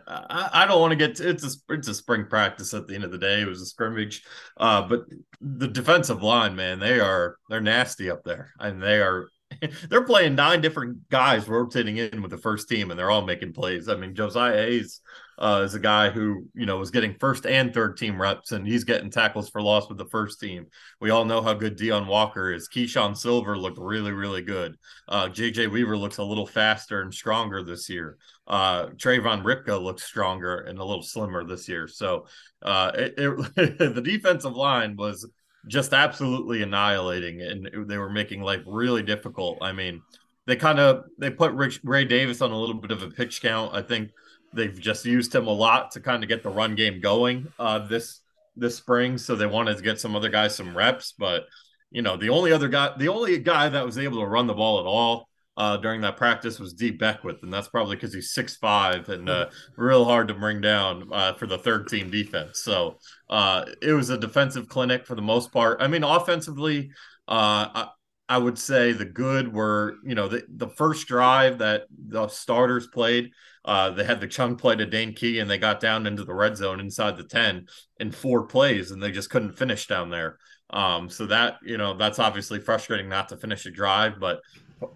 i, 0.08 0.50
I 0.52 0.66
don't 0.66 0.80
want 0.80 0.90
to 0.90 0.96
get 0.96 1.20
it's 1.20 1.44
a 1.44 1.72
it's 1.72 1.86
a 1.86 1.94
spring 1.94 2.26
practice 2.28 2.74
at 2.74 2.88
the 2.88 2.94
end 2.94 3.04
of 3.04 3.12
the 3.12 3.18
day. 3.18 3.42
It 3.42 3.48
was 3.48 3.60
a 3.60 3.66
scrimmage. 3.66 4.24
Uh 4.56 4.82
but 4.82 5.04
the 5.40 5.68
defensive 5.68 6.22
line 6.22 6.54
man 6.54 6.78
they 6.78 7.00
are 7.00 7.36
they're 7.48 7.60
nasty 7.60 8.10
up 8.10 8.22
there. 8.24 8.52
And 8.58 8.82
they 8.82 9.00
are 9.00 9.28
they're 9.88 10.04
playing 10.04 10.34
nine 10.34 10.60
different 10.60 11.08
guys 11.08 11.48
rotating 11.48 11.98
in 11.98 12.22
with 12.22 12.30
the 12.30 12.38
first 12.38 12.68
team 12.68 12.90
and 12.90 12.98
they're 12.98 13.10
all 13.10 13.24
making 13.24 13.52
plays. 13.52 13.88
I 13.88 13.96
mean 13.96 14.14
josiah 14.14 14.56
hayes 14.56 15.00
uh, 15.38 15.62
is 15.64 15.74
a 15.74 15.80
guy 15.80 16.10
who 16.10 16.46
you 16.54 16.66
know 16.66 16.78
was 16.78 16.90
getting 16.90 17.16
first 17.18 17.46
and 17.46 17.72
third 17.72 17.96
team 17.96 18.20
reps, 18.20 18.52
and 18.52 18.66
he's 18.66 18.84
getting 18.84 19.10
tackles 19.10 19.48
for 19.48 19.62
loss 19.62 19.88
with 19.88 19.98
the 19.98 20.06
first 20.06 20.40
team. 20.40 20.66
We 21.00 21.10
all 21.10 21.24
know 21.24 21.42
how 21.42 21.54
good 21.54 21.76
Deone 21.76 22.06
Walker 22.06 22.52
is. 22.52 22.68
Keeshawn 22.68 23.16
Silver 23.16 23.56
looked 23.56 23.78
really, 23.78 24.12
really 24.12 24.42
good. 24.42 24.76
Uh, 25.08 25.28
JJ 25.28 25.70
Weaver 25.70 25.96
looks 25.96 26.18
a 26.18 26.24
little 26.24 26.46
faster 26.46 27.02
and 27.02 27.12
stronger 27.12 27.62
this 27.62 27.88
year. 27.88 28.16
Uh, 28.46 28.86
Tre'vonn 28.88 29.42
Rybka 29.42 29.80
looks 29.80 30.02
stronger 30.02 30.58
and 30.58 30.78
a 30.78 30.84
little 30.84 31.02
slimmer 31.02 31.44
this 31.44 31.68
year. 31.68 31.88
So 31.88 32.26
uh, 32.62 32.92
it, 32.94 33.14
it, 33.16 33.94
the 33.94 34.02
defensive 34.02 34.56
line 34.56 34.96
was 34.96 35.26
just 35.68 35.92
absolutely 35.92 36.62
annihilating, 36.62 37.40
and 37.40 37.88
they 37.88 37.98
were 37.98 38.10
making 38.10 38.42
life 38.42 38.62
really 38.66 39.02
difficult. 39.02 39.58
I 39.60 39.72
mean, 39.72 40.02
they 40.46 40.56
kind 40.56 40.80
of 40.80 41.04
they 41.18 41.30
put 41.30 41.52
Rich, 41.52 41.80
Ray 41.84 42.04
Davis 42.04 42.40
on 42.40 42.50
a 42.50 42.58
little 42.58 42.74
bit 42.74 42.90
of 42.90 43.02
a 43.02 43.10
pitch 43.10 43.40
count. 43.42 43.74
I 43.74 43.82
think 43.82 44.10
They've 44.54 44.78
just 44.78 45.04
used 45.04 45.34
him 45.34 45.46
a 45.46 45.52
lot 45.52 45.90
to 45.92 46.00
kind 46.00 46.22
of 46.22 46.28
get 46.28 46.42
the 46.42 46.50
run 46.50 46.74
game 46.74 47.00
going 47.00 47.48
uh, 47.58 47.80
this 47.80 48.20
this 48.56 48.76
spring. 48.76 49.18
So 49.18 49.34
they 49.34 49.46
wanted 49.46 49.76
to 49.76 49.82
get 49.82 50.00
some 50.00 50.14
other 50.14 50.28
guys 50.28 50.54
some 50.54 50.76
reps, 50.76 51.14
but 51.18 51.46
you 51.90 52.02
know 52.02 52.16
the 52.16 52.30
only 52.30 52.52
other 52.52 52.68
guy, 52.68 52.90
the 52.96 53.08
only 53.08 53.38
guy 53.38 53.68
that 53.68 53.84
was 53.84 53.98
able 53.98 54.20
to 54.20 54.26
run 54.26 54.46
the 54.46 54.54
ball 54.54 54.80
at 54.80 54.86
all 54.86 55.28
uh, 55.56 55.76
during 55.76 56.00
that 56.00 56.16
practice 56.16 56.58
was 56.58 56.72
Dee 56.72 56.90
Beckwith, 56.90 57.42
and 57.42 57.52
that's 57.52 57.68
probably 57.68 57.96
because 57.96 58.14
he's 58.14 58.32
six 58.32 58.56
five 58.56 59.08
and 59.08 59.28
uh, 59.28 59.50
real 59.76 60.04
hard 60.04 60.28
to 60.28 60.34
bring 60.34 60.60
down 60.60 61.08
uh, 61.12 61.34
for 61.34 61.46
the 61.46 61.58
third 61.58 61.88
team 61.88 62.10
defense. 62.10 62.60
So 62.60 62.98
uh, 63.28 63.66
it 63.82 63.92
was 63.92 64.10
a 64.10 64.18
defensive 64.18 64.68
clinic 64.68 65.06
for 65.06 65.14
the 65.14 65.22
most 65.22 65.52
part. 65.52 65.82
I 65.82 65.88
mean, 65.88 66.04
offensively, 66.04 66.90
uh, 67.28 67.86
I 68.32 68.38
would 68.38 68.58
say 68.58 68.92
the 68.92 69.04
good 69.04 69.52
were 69.52 69.96
you 70.04 70.14
know 70.14 70.28
the 70.28 70.42
the 70.48 70.68
first 70.68 71.06
drive 71.06 71.58
that 71.58 71.86
the 71.90 72.28
starters 72.28 72.86
played 72.86 73.32
uh, 73.64 73.90
they 73.90 74.04
had 74.04 74.20
the 74.20 74.26
chunk 74.26 74.60
play 74.60 74.74
to 74.74 74.86
Dane 74.86 75.14
Key, 75.14 75.38
and 75.38 75.48
they 75.48 75.58
got 75.58 75.80
down 75.80 76.06
into 76.06 76.24
the 76.24 76.34
red 76.34 76.56
zone 76.56 76.80
inside 76.80 77.16
the 77.16 77.24
10 77.24 77.66
in 78.00 78.10
four 78.10 78.46
plays, 78.46 78.90
and 78.90 79.02
they 79.02 79.12
just 79.12 79.30
couldn't 79.30 79.52
finish 79.52 79.86
down 79.86 80.10
there. 80.10 80.38
Um, 80.70 81.08
so 81.08 81.26
that, 81.26 81.58
you 81.62 81.76
know, 81.76 81.96
that's 81.96 82.18
obviously 82.18 82.58
frustrating 82.58 83.08
not 83.08 83.28
to 83.28 83.36
finish 83.36 83.66
a 83.66 83.70
drive, 83.70 84.18
but 84.18 84.40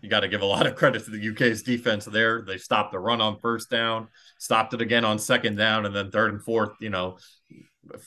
you 0.02 0.08
got 0.08 0.20
to 0.20 0.28
give 0.28 0.42
a 0.42 0.46
lot 0.46 0.66
of 0.66 0.74
credit 0.74 1.04
to 1.04 1.10
the 1.10 1.28
UK's 1.30 1.62
defense 1.62 2.06
there. 2.06 2.42
They 2.42 2.58
stopped 2.58 2.92
the 2.92 2.98
run 2.98 3.20
on 3.20 3.38
first 3.38 3.70
down, 3.70 4.08
stopped 4.38 4.74
it 4.74 4.80
again 4.80 5.04
on 5.04 5.18
second 5.18 5.56
down, 5.56 5.86
and 5.86 5.94
then 5.94 6.10
third 6.10 6.32
and 6.32 6.42
fourth, 6.42 6.72
you 6.80 6.90
know, 6.90 7.18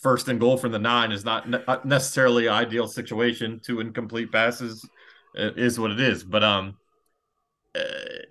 first 0.01 0.27
and 0.27 0.41
goal 0.41 0.57
from 0.57 0.73
the 0.73 0.79
nine 0.79 1.13
is 1.13 1.23
not 1.23 1.47
necessarily 1.85 2.49
ideal 2.49 2.87
situation. 2.87 3.61
Two 3.63 3.79
incomplete 3.79 4.29
passes 4.29 4.85
is 5.35 5.79
what 5.79 5.91
it 5.91 5.99
is. 5.99 6.23
But 6.23 6.43
um, 6.43 6.77
uh, 7.75 7.81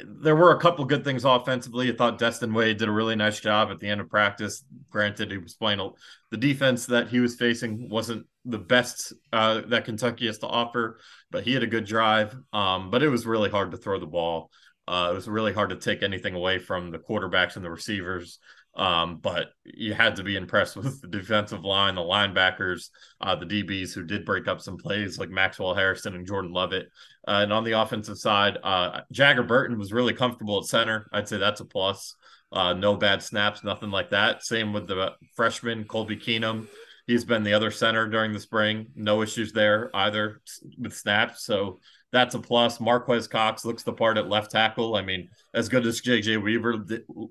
there 0.05 0.37
were 0.37 0.53
a 0.53 0.61
couple 0.61 0.85
good 0.85 1.05
things 1.05 1.25
offensively. 1.25 1.93
I 1.93 1.97
thought 1.97 2.19
Destin 2.19 2.53
Wade 2.53 2.79
did 2.79 2.89
a 2.89 2.93
really 2.93 3.17
nice 3.17 3.41
job 3.41 3.71
at 3.71 3.79
the 3.79 3.89
end 3.89 4.01
of 4.01 4.09
practice. 4.09 4.65
Granted, 4.91 5.31
he 5.31 5.39
was 5.39 5.55
playing 5.55 5.81
a, 5.81 5.91
the 6.31 6.37
defense 6.37 6.87
that 6.87 7.09
he 7.09 7.21
was 7.21 7.37
facing 7.37 7.89
wasn't 7.89 8.27
the 8.45 8.59
best 8.59 9.13
uh, 9.33 9.63
that 9.69 9.85
Kentucky 9.85 10.27
has 10.27 10.39
to 10.39 10.47
offer, 10.47 10.99
but 11.31 11.45
he 11.45 11.55
had 11.55 11.63
a 11.63 11.69
good 11.69 11.85
drive. 11.85 12.37
Um, 12.53 12.91
but 12.91 13.03
it 13.03 13.09
was 13.09 13.27
really 13.27 13.51
hard 13.51 13.71
to 13.71 13.77
throw 13.77 14.01
the 14.01 14.07
ball. 14.07 14.51
Uh, 14.89 15.11
it 15.13 15.15
was 15.15 15.29
really 15.29 15.53
hard 15.53 15.71
to 15.71 15.77
take 15.77 16.03
anything 16.03 16.35
away 16.35 16.59
from 16.59 16.91
the 16.91 16.99
quarterbacks 16.99 17.57
and 17.57 17.65
the 17.65 17.71
receivers. 17.71 18.39
Um, 18.79 19.17
but 19.17 19.49
you 19.65 19.93
had 19.93 20.17
to 20.17 20.23
be 20.23 20.37
impressed 20.37 20.77
with 20.79 21.03
the 21.03 21.09
defensive 21.09 21.65
line, 21.65 21.97
the 21.97 22.01
linebackers, 22.01 22.89
uh, 23.21 23.35
the 23.35 23.45
DBs 23.45 23.93
who 23.93 24.05
did 24.05 24.25
break 24.25 24.49
up 24.49 24.61
some 24.61 24.79
plays 24.79 25.19
like 25.19 25.31
Maxwell 25.31 25.75
Hairston 25.75 26.15
and 26.15 26.27
Jordan 26.27 26.53
Lovett. 26.53 26.87
Uh, 27.27 27.41
and 27.43 27.53
on 27.53 27.65
the 27.65 27.73
offensive 27.73 28.19
side, 28.19 28.57
uh, 28.63 29.01
Jager 29.13 29.43
Burton 29.43 29.79
was 29.79 29.93
really 29.93 30.15
comfortable 30.15 30.59
at 30.59 30.65
center. 30.65 31.09
I'd 31.13 31.29
say 31.29 31.37
that's 31.37 31.61
a 31.61 31.65
plus. 31.65 32.15
Uh, 32.51 32.73
no 32.73 32.97
bad 32.97 33.23
snaps, 33.23 33.63
nothing 33.63 33.91
like 33.91 34.11
that. 34.11 34.43
Same 34.43 34.73
with 34.73 34.87
the 34.87 35.13
freshman 35.37 35.85
Colby 35.85 36.17
Keenum. 36.17 36.67
He's 37.07 37.25
been 37.25 37.43
the 37.43 37.55
other 37.55 37.71
center 37.71 38.07
during 38.07 38.33
the 38.33 38.41
spring. 38.41 38.89
No 38.95 39.23
issues 39.23 39.53
there 39.53 39.91
either 39.95 40.41
with 40.79 40.95
snaps. 40.95 41.45
So 41.45 41.81
that's 42.13 42.35
a 42.35 42.39
plus. 42.39 42.81
Marques 42.81 43.27
Cox 43.27 43.65
looks 43.65 43.83
the 43.83 43.93
part 43.93 44.17
at 44.17 44.29
left 44.29 44.51
tackle. 44.51 44.97
I 44.97 45.03
mean, 45.03 45.29
as 45.55 45.69
good 45.69 45.87
as 45.87 46.01
JJ 46.01 46.43
Weaver 46.43 46.85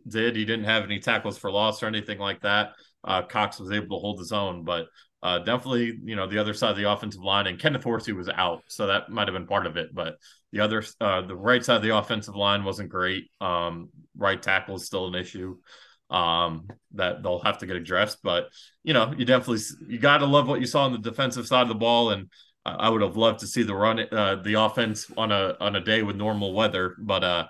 did, 0.08 0.36
he 0.36 0.46
didn't 0.46 0.66
have 0.66 0.84
any 0.84 1.00
tackles 1.00 1.38
for 1.38 1.52
loss 1.52 1.82
or 1.82 1.88
anything 1.88 2.20
like 2.20 2.42
that. 2.42 2.74
Uh, 3.04 3.22
Cox 3.22 3.60
was 3.60 3.72
able 3.72 3.98
to 3.98 4.02
hold 4.02 4.20
his 4.20 4.32
own, 4.32 4.64
but 4.64 4.88
uh, 5.24 5.40
definitely, 5.40 5.98
you 6.04 6.16
know, 6.16 6.28
the 6.28 6.38
other 6.38 6.54
side 6.54 6.72
of 6.72 6.78
the 6.78 6.92
offensive 6.92 7.24
line 7.24 7.48
and 7.48 7.60
Kenneth 7.60 7.84
Horsey 7.84 8.14
was 8.14 8.30
out, 8.30 8.64
so 8.68 8.88
that 8.88 9.10
might 9.10 9.28
have 9.28 9.34
been 9.34 9.48
part 9.48 9.66
of 9.66 9.78
it. 9.78 9.94
But 9.94 10.18
the 10.52 10.60
other, 10.60 10.84
uh, 11.02 11.22
the 11.22 11.36
right 11.36 11.64
side 11.64 11.78
of 11.78 11.82
the 11.82 11.98
offensive 11.98 12.36
line 12.36 12.64
wasn't 12.64 12.90
great. 12.90 13.32
Um, 13.42 13.90
right 14.16 14.42
tackle 14.42 14.76
is 14.76 14.86
still 14.86 15.08
an 15.08 15.16
issue 15.16 15.58
um, 16.10 16.68
that 16.94 17.24
they'll 17.24 17.40
have 17.40 17.58
to 17.60 17.66
get 17.66 17.76
addressed. 17.76 18.20
But 18.24 18.50
you 18.84 18.94
know, 18.94 19.14
you 19.18 19.26
definitely 19.26 19.64
you 19.88 20.00
got 20.00 20.20
to 20.20 20.26
love 20.26 20.48
what 20.48 20.60
you 20.60 20.68
saw 20.68 20.84
on 20.86 20.92
the 20.92 21.00
defensive 21.00 21.48
side 21.48 21.64
of 21.64 21.68
the 21.68 21.76
ball, 21.76 22.12
and 22.12 22.30
I 22.78 22.90
would 22.90 23.02
have 23.02 23.18
loved 23.18 23.40
to 23.40 23.48
see 23.48 23.64
the 23.64 23.76
run, 23.76 24.00
uh, 24.12 24.36
the 24.44 24.56
offense 24.56 25.10
on 25.18 25.32
a 25.32 25.56
on 25.60 25.76
a 25.76 25.82
day 25.82 26.04
with 26.04 26.16
normal 26.16 26.54
weather. 26.54 26.96
But 27.00 27.24
uh, 27.24 27.48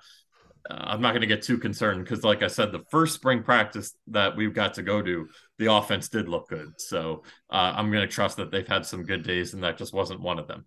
I'm 0.70 1.02
not 1.02 1.12
going 1.12 1.22
to 1.22 1.28
get 1.28 1.42
too 1.42 1.58
concerned 1.58 2.04
because, 2.04 2.24
like 2.24 2.44
I 2.44 2.48
said, 2.48 2.72
the 2.72 2.84
first 2.92 3.16
spring 3.16 3.44
practice 3.44 3.96
that 4.08 4.36
we've 4.36 4.54
got 4.54 4.74
to 4.76 4.84
go 4.84 5.02
to, 5.02 5.28
the 5.58 5.72
offense 5.72 6.10
did 6.10 6.28
look 6.28 6.50
good. 6.50 6.74
So 6.78 7.24
uh, 7.50 7.74
I'm 7.76 7.92
going 7.92 8.08
to 8.08 8.14
trust 8.14 8.38
that 8.38 8.52
they've 8.52 8.68
had 8.68 8.86
some 8.86 9.04
good 9.04 9.24
days, 9.24 9.54
and 9.54 9.64
that 9.64 9.78
just 9.78 9.94
wasn't 9.94 10.22
one 10.22 10.40
of 10.40 10.48
them. 10.48 10.66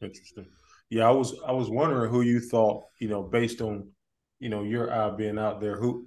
Interesting. 0.00 0.46
Yeah, 0.90 1.08
I 1.08 1.10
was 1.10 1.34
I 1.46 1.52
was 1.52 1.68
wondering 1.68 2.10
who 2.10 2.22
you 2.22 2.40
thought, 2.40 2.84
you 2.98 3.08
know, 3.08 3.22
based 3.22 3.60
on, 3.60 3.88
you 4.38 4.48
know, 4.48 4.62
your 4.62 4.92
eye 4.92 5.10
being 5.10 5.38
out 5.38 5.60
there, 5.60 5.76
who 5.76 6.06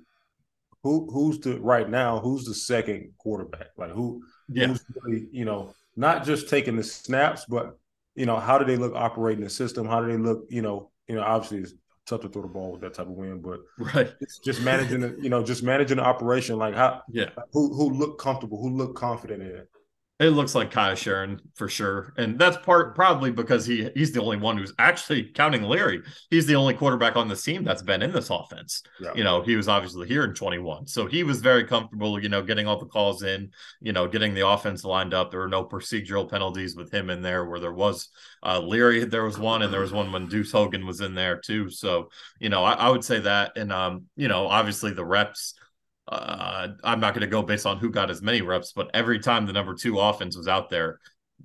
who 0.83 1.07
who's 1.11 1.39
the 1.39 1.59
right 1.59 1.89
now, 1.89 2.19
who's 2.19 2.45
the 2.45 2.55
second 2.55 3.11
quarterback? 3.17 3.67
Like 3.77 3.91
who 3.91 4.23
yeah. 4.47 4.67
who's 4.67 4.83
really, 5.03 5.27
you 5.31 5.45
know, 5.45 5.75
not 5.95 6.25
just 6.25 6.49
taking 6.49 6.75
the 6.75 6.83
snaps, 6.83 7.45
but 7.45 7.77
you 8.15 8.25
know, 8.25 8.37
how 8.37 8.57
do 8.57 8.65
they 8.65 8.77
look 8.77 8.93
operating 8.95 9.43
the 9.43 9.49
system? 9.49 9.87
How 9.87 10.01
do 10.01 10.07
they 10.07 10.17
look, 10.17 10.45
you 10.49 10.61
know, 10.61 10.91
you 11.07 11.15
know, 11.15 11.23
obviously 11.23 11.59
it's 11.59 11.73
tough 12.05 12.21
to 12.21 12.29
throw 12.29 12.41
the 12.41 12.47
ball 12.47 12.73
with 12.73 12.81
that 12.81 12.93
type 12.93 13.07
of 13.07 13.13
wind, 13.13 13.41
but 13.41 13.59
right, 13.95 14.13
it's 14.19 14.39
just 14.39 14.61
managing 14.61 15.01
the, 15.01 15.17
you 15.21 15.29
know, 15.29 15.43
just 15.43 15.63
managing 15.63 15.97
the 15.97 16.03
operation. 16.03 16.57
Like 16.57 16.75
how, 16.75 17.01
yeah, 17.09 17.29
who 17.53 17.73
who 17.73 17.89
look 17.91 18.19
comfortable, 18.19 18.61
who 18.61 18.69
look 18.69 18.95
confident 18.95 19.41
in 19.41 19.49
it. 19.49 19.69
It 20.21 20.29
looks 20.29 20.53
like 20.53 20.69
Kaiya 20.69 20.93
Sheron 20.93 21.39
for 21.55 21.67
sure, 21.67 22.13
and 22.15 22.37
that's 22.37 22.55
part 22.57 22.93
probably 22.93 23.31
because 23.31 23.65
he 23.65 23.89
he's 23.95 24.11
the 24.11 24.21
only 24.21 24.37
one 24.37 24.55
who's 24.55 24.71
actually 24.77 25.23
counting 25.23 25.63
Leary. 25.63 26.03
He's 26.29 26.45
the 26.45 26.53
only 26.53 26.75
quarterback 26.75 27.15
on 27.15 27.27
this 27.27 27.41
team 27.41 27.63
that's 27.63 27.81
been 27.81 28.03
in 28.03 28.11
this 28.11 28.29
offense. 28.29 28.83
Yeah. 28.99 29.13
You 29.15 29.23
know, 29.23 29.41
he 29.41 29.55
was 29.55 29.67
obviously 29.67 30.07
here 30.07 30.23
in 30.23 30.35
21, 30.35 30.85
so 30.85 31.07
he 31.07 31.23
was 31.23 31.41
very 31.41 31.63
comfortable. 31.63 32.21
You 32.21 32.29
know, 32.29 32.43
getting 32.43 32.67
all 32.67 32.77
the 32.77 32.85
calls 32.85 33.23
in. 33.23 33.49
You 33.81 33.93
know, 33.93 34.07
getting 34.07 34.35
the 34.35 34.47
offense 34.47 34.85
lined 34.85 35.15
up. 35.15 35.31
There 35.31 35.39
were 35.39 35.47
no 35.47 35.65
procedural 35.65 36.29
penalties 36.29 36.75
with 36.75 36.93
him 36.93 37.09
in 37.09 37.23
there. 37.23 37.45
Where 37.45 37.59
there 37.59 37.73
was 37.73 38.09
uh, 38.43 38.59
Leary, 38.59 39.05
there 39.05 39.23
was 39.23 39.39
one, 39.39 39.63
and 39.63 39.73
there 39.73 39.81
was 39.81 39.91
one 39.91 40.11
when 40.11 40.27
Deuce 40.27 40.51
Hogan 40.51 40.85
was 40.85 41.01
in 41.01 41.15
there 41.15 41.37
too. 41.37 41.71
So 41.71 42.11
you 42.39 42.49
know, 42.49 42.63
I, 42.63 42.73
I 42.73 42.89
would 42.89 43.03
say 43.03 43.21
that, 43.21 43.53
and 43.57 43.73
um, 43.73 44.05
you 44.15 44.27
know, 44.27 44.45
obviously 44.45 44.93
the 44.93 45.03
reps 45.03 45.55
uh, 46.07 46.69
I'm 46.83 46.99
not 46.99 47.13
going 47.13 47.21
to 47.21 47.27
go 47.27 47.41
based 47.41 47.65
on 47.65 47.77
who 47.77 47.89
got 47.89 48.09
as 48.09 48.21
many 48.21 48.41
reps, 48.41 48.73
but 48.73 48.89
every 48.93 49.19
time 49.19 49.45
the 49.45 49.53
number 49.53 49.73
two 49.73 49.99
offense 49.99 50.35
was 50.35 50.47
out 50.47 50.69
there, 50.69 50.99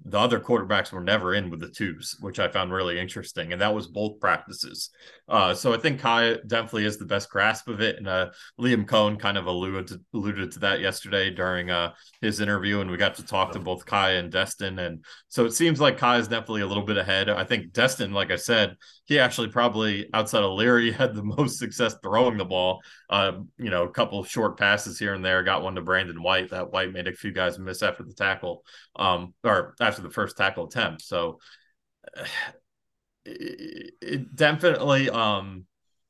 the 0.04 0.18
other 0.18 0.40
quarterbacks 0.40 0.92
were 0.92 1.00
never 1.00 1.34
in 1.34 1.50
with 1.50 1.60
the 1.60 1.68
twos, 1.68 2.16
which 2.20 2.38
I 2.38 2.48
found 2.48 2.72
really 2.72 2.98
interesting. 2.98 3.52
And 3.52 3.62
that 3.62 3.74
was 3.74 3.86
both 3.86 4.20
practices. 4.20 4.90
Uh, 5.28 5.54
so 5.54 5.74
I 5.74 5.78
think 5.78 6.00
Kai 6.00 6.36
definitely 6.46 6.84
has 6.84 6.98
the 6.98 7.04
best 7.04 7.28
grasp 7.30 7.68
of 7.68 7.80
it. 7.80 7.96
And 7.96 8.06
uh, 8.06 8.30
Liam 8.60 8.86
Coen 8.86 9.18
kind 9.18 9.36
of 9.36 9.46
alluded 9.46 9.88
to, 9.88 10.00
alluded 10.14 10.52
to 10.52 10.58
that 10.60 10.80
yesterday 10.80 11.30
during 11.30 11.70
uh, 11.70 11.92
his 12.20 12.40
interview. 12.40 12.80
And 12.80 12.90
we 12.90 12.96
got 12.96 13.16
to 13.16 13.24
talk 13.24 13.52
to 13.52 13.58
both 13.58 13.84
Kai 13.84 14.12
and 14.12 14.30
Destin. 14.30 14.78
And 14.78 15.04
so 15.28 15.44
it 15.44 15.52
seems 15.52 15.80
like 15.80 15.98
Kai 15.98 16.18
is 16.18 16.28
definitely 16.28 16.60
a 16.60 16.66
little 16.66 16.84
bit 16.84 16.96
ahead. 16.96 17.28
I 17.28 17.42
think 17.42 17.72
Destin, 17.72 18.12
like 18.12 18.30
I 18.30 18.36
said, 18.36 18.76
he 19.06 19.18
actually 19.18 19.48
probably 19.48 20.08
outside 20.14 20.44
of 20.44 20.52
Leary 20.52 20.92
had 20.92 21.14
the 21.14 21.24
most 21.24 21.58
success 21.58 21.96
throwing 22.02 22.36
the 22.36 22.44
ball. 22.44 22.80
Uh, 23.10 23.32
you 23.58 23.70
know, 23.70 23.82
a 23.82 23.90
couple 23.90 24.20
of 24.20 24.28
short 24.28 24.58
passes 24.58 24.98
here 24.98 25.14
and 25.14 25.24
there. 25.24 25.42
Got 25.42 25.62
one 25.62 25.74
to 25.74 25.82
Brandon 25.82 26.22
White. 26.22 26.50
That 26.50 26.72
White 26.72 26.92
made 26.92 27.08
a 27.08 27.12
few 27.12 27.32
guys 27.32 27.58
miss 27.58 27.82
after 27.82 28.04
the 28.04 28.14
tackle, 28.14 28.62
um, 28.94 29.34
or 29.42 29.74
after 29.80 30.02
the 30.02 30.10
first 30.10 30.36
tackle 30.36 30.66
attempt. 30.66 31.02
So 31.02 31.38
it, 33.26 33.94
it 34.00 34.36
definitely 34.36 35.10
um 35.10 35.66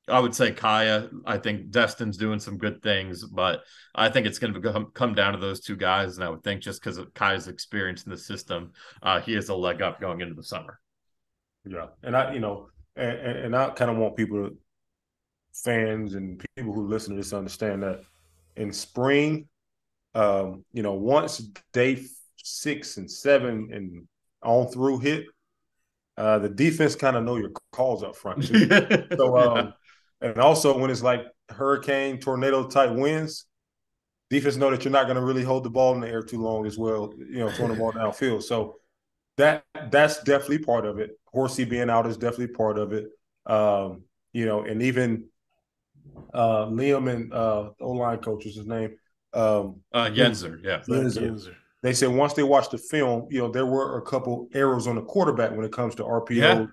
I 0.09 0.21
would 0.21 0.35
say 0.35 0.53
Kaiya. 0.53 1.11
I 1.25 1.39
think 1.39 1.71
Destin's 1.71 2.17
doing 2.17 2.39
some 2.39 2.59
good 2.59 2.81
things, 2.81 3.25
but 3.25 3.63
I 3.95 4.09
think 4.09 4.27
it's 4.27 4.39
going 4.39 4.55
to 4.55 4.87
come, 4.95 5.15
down 5.15 5.33
to 5.33 5.39
those 5.39 5.61
two 5.61 5.75
guys. 5.77 6.17
And 6.17 6.25
I 6.25 6.29
would 6.29 6.45
think 6.45 6.63
just 6.63 6.81
because 6.81 6.97
of 6.97 7.13
Kaiya's 7.15 7.49
experience 7.49 8.05
in 8.05 8.13
the 8.13 8.17
system, 8.17 8.73
uh, 9.03 9.21
he 9.21 9.33
has 9.33 9.49
a 9.49 9.55
leg 9.55 9.83
up 9.83 10.01
going 10.01 10.21
into 10.21 10.35
the 10.35 10.45
summer. 10.45 10.79
Yeah, 11.65 11.87
and 12.05 12.17
I, 12.17 12.35
you 12.35 12.39
know, 12.39 12.69
and, 12.95 13.19
and 13.19 13.57
I 13.57 13.71
kind 13.71 13.91
of 13.91 13.97
want 13.97 14.17
people, 14.17 14.49
fans 15.53 16.15
and 16.15 16.41
people 16.55 16.73
who 16.73 16.87
listen 16.87 17.15
to 17.15 17.17
this, 17.17 17.33
understand 17.33 17.83
that 17.83 18.03
in 18.55 18.73
spring, 18.73 19.49
um, 20.15 20.65
you 20.73 20.85
know, 20.85 20.95
once 20.95 21.39
day 21.73 22.05
six 22.37 22.97
and 22.97 23.11
seven 23.11 23.71
and 23.73 24.07
on 24.43 24.69
through 24.69 25.01
hit, 25.01 25.25
uh, 26.17 26.39
the 26.39 26.49
defense 26.49 26.95
kind 26.95 27.17
of 27.17 27.25
know 27.25 27.37
your 27.37 27.51
calls 27.73 28.03
up 28.03 28.17
front. 28.17 28.45
so, 29.17 29.39
um, 29.39 29.75
and 30.21 30.39
also 30.39 30.79
when 30.79 30.91
it's 30.91 31.03
like 31.03 31.23
hurricane, 31.51 32.19
tornado 32.19 32.67
type 32.67 32.91
winds, 32.91 33.47
defense 34.31 34.57
know 34.57 34.71
that 34.71 34.85
you're 34.85 34.93
not 34.93 35.05
going 35.05 35.17
to 35.17 35.23
really 35.23 35.43
hold 35.43 35.65
the 35.65 35.71
ball 35.71 35.95
in 35.95 36.01
the 36.01 36.09
air 36.09 36.23
too 36.23 36.41
long 36.41 36.67
as 36.67 36.79
well. 36.79 37.13
You 37.19 37.41
know, 37.41 37.51
throwing 37.51 37.73
the 37.73 37.79
ball 37.79 37.93
downfield. 37.93 38.43
So 38.43 38.77
that 39.37 39.65
that's 39.91 40.23
definitely 40.23 40.59
part 40.59 40.87
of 40.87 40.99
it. 40.99 41.19
Horsey 41.27 41.65
being 41.65 41.91
out 41.91 42.07
is 42.07 42.17
definitely 42.17 42.49
part 42.49 42.79
of 42.79 42.93
it. 42.93 43.07
Um, 43.45 44.05
you 44.33 44.47
know, 44.47 44.65
and 44.65 44.83
even 44.83 45.27
uh, 46.33 46.67
Liam 46.67 47.11
and 47.13 47.33
uh, 47.33 47.71
O 47.81 47.93
line 47.93 48.19
coach 48.19 48.47
is 48.47 48.57
his 48.57 48.67
name. 48.67 48.97
Um, 49.33 49.81
uh, 49.93 50.07
Yenser, 50.07 50.63
yeah, 50.65 50.81
Yenser. 50.89 51.31
Yenser. 51.31 51.55
They 51.83 51.93
said 51.93 52.09
once 52.09 52.33
they 52.33 52.43
watched 52.43 52.71
the 52.71 52.79
film, 52.79 53.27
you 53.31 53.39
know, 53.39 53.51
there 53.51 53.67
were 53.67 53.99
a 53.99 54.03
couple 54.03 54.49
errors 54.55 54.87
on 54.87 54.97
the 54.97 55.03
quarterback 55.03 55.53
when 55.53 55.65
it 55.65 55.73
comes 55.73 55.95
to 55.97 56.05
RPO 56.05 56.31
yeah. 56.31 56.67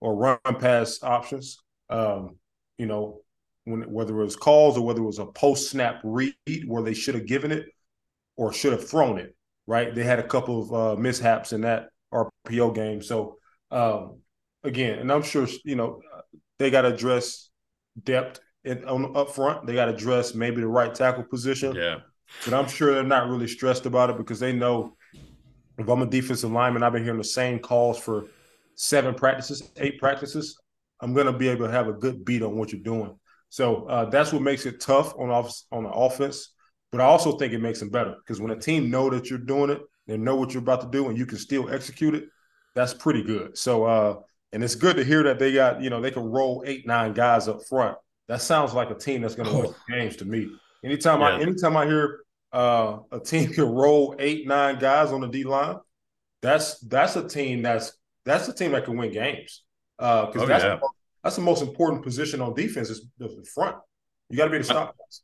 or 0.00 0.16
run 0.16 0.38
pass 0.58 1.02
options. 1.02 1.58
Um, 1.90 2.36
you 2.76 2.86
know, 2.86 3.20
when, 3.64 3.82
whether 3.82 4.18
it 4.18 4.24
was 4.24 4.36
calls 4.36 4.76
or 4.76 4.84
whether 4.84 5.00
it 5.00 5.06
was 5.06 5.18
a 5.18 5.26
post 5.26 5.70
snap 5.70 6.00
read 6.02 6.34
where 6.66 6.82
they 6.82 6.94
should 6.94 7.14
have 7.14 7.26
given 7.26 7.52
it 7.52 7.66
or 8.36 8.52
should 8.52 8.72
have 8.72 8.88
thrown 8.88 9.18
it. 9.18 9.34
Right? 9.66 9.94
They 9.94 10.04
had 10.04 10.18
a 10.18 10.26
couple 10.26 10.62
of 10.62 10.72
uh, 10.72 11.00
mishaps 11.00 11.52
in 11.52 11.60
that 11.62 11.90
RPO 12.12 12.74
game. 12.74 13.02
So 13.02 13.36
um, 13.70 14.20
again, 14.64 14.98
and 14.98 15.12
I'm 15.12 15.22
sure 15.22 15.46
you 15.64 15.76
know 15.76 16.00
they 16.58 16.70
got 16.70 16.82
to 16.82 16.94
address 16.94 17.50
depth 18.02 18.40
in, 18.64 18.84
on 18.84 19.16
up 19.16 19.34
front. 19.34 19.66
They 19.66 19.74
got 19.74 19.86
to 19.86 19.94
address 19.94 20.34
maybe 20.34 20.60
the 20.60 20.68
right 20.68 20.94
tackle 20.94 21.24
position. 21.24 21.74
Yeah. 21.74 21.96
But 22.44 22.54
I'm 22.54 22.68
sure 22.68 22.94
they're 22.94 23.02
not 23.02 23.28
really 23.28 23.48
stressed 23.48 23.86
about 23.86 24.10
it 24.10 24.16
because 24.16 24.40
they 24.40 24.52
know 24.52 24.96
if 25.78 25.88
I'm 25.88 26.02
a 26.02 26.06
defensive 26.06 26.50
lineman, 26.50 26.82
I've 26.82 26.92
been 26.92 27.04
hearing 27.04 27.18
the 27.18 27.24
same 27.24 27.58
calls 27.58 27.98
for 27.98 28.26
seven 28.74 29.14
practices, 29.14 29.70
eight 29.76 29.98
practices. 29.98 30.58
I'm 31.00 31.14
going 31.14 31.26
to 31.26 31.32
be 31.32 31.48
able 31.48 31.66
to 31.66 31.72
have 31.72 31.88
a 31.88 31.92
good 31.92 32.24
beat 32.24 32.42
on 32.42 32.56
what 32.56 32.72
you're 32.72 32.82
doing. 32.82 33.18
So 33.48 33.86
uh, 33.86 34.06
that's 34.06 34.32
what 34.32 34.42
makes 34.42 34.66
it 34.66 34.80
tough 34.80 35.14
on 35.16 35.30
off, 35.30 35.54
on 35.70 35.84
the 35.84 35.90
offense. 35.90 36.52
But 36.90 37.00
I 37.00 37.04
also 37.04 37.36
think 37.36 37.52
it 37.52 37.60
makes 37.60 37.80
them 37.80 37.90
better 37.90 38.16
because 38.18 38.40
when 38.40 38.50
a 38.50 38.58
team 38.58 38.90
know 38.90 39.10
that 39.10 39.30
you're 39.30 39.38
doing 39.38 39.70
it, 39.70 39.80
they 40.06 40.16
know 40.16 40.36
what 40.36 40.54
you're 40.54 40.62
about 40.62 40.80
to 40.80 40.88
do, 40.88 41.08
and 41.08 41.18
you 41.18 41.26
can 41.26 41.38
still 41.38 41.68
execute 41.72 42.14
it. 42.14 42.28
That's 42.74 42.94
pretty 42.94 43.22
good. 43.22 43.58
So, 43.58 43.84
uh, 43.84 44.16
and 44.52 44.64
it's 44.64 44.74
good 44.74 44.96
to 44.96 45.04
hear 45.04 45.22
that 45.24 45.38
they 45.38 45.52
got 45.52 45.82
you 45.82 45.90
know 45.90 46.00
they 46.00 46.10
can 46.10 46.22
roll 46.24 46.64
eight 46.66 46.86
nine 46.86 47.12
guys 47.12 47.46
up 47.46 47.62
front. 47.68 47.98
That 48.28 48.40
sounds 48.40 48.72
like 48.72 48.90
a 48.90 48.94
team 48.94 49.20
that's 49.20 49.34
going 49.34 49.50
to 49.50 49.56
win 49.56 49.74
games 49.90 50.16
to 50.16 50.24
me. 50.24 50.50
Anytime 50.84 51.20
yeah. 51.20 51.26
I 51.26 51.40
anytime 51.40 51.76
I 51.76 51.86
hear 51.86 52.20
uh, 52.52 52.98
a 53.10 53.20
team 53.20 53.50
can 53.52 53.64
roll 53.64 54.16
eight 54.18 54.46
nine 54.46 54.78
guys 54.78 55.12
on 55.12 55.20
the 55.20 55.28
D 55.28 55.44
line, 55.44 55.76
that's 56.42 56.78
that's 56.80 57.16
a 57.16 57.26
team 57.26 57.62
that's 57.62 57.92
that's 58.24 58.48
a 58.48 58.52
team 58.52 58.72
that 58.72 58.84
can 58.84 58.96
win 58.96 59.12
games 59.12 59.62
because 59.96 60.36
uh, 60.36 60.40
oh, 60.40 60.46
that's 60.46 60.64
yeah. 60.64 60.78
that's 61.22 61.36
the 61.36 61.42
most 61.42 61.62
important 61.62 62.02
position 62.02 62.40
on 62.40 62.54
defense 62.54 62.90
is 62.90 63.06
the 63.18 63.46
front. 63.54 63.76
You 64.30 64.36
got 64.36 64.44
to 64.46 64.50
be 64.50 64.58
the 64.58 64.64
stop 64.64 64.96
guys. 64.96 65.22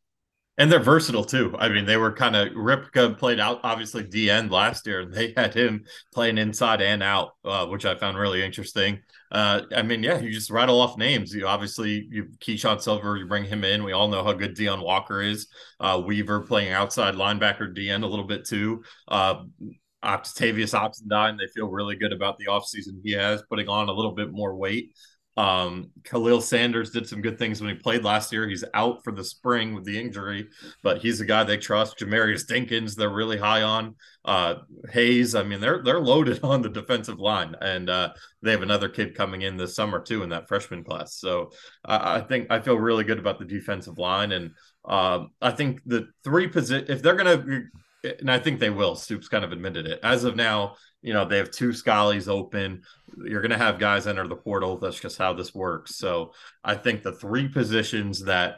And 0.57 0.71
they're 0.71 0.79
versatile 0.79 1.25
too. 1.25 1.53
I 1.59 1.69
mean, 1.69 1.85
they 1.85 1.97
were 1.97 2.13
kind 2.13 2.37
of 2.37 2.49
Rybka 2.51 3.19
played 3.19 3.41
out 3.41 3.59
obviously 3.65 4.05
D 4.05 4.31
end 4.31 4.53
last 4.53 4.87
year, 4.87 5.01
and 5.01 5.13
they 5.13 5.33
had 5.37 5.53
him 5.53 5.85
playing 6.13 6.39
inside 6.39 6.81
and 6.81 7.03
out, 7.03 7.33
uh, 7.45 7.67
which 7.67 7.85
I 7.85 7.97
found 7.97 8.17
really 8.17 8.45
interesting. 8.45 9.01
Uh, 9.33 9.63
I 9.75 9.83
mean, 9.83 10.05
yeah, 10.05 10.21
you 10.21 10.31
just 10.31 10.51
rattle 10.51 10.81
off 10.81 10.97
names. 10.97 11.35
You 11.35 11.49
obviously 11.49 12.07
you 12.09 12.27
Keeshawn 12.39 12.81
Silver, 12.81 13.17
you 13.17 13.27
bring 13.27 13.45
him 13.45 13.65
in. 13.65 13.83
We 13.83 13.93
all 13.93 14.07
know 14.07 14.23
how 14.23 14.33
good 14.33 14.55
Deone 14.57 14.85
Walker 14.85 15.21
is. 15.21 15.49
Uh, 15.81 16.01
Weaver 16.07 16.43
playing 16.43 16.73
outside 16.73 17.15
linebacker 17.15 17.75
D 17.75 17.91
end 17.91 18.05
a 18.05 18.09
little 18.09 18.27
bit 18.27 18.45
too. 18.45 18.85
Uh, 19.09 19.43
Octavius 20.05 20.73
Oxendine, 20.73 21.39
they 21.39 21.49
feel 21.49 21.69
really 21.69 21.97
good 21.97 22.13
about 22.13 22.39
the 22.39 22.47
offseason 22.47 23.01
he 23.03 23.13
has, 23.13 23.43
putting 23.49 23.69
on 23.69 23.89
a 23.89 23.93
little 23.93 24.13
bit 24.13 24.31
more 24.33 24.55
weight. 24.55 24.93
Um, 25.37 25.91
Khalil 26.05 26.41
Saunders 26.41 26.91
did 26.91 27.09
some 27.09 27.21
good 27.21 27.39
things 27.39 27.61
when 27.61 27.75
he 27.75 27.81
played 27.81 28.05
last 28.05 28.33
year. 28.33 28.49
He's 28.49 28.65
out 28.73 29.03
for 29.03 29.13
the 29.13 29.25
spring 29.25 29.75
with 29.75 29.85
the 29.85 29.99
injury, 29.99 30.49
but 30.83 30.99
he's 30.99 31.21
a 31.21 31.25
guy 31.25 31.43
they 31.43 31.57
trust. 31.57 31.99
Jamarius 31.99 32.47
Dinkins, 32.47 32.95
they're 32.95 33.11
really 33.11 33.39
high 33.39 33.63
on. 33.63 33.97
Uh, 34.25 34.57
Hayes, 34.93 35.35
I 35.35 35.43
mean, 35.43 35.61
they're 35.61 35.83
they're 35.83 36.01
loaded 36.01 36.41
on 36.45 36.63
the 36.63 36.69
defensive 36.69 37.19
line, 37.19 37.57
and 37.61 37.91
uh, 37.91 38.13
they 38.43 38.53
have 38.53 38.63
another 38.63 38.89
kid 38.89 39.17
coming 39.17 39.43
in 39.43 39.57
this 39.57 39.75
summer 39.75 40.01
too 40.01 40.23
in 40.23 40.29
that 40.29 40.47
freshman 40.47 40.85
class. 40.85 41.17
So 41.17 41.51
I 41.85 42.17
I 42.17 42.21
think 42.21 42.47
I 42.51 42.61
feel 42.61 42.77
really 42.77 43.05
good 43.05 43.19
about 43.19 43.41
the 43.41 43.45
defensive 43.45 43.99
line, 43.99 44.33
and 44.33 44.53
uh, 44.85 45.25
I 45.43 45.51
think 45.51 45.81
the 45.85 46.07
three 46.23 46.47
position 46.47 46.87
if 46.89 47.03
they're 47.03 47.17
gonna, 47.17 47.45
and 48.21 48.31
I 48.31 48.39
think 48.39 48.61
they 48.61 48.71
will. 48.71 48.95
Stoops 48.95 49.29
kind 49.29 49.45
of 49.45 49.51
admitted 49.51 49.87
it 49.87 49.99
as 50.05 50.23
of 50.23 50.37
now 50.37 50.77
you 51.05 51.13
know 51.13 51.25
they 51.25 51.37
have 51.37 51.51
two 51.51 51.69
Scullies 51.69 52.29
open. 52.29 52.83
You're 53.17 53.43
going 53.43 53.51
to 53.51 53.59
have 53.59 53.79
guys 53.79 54.07
enter 54.07 54.27
the 54.27 54.35
portal. 54.35 54.79
That's 54.79 54.99
just 54.99 55.19
how 55.19 55.35
this 55.35 55.55
works. 55.55 55.97
So 55.97 56.33
I 56.65 56.75
think 56.75 57.03
the 57.03 57.13
three 57.13 57.47
positions 57.47 58.25
that 58.25 58.57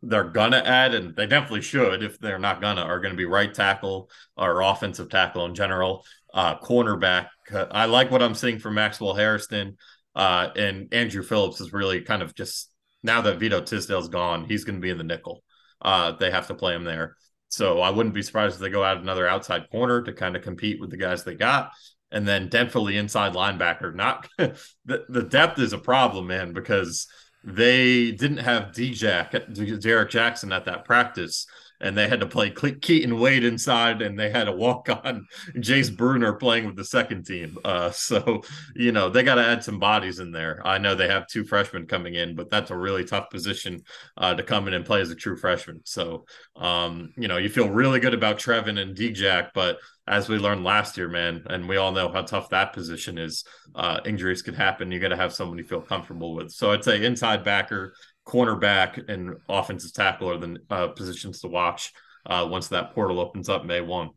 they're 0.00 0.24
gonna 0.24 0.62
add, 0.64 0.94
and 0.94 1.16
they 1.16 1.26
definitely 1.26 1.62
should, 1.62 2.04
if 2.04 2.20
they're 2.20 2.38
not 2.38 2.60
gonna, 2.60 2.82
are 2.82 3.00
going 3.00 3.12
to 3.12 3.16
be 3.18 3.24
right 3.24 3.52
tackle 3.52 4.10
or 4.36 4.62
offensive 4.62 5.10
tackle 5.10 5.44
in 5.44 5.56
general, 5.56 6.04
uh, 6.32 6.56
cornerback. 6.60 7.26
I 7.52 7.86
like 7.86 8.10
what 8.10 8.22
I'm 8.22 8.34
seeing 8.34 8.60
from 8.60 8.74
Maxwell 8.74 9.14
Hairston 9.14 9.76
uh, 10.14 10.50
and 10.54 10.92
Andrew 10.92 11.22
Phillips 11.22 11.60
is 11.60 11.72
really 11.72 12.02
kind 12.02 12.22
of 12.22 12.34
just 12.34 12.70
now 13.02 13.20
that 13.22 13.38
Vito 13.38 13.60
Tisdale's 13.60 14.08
gone, 14.08 14.44
he's 14.44 14.64
going 14.64 14.76
to 14.76 14.80
be 14.80 14.90
in 14.90 14.98
the 14.98 15.04
nickel. 15.04 15.42
Uh, 15.82 16.12
they 16.12 16.30
have 16.30 16.46
to 16.48 16.54
play 16.54 16.74
him 16.74 16.84
there. 16.84 17.16
So 17.48 17.80
I 17.80 17.90
wouldn't 17.90 18.14
be 18.14 18.22
surprised 18.22 18.56
if 18.56 18.60
they 18.60 18.70
go 18.70 18.84
out 18.84 18.98
another 18.98 19.26
outside 19.26 19.70
corner 19.70 20.02
to 20.02 20.12
kind 20.12 20.36
of 20.36 20.42
compete 20.42 20.80
with 20.80 20.90
the 20.90 20.96
guys 20.96 21.24
they 21.24 21.34
got. 21.34 21.72
And 22.10 22.26
then 22.26 22.48
definitely 22.48 22.96
inside 22.96 23.34
linebacker. 23.34 23.94
Not 23.94 24.28
the, 24.38 25.04
the 25.08 25.22
depth 25.22 25.58
is 25.58 25.72
a 25.72 25.78
problem, 25.78 26.26
man, 26.26 26.52
because 26.52 27.06
they 27.44 28.12
didn't 28.12 28.38
have 28.38 28.72
DJ 28.72 29.30
D'Eryk 29.30 30.10
Jackson 30.10 30.52
at 30.52 30.64
that 30.66 30.84
practice 30.84 31.46
and 31.80 31.96
they 31.96 32.08
had 32.08 32.20
to 32.20 32.26
play 32.26 32.50
Keaton 32.50 33.18
Wade 33.18 33.44
inside, 33.44 34.02
and 34.02 34.18
they 34.18 34.30
had 34.30 34.44
to 34.44 34.52
walk 34.52 34.88
on 34.88 35.26
Jace 35.56 35.94
Bruner 35.94 36.34
playing 36.34 36.66
with 36.66 36.76
the 36.76 36.84
second 36.84 37.24
team. 37.24 37.58
Uh, 37.64 37.90
so 37.90 38.42
you 38.74 38.92
know 38.92 39.08
they 39.08 39.22
got 39.22 39.36
to 39.36 39.44
add 39.44 39.62
some 39.64 39.78
bodies 39.78 40.18
in 40.18 40.32
there. 40.32 40.60
I 40.64 40.78
know 40.78 40.94
they 40.94 41.08
have 41.08 41.26
two 41.26 41.44
freshmen 41.44 41.86
coming 41.86 42.14
in, 42.14 42.34
but 42.34 42.50
that's 42.50 42.70
a 42.70 42.76
really 42.76 43.04
tough 43.04 43.30
position 43.30 43.82
uh, 44.16 44.34
to 44.34 44.42
come 44.42 44.68
in 44.68 44.74
and 44.74 44.84
play 44.84 45.00
as 45.00 45.10
a 45.10 45.16
true 45.16 45.36
freshman. 45.36 45.80
So 45.84 46.24
um, 46.56 47.12
you 47.16 47.28
know 47.28 47.36
you 47.36 47.48
feel 47.48 47.68
really 47.68 48.00
good 48.00 48.14
about 48.14 48.38
Trevin 48.38 48.80
and 48.80 48.96
DJ, 48.96 49.48
but 49.54 49.78
as 50.08 50.28
we 50.28 50.38
learned 50.38 50.64
last 50.64 50.96
year, 50.96 51.08
man, 51.08 51.44
and 51.50 51.68
we 51.68 51.76
all 51.76 51.92
know 51.92 52.10
how 52.10 52.22
tough 52.22 52.48
that 52.48 52.72
position 52.72 53.18
is. 53.18 53.44
Uh, 53.74 54.00
injuries 54.06 54.40
can 54.40 54.54
happen. 54.54 54.90
You 54.90 54.98
got 54.98 55.08
to 55.08 55.16
have 55.16 55.34
someone 55.34 55.58
you 55.58 55.64
feel 55.64 55.82
comfortable 55.82 56.34
with. 56.34 56.50
So 56.50 56.72
I'd 56.72 56.82
say 56.82 57.04
inside 57.04 57.44
backer, 57.44 57.92
cornerback 58.28 59.08
and 59.08 59.36
offensive 59.48 59.92
tackle 59.92 60.30
are 60.30 60.38
the 60.38 60.58
uh, 60.70 60.88
positions 60.88 61.40
to 61.40 61.48
watch 61.48 61.92
uh, 62.26 62.46
once 62.48 62.68
that 62.68 62.94
portal 62.94 63.20
opens 63.20 63.48
up 63.48 63.64
May 63.64 63.80
one. 63.80 64.10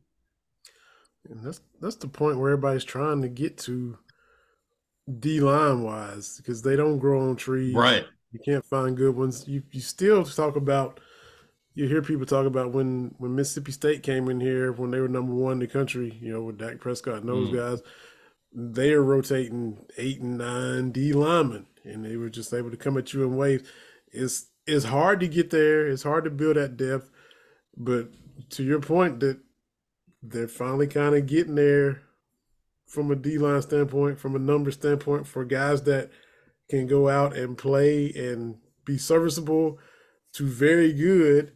And 1.30 1.44
that's 1.44 1.62
that's 1.80 1.96
the 1.96 2.08
point 2.08 2.38
where 2.38 2.52
everybody's 2.52 2.84
trying 2.84 3.22
to 3.22 3.30
get 3.30 3.58
to 3.60 3.98
D 5.20 5.40
line 5.40 5.84
wise 5.84 6.38
because 6.38 6.62
they 6.62 6.76
don't 6.76 7.00
grow 7.00 7.30
on 7.30 7.36
trees. 7.36 7.74
Right. 7.74 8.06
You 8.32 8.40
can't 8.44 8.66
find 8.66 8.98
good 8.98 9.16
ones. 9.16 9.48
You 9.48 9.64
you 9.72 9.82
still 9.82 10.26
talk 10.26 10.56
about 10.56 11.00
you 11.74 11.88
hear 11.88 12.02
people 12.02 12.26
talk 12.26 12.46
about 12.46 12.74
when 12.74 13.14
when 13.18 13.36
Mississippi 13.36 13.72
State 13.72 14.04
came 14.04 14.30
in 14.30 14.42
here 14.42 14.72
when 14.74 14.92
they 14.92 15.00
were 15.00 15.08
number 15.08 15.34
one 15.34 15.54
in 15.54 15.60
the 15.60 15.68
country, 15.68 16.18
you 16.22 16.34
know, 16.34 16.44
with 16.44 16.58
Dak 16.58 16.80
Prescott 16.80 17.20
and 17.20 17.30
those 17.30 17.50
mm. 17.50 17.56
guys, 17.56 17.82
they 18.54 18.92
are 18.92 19.04
rotating 19.04 19.78
eight 19.98 20.20
and 20.20 20.38
nine 20.38 20.92
D 20.92 21.14
linemen, 21.14 21.68
and 21.84 22.04
they 22.04 22.18
were 22.18 22.30
just 22.30 22.54
able 22.54 22.72
to 22.72 22.78
come 22.78 22.98
at 22.98 23.14
you 23.14 23.24
in 23.24 23.38
waves 23.38 23.64
it's 24.12 24.48
it's 24.68 24.86
hard 24.86 25.20
to 25.22 25.28
get 25.28 25.50
there. 25.50 25.88
It's 25.88 26.04
hard 26.04 26.26
to 26.26 26.30
build 26.30 26.58
that 26.58 26.78
depth, 26.78 27.10
but 27.76 28.10
to 28.52 28.64
your 28.64 28.80
point, 28.80 29.20
that 29.22 29.40
they're 30.22 30.48
finally 30.48 30.88
kind 30.88 31.16
of 31.16 31.26
getting 31.26 31.56
there 31.56 32.02
from 32.88 33.12
a 33.12 33.16
D 33.16 33.38
line 33.38 33.62
standpoint, 33.62 34.20
from 34.20 34.36
a 34.36 34.40
number 34.40 34.72
standpoint, 34.72 35.26
for 35.26 35.46
guys 35.46 35.84
that 35.84 36.12
can 36.70 36.88
go 36.88 37.10
out 37.10 37.36
and 37.36 37.58
play 37.58 38.12
and 38.14 38.56
be 38.86 38.98
serviceable 38.98 39.80
to 40.34 40.46
very 40.46 40.94
good. 40.94 41.54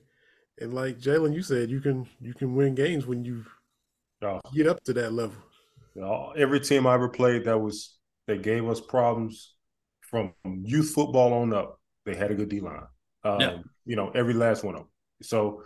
And 0.59 0.73
like 0.73 0.99
Jalen, 0.99 1.33
you 1.33 1.41
said, 1.41 1.69
you 1.69 1.81
can 1.81 2.07
you 2.19 2.33
can 2.33 2.55
win 2.55 2.75
games 2.75 3.05
when 3.05 3.23
you 3.25 3.45
oh. 4.21 4.39
get 4.53 4.67
up 4.67 4.83
to 4.85 4.93
that 4.93 5.13
level. 5.13 5.37
You 5.93 6.01
know, 6.01 6.33
every 6.37 6.59
team 6.59 6.87
I 6.87 6.93
ever 6.93 7.09
played 7.09 7.45
that 7.45 7.59
was 7.59 7.97
that 8.27 8.41
gave 8.41 8.67
us 8.67 8.81
problems 8.81 9.53
from 10.09 10.33
youth 10.43 10.91
football 10.93 11.33
on 11.33 11.53
up, 11.53 11.79
they 12.05 12.15
had 12.15 12.31
a 12.31 12.35
good 12.35 12.49
D 12.49 12.59
line. 12.59 12.83
Um, 13.23 13.41
yeah. 13.41 13.57
You 13.85 13.95
know, 13.95 14.11
every 14.13 14.33
last 14.33 14.63
one 14.63 14.75
of 14.75 14.81
them. 14.81 14.89
So 15.21 15.63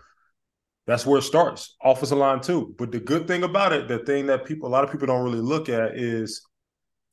that's 0.88 1.06
where 1.06 1.20
it 1.20 1.24
starts. 1.24 1.76
Offensive 1.84 2.18
line 2.18 2.42
too. 2.42 2.74
But 2.78 2.92
the 2.92 3.00
good 3.00 3.28
thing 3.28 3.44
about 3.44 3.74
it, 3.74 3.88
the 3.88 4.00
thing 4.00 4.28
that 4.28 4.46
people, 4.46 4.68
a 4.68 4.72
lot 4.72 4.84
of 4.84 4.92
people 4.92 5.08
don't 5.08 5.24
really 5.24 5.42
look 5.42 5.70
at 5.70 5.96
is 5.98 6.42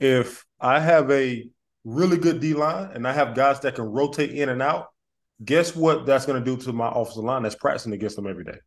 if 0.00 0.44
I 0.60 0.80
have 0.80 1.10
a 1.10 1.48
really 1.84 2.16
good 2.16 2.40
D 2.40 2.54
line 2.54 2.90
and 2.94 3.06
I 3.06 3.12
have 3.12 3.34
guys 3.34 3.60
that 3.60 3.74
can 3.74 3.84
rotate 3.84 4.30
in 4.30 4.48
and 4.48 4.62
out, 4.62 4.86
guess 5.44 5.76
what 5.76 6.06
that's 6.06 6.26
going 6.26 6.42
to 6.42 6.44
do 6.44 6.56
to 6.64 6.72
my 6.72 6.90
offensive 6.90 7.24
line 7.24 7.42
that's 7.42 7.54
practicing 7.54 7.92
against 7.92 8.16
them 8.16 8.26
every 8.26 8.44
day? 8.44 8.58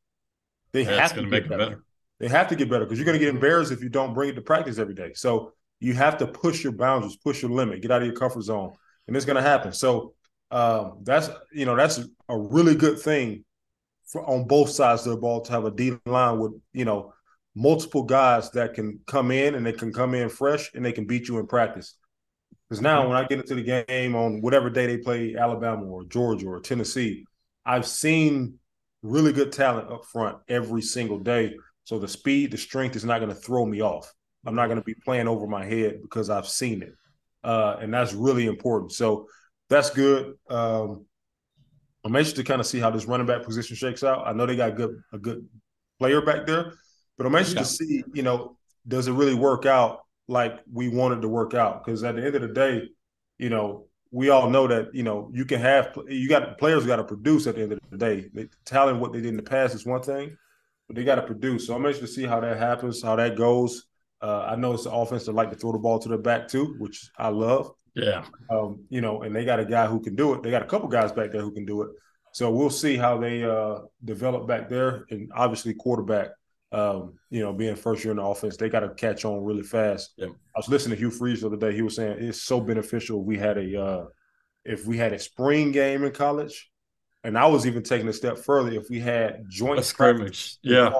They 0.71 0.83
yeah, 0.83 1.01
have 1.01 1.15
to 1.15 1.23
make 1.23 1.49
better. 1.49 1.57
better. 1.57 1.83
They 2.19 2.27
have 2.27 2.49
to 2.49 2.55
get 2.55 2.69
better 2.69 2.85
because 2.85 2.99
you're 2.99 3.05
going 3.05 3.17
to 3.17 3.25
get 3.25 3.33
embarrassed 3.33 3.71
if 3.71 3.81
you 3.81 3.89
don't 3.89 4.13
bring 4.13 4.29
it 4.29 4.33
to 4.33 4.41
practice 4.41 4.77
every 4.77 4.93
day. 4.93 5.13
So 5.15 5.53
you 5.79 5.93
have 5.93 6.17
to 6.17 6.27
push 6.27 6.63
your 6.63 6.73
boundaries, 6.73 7.15
push 7.15 7.41
your 7.41 7.51
limit, 7.51 7.81
get 7.81 7.91
out 7.91 8.01
of 8.01 8.07
your 8.07 8.15
comfort 8.15 8.43
zone, 8.43 8.73
and 9.07 9.15
it's 9.15 9.25
going 9.25 9.37
to 9.37 9.41
happen. 9.41 9.71
So 9.71 10.13
um, 10.51 10.99
that's 11.03 11.29
you 11.53 11.65
know 11.65 11.75
that's 11.75 11.99
a 12.27 12.37
really 12.37 12.75
good 12.75 12.99
thing 12.99 13.43
for, 14.05 14.23
on 14.25 14.47
both 14.47 14.69
sides 14.69 15.05
of 15.05 15.11
the 15.11 15.19
ball 15.19 15.41
to 15.41 15.51
have 15.51 15.65
a 15.65 15.71
D 15.71 15.93
line 16.05 16.39
with 16.39 16.53
you 16.73 16.85
know 16.85 17.13
multiple 17.55 18.03
guys 18.03 18.49
that 18.51 18.73
can 18.73 18.99
come 19.05 19.31
in 19.31 19.55
and 19.55 19.65
they 19.65 19.73
can 19.73 19.91
come 19.91 20.13
in 20.13 20.29
fresh 20.29 20.71
and 20.73 20.85
they 20.85 20.91
can 20.91 21.05
beat 21.05 21.27
you 21.27 21.39
in 21.39 21.47
practice. 21.47 21.95
Because 22.67 22.81
now 22.81 23.07
when 23.07 23.17
I 23.17 23.25
get 23.25 23.39
into 23.39 23.55
the 23.55 23.83
game 23.87 24.15
on 24.15 24.41
whatever 24.41 24.69
day 24.69 24.85
they 24.85 24.97
play 24.97 25.35
Alabama 25.35 25.83
or 25.85 26.03
Georgia 26.05 26.47
or 26.47 26.59
Tennessee, 26.59 27.25
I've 27.65 27.85
seen 27.85 28.59
really 29.01 29.33
good 29.33 29.51
talent 29.51 29.89
up 29.89 30.05
front 30.05 30.37
every 30.47 30.81
single 30.81 31.19
day. 31.19 31.55
So 31.83 31.97
the 31.97 32.07
speed, 32.07 32.51
the 32.51 32.57
strength 32.57 32.95
is 32.95 33.05
not 33.05 33.19
going 33.19 33.29
to 33.29 33.35
throw 33.35 33.65
me 33.65 33.81
off. 33.81 34.13
I'm 34.45 34.55
not 34.55 34.67
going 34.67 34.79
to 34.79 34.85
be 34.85 34.93
playing 34.93 35.27
over 35.27 35.47
my 35.47 35.65
head 35.65 36.01
because 36.01 36.29
I've 36.29 36.47
seen 36.47 36.81
it, 36.81 36.93
uh, 37.43 37.77
and 37.81 37.93
that's 37.93 38.13
really 38.13 38.45
important. 38.45 38.93
So 38.93 39.27
that's 39.69 39.89
good. 39.89 40.35
Um, 40.49 41.05
I'm 42.03 42.15
anxious 42.15 42.33
to 42.33 42.43
kind 42.43 42.59
of 42.59 42.67
see 42.67 42.79
how 42.79 42.89
this 42.89 43.05
running 43.05 43.27
back 43.27 43.43
position 43.43 43.75
shakes 43.75 44.03
out. 44.03 44.27
I 44.27 44.33
know 44.33 44.45
they 44.45 44.55
got 44.55 44.75
good 44.75 45.01
a 45.13 45.17
good 45.17 45.47
player 45.99 46.21
back 46.21 46.47
there, 46.47 46.73
but 47.17 47.27
I'm 47.27 47.35
anxious 47.35 47.55
yeah. 47.55 47.61
to 47.61 47.65
see, 47.65 48.03
you 48.13 48.23
know, 48.23 48.57
does 48.87 49.07
it 49.07 49.13
really 49.13 49.35
work 49.35 49.65
out 49.65 50.01
like 50.27 50.59
we 50.71 50.89
wanted 50.89 51.21
to 51.21 51.27
work 51.27 51.53
out? 51.53 51.83
Because 51.83 52.03
at 52.03 52.15
the 52.15 52.25
end 52.25 52.35
of 52.35 52.41
the 52.41 52.47
day, 52.47 52.89
you 53.37 53.49
know, 53.49 53.85
we 54.11 54.29
all 54.29 54.49
know 54.49 54.67
that 54.67 54.93
you 54.93 55.03
know 55.03 55.29
you 55.33 55.45
can 55.45 55.59
have 55.59 55.97
you 56.07 56.27
got 56.27 56.57
players 56.57 56.85
got 56.85 56.95
to 56.95 57.03
produce 57.03 57.45
at 57.47 57.55
the 57.55 57.63
end 57.63 57.73
of 57.73 57.79
the 57.91 57.97
day. 57.97 58.29
Talent 58.65 58.99
what 58.99 59.13
they 59.13 59.21
did 59.21 59.29
in 59.29 59.37
the 59.37 59.43
past 59.43 59.75
is 59.75 59.85
one 59.85 60.01
thing, 60.01 60.35
but 60.87 60.95
they 60.95 61.03
got 61.03 61.15
to 61.15 61.21
produce. 61.23 61.67
So 61.67 61.75
I'm 61.75 61.85
anxious 61.85 62.01
to 62.01 62.07
see 62.07 62.25
how 62.25 62.39
that 62.39 62.57
happens, 62.57 63.03
how 63.03 63.15
that 63.17 63.35
goes. 63.35 63.85
Uh, 64.21 64.47
I 64.49 64.55
know 64.55 64.73
it's 64.73 64.83
the 64.83 64.91
offense 64.91 65.25
that 65.25 65.33
like 65.33 65.51
to 65.51 65.55
throw 65.55 65.71
the 65.71 65.77
ball 65.77 65.99
to 65.99 66.09
the 66.09 66.17
back 66.17 66.47
too, 66.47 66.75
which 66.79 67.09
I 67.17 67.29
love. 67.29 67.71
Yeah. 68.03 68.25
Um, 68.49 68.83
you 68.89 69.01
know, 69.01 69.21
and 69.23 69.35
they 69.35 69.45
got 69.45 69.59
a 69.59 69.65
guy 69.65 69.87
who 69.87 69.99
can 69.99 70.15
do 70.15 70.33
it. 70.33 70.43
They 70.43 70.51
got 70.51 70.61
a 70.61 70.67
couple 70.67 70.87
guys 70.87 71.11
back 71.11 71.31
there 71.31 71.41
who 71.41 71.51
can 71.51 71.65
do 71.65 71.81
it. 71.83 71.89
So 72.31 72.51
we'll 72.51 72.69
see 72.69 72.95
how 72.95 73.17
they 73.17 73.43
uh, 73.43 73.79
develop 74.03 74.47
back 74.47 74.69
there. 74.69 75.05
And 75.09 75.31
obviously, 75.35 75.73
quarterback, 75.73 76.29
um, 76.71 77.15
you 77.29 77.41
know, 77.41 77.53
being 77.53 77.75
first 77.75 78.03
year 78.03 78.11
in 78.11 78.17
the 78.17 78.23
offense, 78.23 78.57
they 78.57 78.69
got 78.69 78.81
to 78.81 78.89
catch 78.89 79.25
on 79.25 79.43
really 79.43 79.63
fast. 79.63 80.13
Yeah. 80.17 80.27
I 80.27 80.57
was 80.59 80.69
listening 80.69 80.95
to 80.95 80.99
Hugh 80.99 81.11
Freeze 81.11 81.41
the 81.41 81.47
other 81.47 81.57
day. 81.57 81.73
He 81.73 81.81
was 81.81 81.95
saying 81.95 82.17
it's 82.19 82.43
so 82.43 82.61
beneficial. 82.61 83.21
If 83.21 83.25
we 83.25 83.37
had 83.37 83.57
a 83.57 83.81
uh, 83.81 84.05
if 84.65 84.85
we 84.85 84.97
had 84.97 85.13
a 85.13 85.19
spring 85.19 85.71
game 85.71 86.03
in 86.03 86.11
college, 86.11 86.69
and 87.23 87.37
I 87.37 87.47
was 87.47 87.65
even 87.65 87.83
taking 87.83 88.07
a 88.07 88.13
step 88.13 88.37
further. 88.37 88.71
If 88.71 88.89
we 88.89 88.99
had 88.99 89.45
joint 89.49 89.83
scrimmage, 89.83 90.57
yeah, 90.61 90.93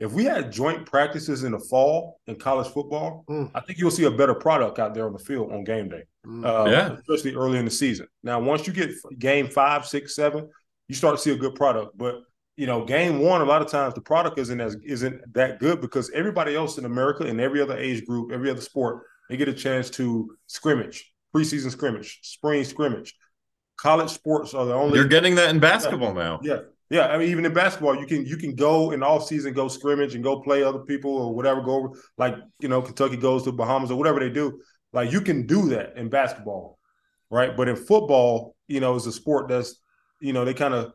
if 0.00 0.12
we 0.12 0.24
had 0.24 0.50
joint 0.50 0.86
practices 0.86 1.44
in 1.44 1.52
the 1.52 1.58
fall 1.58 2.20
in 2.26 2.36
college 2.36 2.68
football, 2.68 3.24
mm. 3.28 3.50
I 3.54 3.60
think 3.60 3.78
you'll 3.78 3.90
see 3.90 4.04
a 4.04 4.10
better 4.10 4.34
product 4.34 4.78
out 4.78 4.94
there 4.94 5.06
on 5.06 5.12
the 5.12 5.18
field 5.18 5.52
on 5.52 5.62
game 5.62 5.90
day. 5.90 6.02
Mm. 6.26 6.44
Uh, 6.44 6.70
yeah, 6.70 6.96
especially 6.98 7.34
early 7.34 7.58
in 7.58 7.66
the 7.66 7.70
season. 7.70 8.06
Now, 8.22 8.40
once 8.40 8.66
you 8.66 8.72
get 8.72 8.90
game 9.18 9.46
five, 9.46 9.86
six, 9.86 10.14
seven, 10.14 10.48
you 10.88 10.94
start 10.94 11.16
to 11.16 11.22
see 11.22 11.32
a 11.32 11.36
good 11.36 11.54
product. 11.54 11.96
But 11.98 12.22
you 12.56 12.66
know, 12.66 12.84
game 12.84 13.20
one, 13.20 13.42
a 13.42 13.44
lot 13.44 13.60
of 13.62 13.68
times 13.68 13.94
the 13.94 14.00
product 14.00 14.38
isn't 14.38 14.60
as 14.60 14.76
isn't 14.82 15.20
that 15.34 15.60
good 15.60 15.82
because 15.82 16.10
everybody 16.12 16.56
else 16.56 16.78
in 16.78 16.86
America 16.86 17.24
and 17.24 17.38
every 17.38 17.60
other 17.60 17.76
age 17.76 18.04
group, 18.06 18.32
every 18.32 18.50
other 18.50 18.60
sport, 18.62 19.04
they 19.28 19.36
get 19.36 19.48
a 19.48 19.54
chance 19.54 19.90
to 19.90 20.34
scrimmage, 20.46 21.12
preseason 21.34 21.70
scrimmage, 21.70 22.20
spring 22.22 22.64
scrimmage. 22.64 23.14
College 23.76 24.10
sports 24.10 24.52
are 24.54 24.64
the 24.64 24.74
only. 24.74 24.98
You're 24.98 25.08
getting 25.08 25.34
that 25.36 25.50
in 25.50 25.58
basketball 25.58 26.14
yeah, 26.14 26.22
now. 26.22 26.40
Yeah, 26.42 26.58
yeah, 26.90 27.06
I 27.06 27.18
mean, 27.18 27.28
even 27.28 27.46
in 27.46 27.54
basketball, 27.54 27.96
you 27.96 28.04
can 28.04 28.26
you 28.26 28.36
can 28.36 28.56
go 28.56 28.90
in 28.90 29.02
off 29.04 29.24
season, 29.24 29.54
go 29.54 29.68
scrimmage 29.68 30.16
and 30.16 30.24
go 30.24 30.40
play 30.40 30.64
other 30.64 30.80
people 30.80 31.16
or 31.16 31.32
whatever. 31.32 31.62
Go 31.62 31.94
like 32.18 32.34
you 32.58 32.68
know, 32.68 32.82
Kentucky 32.82 33.16
goes 33.16 33.44
to 33.44 33.52
Bahamas 33.52 33.92
or 33.92 33.96
whatever 33.96 34.18
they 34.18 34.28
do. 34.28 34.60
Like 34.92 35.12
you 35.12 35.20
can 35.20 35.46
do 35.46 35.68
that 35.68 35.96
in 35.96 36.08
basketball, 36.08 36.78
right? 37.30 37.56
But 37.56 37.68
in 37.68 37.76
football, 37.76 38.56
you 38.66 38.80
know, 38.80 38.96
it's 38.96 39.06
a 39.06 39.12
sport 39.12 39.48
that's 39.48 39.76
you 40.20 40.32
know 40.32 40.44
they 40.44 40.52
kind 40.52 40.74
of 40.74 40.92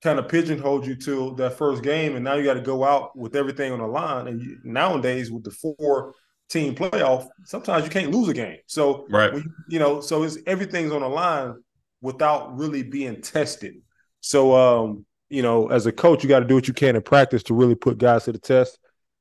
kind 0.00 0.20
of 0.20 0.28
pigeonholed 0.28 0.86
you 0.86 0.94
to 0.94 1.34
that 1.38 1.58
first 1.58 1.82
game, 1.82 2.14
and 2.14 2.24
now 2.24 2.34
you 2.34 2.44
got 2.44 2.54
to 2.54 2.60
go 2.60 2.84
out 2.84 3.16
with 3.18 3.34
everything 3.34 3.72
on 3.72 3.80
the 3.80 3.86
line. 3.86 4.28
And 4.28 4.40
you, 4.40 4.58
nowadays, 4.62 5.32
with 5.32 5.42
the 5.42 5.50
four 5.50 6.14
team 6.50 6.76
playoff, 6.76 7.26
sometimes 7.44 7.82
you 7.82 7.90
can't 7.90 8.12
lose 8.12 8.28
a 8.28 8.34
game. 8.34 8.58
So 8.68 9.06
right, 9.10 9.34
you, 9.34 9.42
you 9.68 9.78
know, 9.80 10.00
so 10.00 10.22
it's 10.22 10.38
everything's 10.46 10.92
on 10.92 11.00
the 11.00 11.08
line 11.08 11.54
without 12.00 12.56
really 12.56 12.84
being 12.84 13.20
tested. 13.22 13.74
So 14.20 14.54
um 14.54 15.04
you 15.32 15.42
know, 15.42 15.68
as 15.68 15.86
a 15.86 15.92
coach, 15.92 16.22
you 16.22 16.28
got 16.28 16.40
to 16.40 16.44
do 16.44 16.54
what 16.54 16.68
you 16.68 16.74
can 16.74 16.94
in 16.94 17.02
practice 17.02 17.42
to 17.44 17.54
really 17.54 17.74
put 17.74 17.96
guys 17.96 18.24
to 18.24 18.32
the 18.32 18.38
test. 18.38 18.78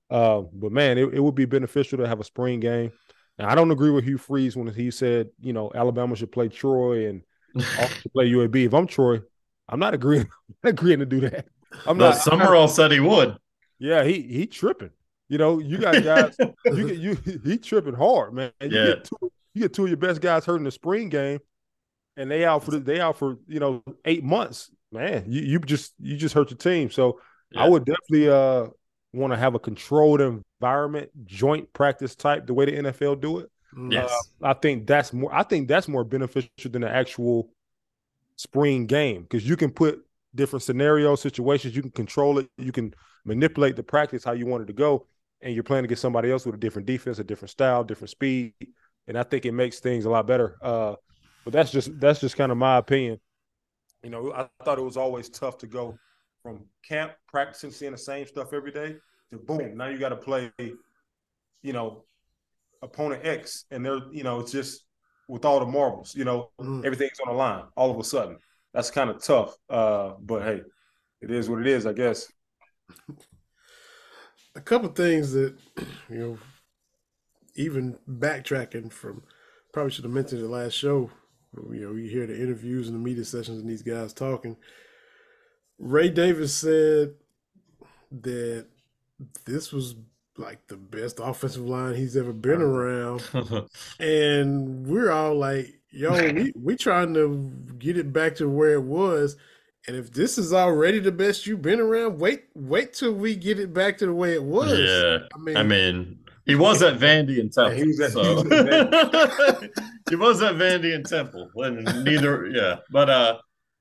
Uh, 0.10 0.42
but 0.52 0.72
man, 0.72 0.98
it, 0.98 1.14
it, 1.14 1.20
would 1.22 1.36
be 1.36 1.46
beneficial 1.46 1.98
to 2.00 2.08
have 2.08 2.20
a 2.20 2.24
spring 2.26 2.60
game. 2.60 2.92
And 3.38 3.48
I 3.48 3.56
don't 3.56 3.72
agree 3.72 3.92
with 3.92 4.04
Hugh 4.04 4.18
Freeze 4.18 4.58
when 4.58 4.68
he 4.68 4.92
said, 4.92 5.30
you 5.40 5.54
know, 5.54 5.72
Alabama 5.74 6.18
should 6.18 6.34
play 6.34 6.50
Troy 6.50 7.08
and 7.08 7.24
should 7.58 8.12
play 8.12 8.30
UAB. 8.30 8.66
If 8.66 8.74
I'm 8.74 8.88
Troy, 8.88 9.22
I'm 9.70 9.80
not 9.80 9.94
agreeing. 9.94 10.24
I'm 10.50 10.56
not 10.64 10.70
agreeing 10.72 11.00
to 11.00 11.06
do 11.06 11.22
that. 11.22 11.46
I'm 11.88 11.98
not. 11.98 12.16
Sumrall 12.16 12.68
said 12.68 12.92
he 12.92 13.00
would. 13.00 13.38
Yeah, 13.80 14.04
he 14.04 14.22
he 14.24 14.48
tripping. 14.48 14.92
You 15.30 15.38
know, 15.38 15.60
you 15.60 15.78
got 15.78 16.04
guys. 16.04 16.36
you 16.66 16.88
get 16.90 16.98
you 16.98 17.40
he 17.46 17.58
tripping 17.58 17.94
hard, 17.94 18.34
man. 18.34 18.52
You 18.60 18.70
yeah. 18.70 18.86
Get 18.88 19.06
two, 19.06 19.32
you 19.54 19.62
get 19.62 19.74
two 19.74 19.84
of 19.84 19.90
your 19.90 19.98
best 19.98 20.20
guys 20.20 20.44
hurt 20.44 20.58
in 20.58 20.66
the 20.66 20.72
spring 20.72 21.08
game, 21.08 21.40
and 22.18 22.30
they 22.30 22.44
out 22.44 22.66
for 22.66 22.72
the, 22.72 22.80
they 22.80 23.00
out 23.00 23.18
for 23.18 23.38
you 23.48 23.62
know 23.62 23.82
eight 24.04 24.26
months 24.26 24.70
man, 24.92 25.26
you, 25.28 25.42
you 25.42 25.60
just 25.60 25.94
you 26.00 26.18
just 26.18 26.36
hurt 26.36 26.50
your 26.50 26.58
team. 26.58 26.90
So 26.92 27.20
yeah. 27.52 27.64
I 27.64 27.70
would 27.70 27.86
definitely 27.86 28.30
uh 28.30 28.68
want 29.14 29.34
to 29.34 29.38
have 29.38 29.56
a 29.56 29.60
controlled 29.60 30.22
environment, 30.22 31.10
joint 31.26 31.72
practice 31.74 32.16
type, 32.16 32.48
the 32.48 32.54
way 32.54 32.66
the 32.66 32.72
NFL 32.74 33.20
do 33.22 33.40
it. 33.40 33.50
Mm. 33.76 33.92
Yes, 33.92 34.12
uh, 34.42 34.48
I 34.48 34.54
think 34.54 34.88
that's 34.88 35.14
more. 35.14 35.34
I 35.34 35.44
think 35.44 35.68
that's 35.68 35.88
more 35.88 36.04
beneficial 36.04 36.50
than 36.72 36.82
the 36.82 36.90
actual 36.90 37.50
spring 38.36 38.86
game 38.86 39.24
because 39.24 39.48
you 39.48 39.56
can 39.56 39.72
put 39.72 40.00
different 40.36 40.64
scenario 40.64 41.16
situations. 41.16 41.76
You 41.76 41.82
can 41.82 41.92
control 41.92 42.40
it. 42.40 42.50
You 42.58 42.72
can 42.72 42.94
manipulate 43.26 43.76
the 43.76 43.84
practice 43.84 44.24
how 44.24 44.34
you 44.34 44.46
want 44.46 44.64
it 44.64 44.68
to 44.68 44.74
go, 44.74 45.08
and 45.42 45.54
you're 45.54 45.64
playing 45.64 45.86
against 45.86 46.02
somebody 46.02 46.32
else 46.32 46.46
with 46.46 46.56
a 46.56 46.58
different 46.58 46.86
defense, 46.86 47.20
a 47.20 47.24
different 47.24 47.52
style, 47.52 47.84
different 47.84 48.10
speed, 48.10 48.54
and 49.08 49.18
I 49.18 49.24
think 49.24 49.46
it 49.46 49.54
makes 49.54 49.80
things 49.80 50.06
a 50.06 50.10
lot 50.10 50.28
better. 50.28 50.58
Uh, 50.62 50.96
but 51.46 51.54
that's 51.54 51.72
just 51.72 51.98
that's 52.00 52.20
just 52.20 52.36
kind 52.36 52.52
of 52.52 52.58
my 52.58 52.78
opinion 52.78 53.20
you 54.04 54.10
know, 54.10 54.34
I 54.34 54.48
thought 54.64 54.80
it 54.80 54.84
was 54.84 54.98
always 54.98 55.30
tough 55.30 55.58
to 55.60 55.68
go 55.68 55.98
from 56.42 56.66
camp 56.88 57.14
practicing, 57.28 57.72
seeing 57.72 57.92
the 57.92 57.98
same 57.98 58.26
stuff 58.26 58.54
every 58.54 58.72
day 58.72 58.96
to 59.32 59.38
boom. 59.38 59.78
Now 59.78 59.88
you 59.88 59.98
got 59.98 60.10
to 60.10 60.16
play, 60.16 60.52
you 60.58 61.74
know, 61.74 62.04
opponent 62.82 63.26
X, 63.26 63.66
and 63.72 63.86
they're, 63.86 64.02
you 64.12 64.24
know, 64.24 64.40
it's 64.40 64.52
just 64.52 64.86
with 65.28 65.46
all 65.46 65.60
the 65.60 65.66
marbles, 65.66 66.16
you 66.16 66.26
know, 66.26 66.50
mm. 66.60 66.84
everything's 66.84 67.20
on 67.26 67.32
the 67.32 67.38
line 67.38 67.64
all 67.78 67.92
of 67.92 67.98
a 67.98 68.04
sudden. 68.04 68.38
That's 68.74 68.92
kind 68.92 69.10
of 69.10 69.24
tough. 69.24 69.56
Uh, 69.70 70.14
but 70.20 70.44
hey, 70.44 70.62
it 71.22 71.32
is 71.32 71.50
what 71.50 71.60
it 71.60 71.68
is, 71.68 71.86
I 71.86 71.94
guess. 71.94 72.28
A 74.56 74.62
couple 74.62 74.90
things 74.90 75.32
that, 75.32 75.56
you 76.10 76.18
know, 76.18 76.38
even 77.56 77.98
backtracking 78.10 78.92
from 78.92 79.24
probably 79.74 79.92
should 79.92 80.04
have 80.04 80.14
mentioned 80.14 80.42
the 80.42 80.48
last 80.50 80.74
show 80.74 81.10
you 81.54 81.82
know, 81.82 81.96
you 81.96 82.10
hear 82.10 82.28
the 82.28 82.40
interviews 82.40 82.88
and 82.88 82.96
the 82.96 83.00
media 83.00 83.26
sessions 83.26 83.60
and 83.60 83.70
these 83.70 83.82
guys 83.82 84.14
talking. 84.14 84.56
Ray 85.80 86.10
Davis 86.10 86.54
said 86.54 87.16
that 88.22 88.68
this 89.46 89.72
was 89.72 89.96
like 90.38 90.68
the 90.68 90.78
best 90.78 91.20
offensive 91.22 91.66
line 91.66 91.96
he's 91.96 92.16
ever 92.16 92.34
been 92.34 92.62
uh-huh. 92.62 92.66
around. 92.66 93.70
and 94.00 94.88
we're 94.88 95.12
all 95.12 95.36
like, 95.36 95.80
yo, 95.90 96.12
we, 96.34 96.54
we 96.56 96.76
trying 96.76 97.14
to 97.14 97.52
get 97.78 97.98
it 97.98 98.14
back 98.14 98.36
to 98.36 98.50
where 98.50 98.74
it 98.74 98.84
was. 98.84 99.36
And 99.88 99.96
if 99.96 100.14
this 100.14 100.38
is 100.38 100.54
already 100.54 101.00
the 101.00 101.12
best 101.12 101.48
you've 101.48 101.64
been 101.64 101.80
around, 101.80 102.20
wait, 102.20 102.44
wait 102.54 102.94
till 102.94 103.14
we 103.14 103.36
get 103.36 103.60
it 103.60 103.74
back 103.74 103.98
to 103.98 104.06
the 104.06 104.14
way 104.14 104.34
it 104.34 104.44
was. 104.44 104.78
Yeah. 104.78 105.28
I 105.34 105.38
mean, 105.40 105.58
I 105.58 105.64
mean 105.64 106.20
he 106.46 106.56
was 106.56 106.82
at 106.82 107.00
Vandy 107.00 107.40
and 107.40 107.52
Temple. 107.52 107.74
Yeah, 107.74 107.84
he 107.84 107.88
was 107.88 108.00
at, 108.00 108.12
so. 108.12 108.44
he, 108.44 108.50
was 108.50 108.52
at 108.52 109.70
he 110.10 110.16
was 110.16 110.42
at 110.42 110.56
Vandy 110.56 110.96
and 110.96 111.06
Temple. 111.06 111.50
When 111.54 111.84
neither, 112.04 112.48
yeah, 112.48 112.78
but 112.92 113.10
uh, 113.10 113.38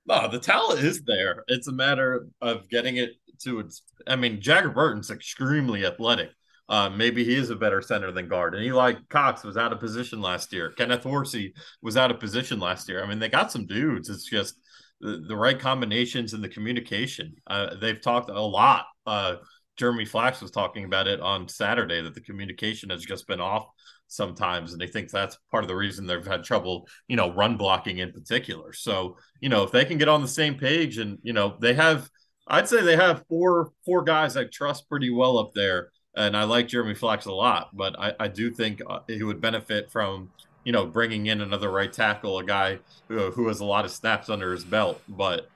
no, 0.06 0.28
the 0.30 0.38
talent 0.38 0.80
is 0.80 1.02
there. 1.02 1.44
It's 1.48 1.68
a 1.68 1.72
matter 1.72 2.26
of 2.40 2.68
getting 2.68 2.96
it 2.96 3.10
to 3.42 3.60
its. 3.60 3.82
I 4.06 4.16
mean, 4.16 4.40
Jager 4.40 4.70
Burton's 4.70 5.10
extremely 5.10 5.84
athletic. 5.86 6.30
uh, 6.70 6.88
maybe 6.88 7.24
he 7.24 7.34
is 7.34 7.50
a 7.50 7.56
better 7.56 7.82
center 7.82 8.12
than 8.12 8.28
guard. 8.28 8.54
And 8.54 8.64
Eli 8.64 8.94
Cox 9.08 9.42
was 9.42 9.56
out 9.56 9.72
of 9.72 9.80
position 9.80 10.20
last 10.20 10.52
year. 10.52 10.70
Kenneth 10.70 11.02
Horsey 11.02 11.52
was 11.82 11.96
out 11.96 12.12
of 12.12 12.20
position 12.20 12.60
last 12.60 12.88
year. 12.88 13.02
I 13.02 13.08
mean, 13.08 13.18
they 13.18 13.28
got 13.28 13.50
some 13.50 13.66
dudes. 13.66 14.08
It's 14.08 14.24
just 14.24 14.54
the, 15.00 15.24
the 15.26 15.36
right 15.36 15.58
combinations 15.58 16.32
and 16.32 16.44
the 16.44 16.48
communication. 16.48 17.34
Uh, 17.48 17.74
they've 17.80 18.00
talked 18.00 18.30
a 18.30 18.40
lot. 18.40 18.86
Uh, 19.04 19.36
Jeremy 19.80 20.04
Flax 20.04 20.42
was 20.42 20.50
talking 20.50 20.84
about 20.84 21.08
it 21.08 21.20
on 21.20 21.48
Saturday 21.48 22.02
that 22.02 22.14
the 22.14 22.20
communication 22.20 22.90
has 22.90 23.02
just 23.02 23.26
been 23.26 23.40
off 23.40 23.66
sometimes, 24.08 24.72
and 24.72 24.80
they 24.80 24.86
think 24.86 25.10
that's 25.10 25.38
part 25.50 25.64
of 25.64 25.68
the 25.68 25.74
reason 25.74 26.06
they've 26.06 26.26
had 26.26 26.44
trouble, 26.44 26.86
you 27.08 27.16
know, 27.16 27.32
run 27.32 27.56
blocking 27.56 27.98
in 27.98 28.12
particular. 28.12 28.74
So, 28.74 29.16
you 29.40 29.48
know, 29.48 29.62
if 29.62 29.72
they 29.72 29.86
can 29.86 29.96
get 29.96 30.08
on 30.08 30.20
the 30.20 30.28
same 30.28 30.56
page, 30.56 30.98
and 30.98 31.18
you 31.22 31.32
know, 31.32 31.56
they 31.60 31.72
have, 31.72 32.10
I'd 32.46 32.68
say 32.68 32.82
they 32.82 32.96
have 32.96 33.24
four 33.26 33.72
four 33.86 34.02
guys 34.02 34.36
I 34.36 34.44
trust 34.44 34.88
pretty 34.88 35.08
well 35.08 35.38
up 35.38 35.52
there 35.54 35.90
and 36.14 36.36
I 36.36 36.44
like 36.44 36.68
Jeremy 36.68 36.94
Flax 36.94 37.26
a 37.26 37.32
lot, 37.32 37.70
but 37.72 37.98
I, 37.98 38.12
I 38.20 38.28
do 38.28 38.50
think 38.50 38.82
uh, 38.86 39.00
he 39.06 39.22
would 39.22 39.40
benefit 39.40 39.90
from 39.90 40.30
you 40.64 40.72
know 40.72 40.84
bringing 40.84 41.26
in 41.26 41.40
another 41.40 41.70
right 41.70 41.92
tackle, 41.92 42.38
a 42.38 42.44
guy 42.44 42.78
who, 43.08 43.30
who 43.30 43.48
has 43.48 43.60
a 43.60 43.64
lot 43.64 43.84
of 43.84 43.90
snaps 43.90 44.28
under 44.28 44.52
his 44.52 44.64
belt. 44.64 45.00
But 45.08 45.48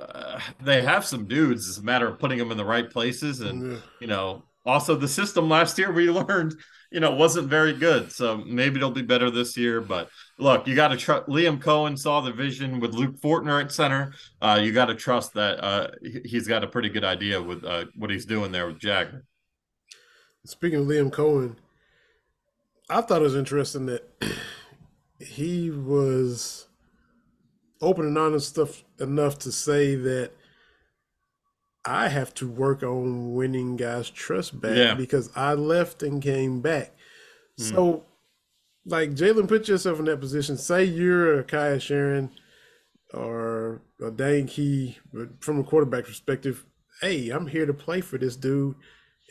uh, 0.00 0.40
they 0.62 0.82
have 0.82 1.04
some 1.04 1.26
dudes. 1.26 1.68
It's 1.68 1.78
a 1.78 1.82
matter 1.82 2.08
of 2.08 2.18
putting 2.18 2.38
them 2.38 2.50
in 2.50 2.56
the 2.56 2.64
right 2.64 2.88
places, 2.88 3.40
and 3.40 3.80
you 4.00 4.06
know 4.06 4.44
also 4.66 4.94
the 4.94 5.08
system 5.08 5.48
last 5.48 5.78
year 5.78 5.90
we 5.92 6.10
learned 6.10 6.54
you 6.90 7.00
know 7.00 7.12
wasn't 7.12 7.48
very 7.48 7.72
good. 7.72 8.10
So 8.12 8.38
maybe 8.38 8.76
it'll 8.76 8.90
be 8.90 9.02
better 9.02 9.30
this 9.30 9.56
year. 9.56 9.80
But 9.80 10.08
look, 10.38 10.66
you 10.66 10.74
got 10.74 10.88
to 10.88 10.96
trust. 10.96 11.28
Liam 11.28 11.60
Coen 11.60 11.98
saw 11.98 12.20
the 12.20 12.32
vision 12.32 12.80
with 12.80 12.94
Luke 12.94 13.20
Fortner 13.20 13.62
at 13.62 13.72
center. 13.72 14.12
Uh, 14.40 14.60
you 14.62 14.72
got 14.72 14.86
to 14.86 14.94
trust 14.94 15.34
that 15.34 15.62
uh, 15.62 15.88
he's 16.24 16.48
got 16.48 16.64
a 16.64 16.68
pretty 16.68 16.88
good 16.88 17.04
idea 17.04 17.40
with 17.40 17.64
uh, 17.64 17.86
what 17.96 18.10
he's 18.10 18.26
doing 18.26 18.52
there 18.52 18.66
with 18.66 18.78
Jager. 18.78 19.24
Speaking 20.44 20.80
of 20.80 20.86
Liam 20.86 21.10
Coen, 21.10 21.56
I 22.88 23.02
thought 23.02 23.20
it 23.20 23.24
was 23.24 23.36
interesting 23.36 23.86
that 23.86 24.08
he 25.18 25.70
was 25.70 26.66
open 27.80 28.06
and 28.06 28.18
honest 28.18 28.48
stuff 28.48 28.84
enough 28.98 29.38
to 29.40 29.52
say 29.52 29.94
that 29.94 30.32
I 31.84 32.08
have 32.08 32.34
to 32.34 32.48
work 32.48 32.82
on 32.82 33.34
winning 33.34 33.76
guys' 33.76 34.10
trust 34.10 34.60
back 34.60 34.76
yeah. 34.76 34.94
because 34.94 35.30
I 35.34 35.54
left 35.54 36.02
and 36.02 36.22
came 36.22 36.60
back. 36.60 36.94
Mm. 37.58 37.70
So, 37.70 38.04
like 38.84 39.12
Jalen, 39.12 39.48
put 39.48 39.68
yourself 39.68 39.98
in 39.98 40.04
that 40.06 40.20
position. 40.20 40.56
Say 40.56 40.84
you're 40.84 41.40
a 41.40 41.44
Kaiya 41.44 41.76
Sheron 41.76 42.30
or 43.14 43.82
a 44.02 44.10
Dane 44.10 44.46
Key, 44.46 44.98
but 45.12 45.42
from 45.42 45.58
a 45.58 45.64
quarterback 45.64 46.04
perspective, 46.04 46.66
hey, 47.00 47.30
I'm 47.30 47.46
here 47.46 47.66
to 47.66 47.74
play 47.74 48.02
for 48.02 48.18
this 48.18 48.36
dude 48.36 48.76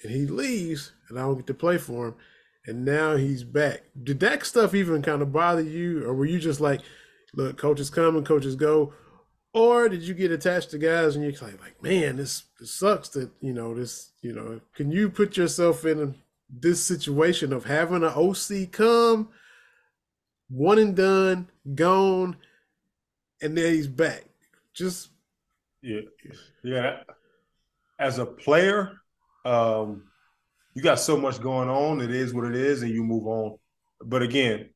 and 0.04 0.12
he 0.12 0.26
leaves, 0.26 0.94
and 1.10 1.20
I 1.20 1.24
don't 1.24 1.38
get 1.38 1.48
to 1.48 1.54
play 1.54 1.78
for 1.78 2.08
him. 2.08 2.16
And 2.66 2.86
now 2.86 3.16
he's 3.16 3.44
back. 3.44 3.84
Did 4.02 4.20
that 4.22 4.46
stuff 4.46 4.76
even 4.76 5.02
kind 5.02 5.22
of 5.22 5.34
bother 5.34 5.62
you, 5.62 6.06
or 6.06 6.14
were 6.14 6.26
you 6.26 6.40
just 6.40 6.62
like, 6.62 6.82
look, 7.34 7.58
coaches 7.58 7.90
come 7.90 8.16
and 8.16 8.26
coaches 8.26 8.56
go? 8.56 8.94
Or 9.54 9.90
did 9.90 10.04
you 10.04 10.14
get 10.14 10.32
attached 10.32 10.72
to 10.72 10.78
guys 10.78 11.16
and 11.16 11.24
you're 11.24 11.34
like, 11.34 11.62
like, 11.62 11.82
man, 11.82 12.18
this, 12.18 12.44
this 12.60 12.72
sucks 12.72 13.10
that, 13.10 13.32
you 13.42 13.54
know, 13.54 13.74
this, 13.74 14.12
you 14.22 14.34
know, 14.34 14.62
can 14.76 14.92
you 14.92 15.10
put 15.10 15.38
yourself 15.38 15.86
in 15.86 16.16
this 16.50 16.84
situation 16.84 17.52
of 17.52 17.66
having 17.66 18.04
an 18.04 18.14
OC 18.16 18.72
come, 18.72 19.30
one 20.50 20.78
and 20.78 20.96
done, 20.96 21.50
gone, 21.74 22.38
and 23.42 23.58
then 23.58 23.74
he's 23.74 23.88
back? 23.88 24.26
Just 24.74 25.10
yeah, 25.82 26.02
yeah. 26.64 26.98
As 28.00 28.20
a 28.20 28.26
player, 28.26 29.02
um, 29.46 30.04
you 30.74 30.82
got 30.82 31.00
so 31.00 31.18
much 31.18 31.42
going 31.42 31.70
on. 31.70 32.02
It 32.02 32.12
is 32.12 32.34
what 32.34 32.46
it 32.46 32.56
is, 32.56 32.82
and 32.82 32.92
you 32.92 33.04
move 33.04 33.28
on. 33.28 33.58
But 34.04 34.22
again, 34.22 34.70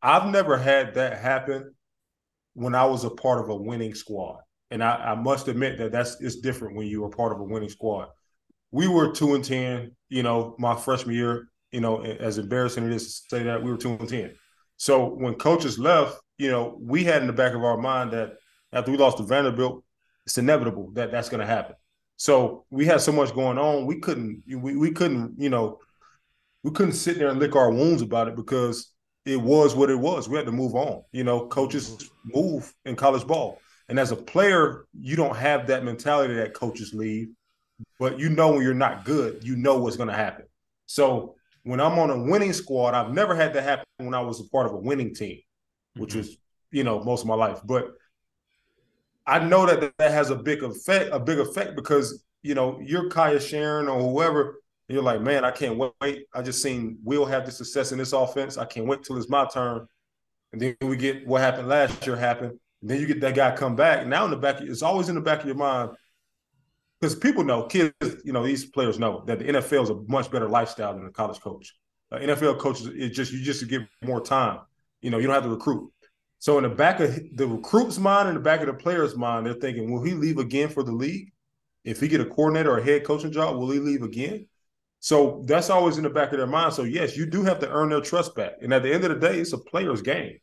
I've 0.00 0.30
never 0.30 0.56
had 0.56 0.94
that 0.94 1.18
happen 1.18 1.74
when 2.54 2.74
I 2.74 2.84
was 2.84 3.04
a 3.04 3.10
part 3.10 3.40
of 3.42 3.48
a 3.48 3.56
winning 3.56 3.94
squad, 3.94 4.40
and 4.70 4.82
I, 4.82 4.94
I 4.96 5.14
must 5.14 5.48
admit 5.48 5.78
that 5.78 5.92
that's 5.92 6.20
it's 6.20 6.36
different 6.36 6.76
when 6.76 6.86
you 6.86 7.04
are 7.04 7.10
part 7.10 7.32
of 7.32 7.40
a 7.40 7.44
winning 7.44 7.68
squad. 7.68 8.08
We 8.70 8.88
were 8.88 9.12
two 9.12 9.34
and 9.34 9.44
ten, 9.44 9.92
you 10.08 10.22
know, 10.22 10.56
my 10.58 10.76
freshman 10.76 11.14
year. 11.14 11.48
You 11.70 11.80
know, 11.80 12.02
as 12.02 12.36
embarrassing 12.36 12.84
it 12.84 12.92
is 12.92 13.22
to 13.22 13.36
say 13.36 13.42
that 13.44 13.62
we 13.62 13.70
were 13.70 13.78
two 13.78 13.92
and 13.92 14.08
ten. 14.08 14.34
So 14.76 15.06
when 15.06 15.34
coaches 15.36 15.78
left, 15.78 16.20
you 16.36 16.50
know, 16.50 16.78
we 16.78 17.02
had 17.02 17.22
in 17.22 17.26
the 17.26 17.32
back 17.32 17.54
of 17.54 17.64
our 17.64 17.78
mind 17.78 18.10
that 18.12 18.34
after 18.72 18.90
we 18.90 18.98
lost 18.98 19.16
to 19.16 19.22
Vanderbilt, 19.22 19.82
it's 20.26 20.36
inevitable 20.36 20.90
that 20.92 21.10
that's 21.10 21.30
going 21.30 21.40
to 21.40 21.46
happen. 21.46 21.74
So 22.16 22.66
we 22.70 22.84
had 22.84 23.00
so 23.00 23.10
much 23.10 23.34
going 23.34 23.58
on, 23.58 23.86
we 23.86 24.00
couldn't 24.00 24.42
we, 24.46 24.76
we 24.76 24.90
couldn't, 24.92 25.34
you 25.38 25.48
know, 25.48 25.78
we 26.62 26.70
couldn't 26.70 26.92
sit 26.92 27.18
there 27.18 27.28
and 27.28 27.40
lick 27.40 27.56
our 27.56 27.70
wounds 27.70 28.02
about 28.02 28.28
it 28.28 28.36
because 28.36 28.91
it 29.24 29.40
was 29.40 29.74
what 29.74 29.90
it 29.90 29.98
was. 29.98 30.28
We 30.28 30.36
had 30.36 30.46
to 30.46 30.52
move 30.52 30.74
on. 30.74 31.02
You 31.12 31.24
know, 31.24 31.46
coaches 31.46 32.10
move 32.24 32.72
in 32.84 32.96
college 32.96 33.26
ball. 33.26 33.60
And 33.88 33.98
as 33.98 34.10
a 34.10 34.16
player, 34.16 34.86
you 34.98 35.16
don't 35.16 35.36
have 35.36 35.66
that 35.66 35.84
mentality 35.84 36.34
that 36.34 36.54
coaches 36.54 36.94
leave, 36.94 37.28
but 37.98 38.18
you 38.18 38.28
know 38.30 38.52
when 38.52 38.62
you're 38.62 38.74
not 38.74 39.04
good, 39.04 39.44
you 39.44 39.56
know 39.56 39.78
what's 39.78 39.96
going 39.96 40.08
to 40.08 40.14
happen. 40.14 40.46
So 40.86 41.36
when 41.64 41.80
I'm 41.80 41.98
on 41.98 42.10
a 42.10 42.22
winning 42.22 42.52
squad, 42.52 42.94
I've 42.94 43.12
never 43.12 43.34
had 43.34 43.52
that 43.54 43.62
happen 43.62 43.84
when 43.98 44.14
I 44.14 44.20
was 44.20 44.40
a 44.40 44.48
part 44.48 44.66
of 44.66 44.72
a 44.72 44.78
winning 44.78 45.14
team, 45.14 45.40
which 45.96 46.10
mm-hmm. 46.10 46.18
was, 46.18 46.36
you 46.70 46.84
know, 46.84 47.02
most 47.02 47.22
of 47.22 47.26
my 47.26 47.34
life. 47.34 47.60
But 47.64 47.92
I 49.26 49.38
know 49.38 49.66
that 49.66 49.96
that 49.98 50.10
has 50.10 50.30
a 50.30 50.36
big 50.36 50.62
effect, 50.62 51.10
a 51.12 51.20
big 51.20 51.38
effect 51.38 51.76
because 51.76 52.24
you 52.42 52.54
know 52.54 52.80
you're 52.82 53.08
Kaiya 53.08 53.36
Sheron 53.36 53.92
or 53.92 54.00
whoever. 54.00 54.56
You're 54.92 55.02
like, 55.02 55.20
man, 55.20 55.44
I 55.44 55.50
can't 55.50 55.78
wait. 56.00 56.26
I 56.34 56.42
just 56.42 56.62
seen 56.62 56.98
Will 57.02 57.24
have 57.24 57.46
the 57.46 57.52
success 57.52 57.92
in 57.92 57.98
this 57.98 58.12
offense. 58.12 58.58
I 58.58 58.64
can't 58.64 58.86
wait 58.86 59.02
till 59.02 59.16
it's 59.16 59.28
my 59.28 59.46
turn. 59.46 59.86
And 60.52 60.60
then 60.60 60.76
we 60.82 60.96
get 60.96 61.26
what 61.26 61.40
happened 61.40 61.68
last 61.68 62.06
year 62.06 62.16
happen. 62.16 62.58
And 62.80 62.90
then 62.90 63.00
you 63.00 63.06
get 63.06 63.20
that 63.20 63.34
guy 63.34 63.54
come 63.56 63.76
back. 63.76 64.06
Now 64.06 64.24
in 64.24 64.30
the 64.30 64.36
back, 64.36 64.60
it's 64.60 64.82
always 64.82 65.08
in 65.08 65.14
the 65.14 65.20
back 65.20 65.40
of 65.40 65.46
your 65.46 65.54
mind 65.54 65.90
because 67.00 67.16
people 67.16 67.42
know, 67.42 67.64
kids, 67.64 67.92
you 68.24 68.32
know, 68.32 68.44
these 68.44 68.64
players 68.64 68.98
know 68.98 69.24
that 69.26 69.38
the 69.38 69.46
NFL 69.46 69.82
is 69.82 69.90
a 69.90 69.94
much 70.06 70.30
better 70.30 70.48
lifestyle 70.48 70.94
than 70.94 71.06
a 71.06 71.10
college 71.10 71.40
coach. 71.40 71.74
Uh, 72.12 72.18
NFL 72.18 72.58
coaches, 72.58 72.86
it 72.86 73.10
just 73.10 73.32
you 73.32 73.42
just 73.42 73.66
get 73.68 73.82
more 74.02 74.20
time. 74.20 74.60
You 75.00 75.10
know, 75.10 75.18
you 75.18 75.26
don't 75.26 75.34
have 75.34 75.44
to 75.44 75.48
recruit. 75.48 75.90
So 76.38 76.58
in 76.58 76.64
the 76.64 76.70
back 76.70 77.00
of 77.00 77.18
the 77.34 77.46
recruit's 77.46 77.98
mind 77.98 78.28
and 78.28 78.36
the 78.36 78.42
back 78.42 78.60
of 78.60 78.66
the 78.66 78.74
player's 78.74 79.16
mind, 79.16 79.46
they're 79.46 79.54
thinking, 79.54 79.90
will 79.90 80.02
he 80.02 80.12
leave 80.12 80.38
again 80.38 80.68
for 80.68 80.82
the 80.82 80.92
league? 80.92 81.32
If 81.84 82.00
he 82.00 82.08
get 82.08 82.20
a 82.20 82.24
coordinator 82.24 82.72
or 82.72 82.78
a 82.78 82.84
head 82.84 83.04
coaching 83.04 83.32
job, 83.32 83.56
will 83.56 83.70
he 83.70 83.78
leave 83.78 84.02
again? 84.02 84.46
So 85.02 85.42
that's 85.46 85.68
always 85.68 85.98
in 85.98 86.04
the 86.04 86.10
back 86.10 86.32
of 86.32 86.38
their 86.38 86.46
mind. 86.46 86.72
So 86.72 86.84
yes, 86.84 87.16
you 87.16 87.26
do 87.26 87.42
have 87.42 87.58
to 87.60 87.68
earn 87.68 87.90
their 87.90 88.00
trust 88.00 88.34
back. 88.34 88.52
And 88.62 88.72
at 88.72 88.82
the 88.82 88.92
end 88.92 89.04
of 89.04 89.10
the 89.10 89.18
day, 89.18 89.40
it's 89.40 89.52
a 89.52 89.58
player's 89.58 90.00
game. 90.00 90.38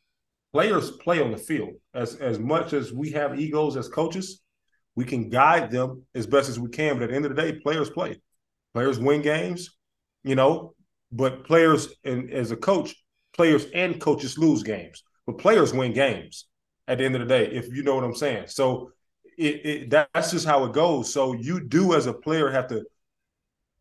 Players 0.54 0.92
play 0.92 1.22
on 1.22 1.32
the 1.32 1.38
field. 1.38 1.74
As 1.94 2.16
as 2.16 2.38
much 2.40 2.74
as 2.74 2.94
we 2.94 3.12
have 3.12 3.40
egos 3.40 3.78
as 3.78 3.88
coaches, 3.88 4.42
we 4.96 5.06
can 5.06 5.30
guide 5.30 5.72
them 5.72 6.04
as 6.14 6.28
best 6.28 6.50
as 6.50 6.60
we 6.60 6.70
can. 6.70 6.96
But 6.96 7.04
at 7.04 7.10
the 7.10 7.16
end 7.16 7.26
of 7.26 7.36
the 7.36 7.42
day, 7.42 7.60
players 7.60 7.90
play. 7.90 8.22
Players 8.74 9.00
win 9.00 9.22
games, 9.22 9.70
you 10.24 10.36
know, 10.36 10.76
but 11.12 11.44
players 11.46 11.90
and 12.04 12.32
as 12.32 12.52
a 12.52 12.56
coach, 12.56 12.96
players 13.34 13.66
and 13.74 14.00
coaches 14.00 14.38
lose 14.38 14.62
games 14.62 15.04
but 15.30 15.38
players 15.38 15.74
win 15.74 15.94
games 15.94 16.46
at 16.88 16.98
the 16.98 17.06
end 17.06 17.16
of 17.16 17.22
the 17.22 17.28
day, 17.28 17.46
if 17.46 17.72
you 17.72 17.84
know 17.84 17.94
what 17.94 18.04
I'm 18.04 18.16
saying. 18.16 18.46
So 18.48 18.92
it, 19.38 19.66
it, 19.66 19.90
that's 19.92 20.32
just 20.32 20.46
how 20.46 20.64
it 20.66 20.74
goes. 20.74 21.14
So 21.14 21.34
you 21.34 21.64
do 21.64 21.94
as 21.94 22.08
a 22.08 22.14
player 22.14 22.50
have 22.50 22.68
to 22.70 22.84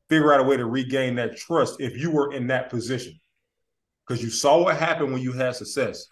figure 0.08 0.32
out 0.32 0.40
a 0.40 0.44
way 0.44 0.56
to 0.56 0.66
regain 0.66 1.14
that 1.16 1.36
trust 1.36 1.80
if 1.80 1.96
you 1.96 2.10
were 2.10 2.32
in 2.32 2.46
that 2.48 2.70
position. 2.70 3.18
Because 4.06 4.22
you 4.22 4.30
saw 4.30 4.62
what 4.62 4.76
happened 4.76 5.12
when 5.12 5.22
you 5.22 5.32
had 5.32 5.56
success. 5.56 6.06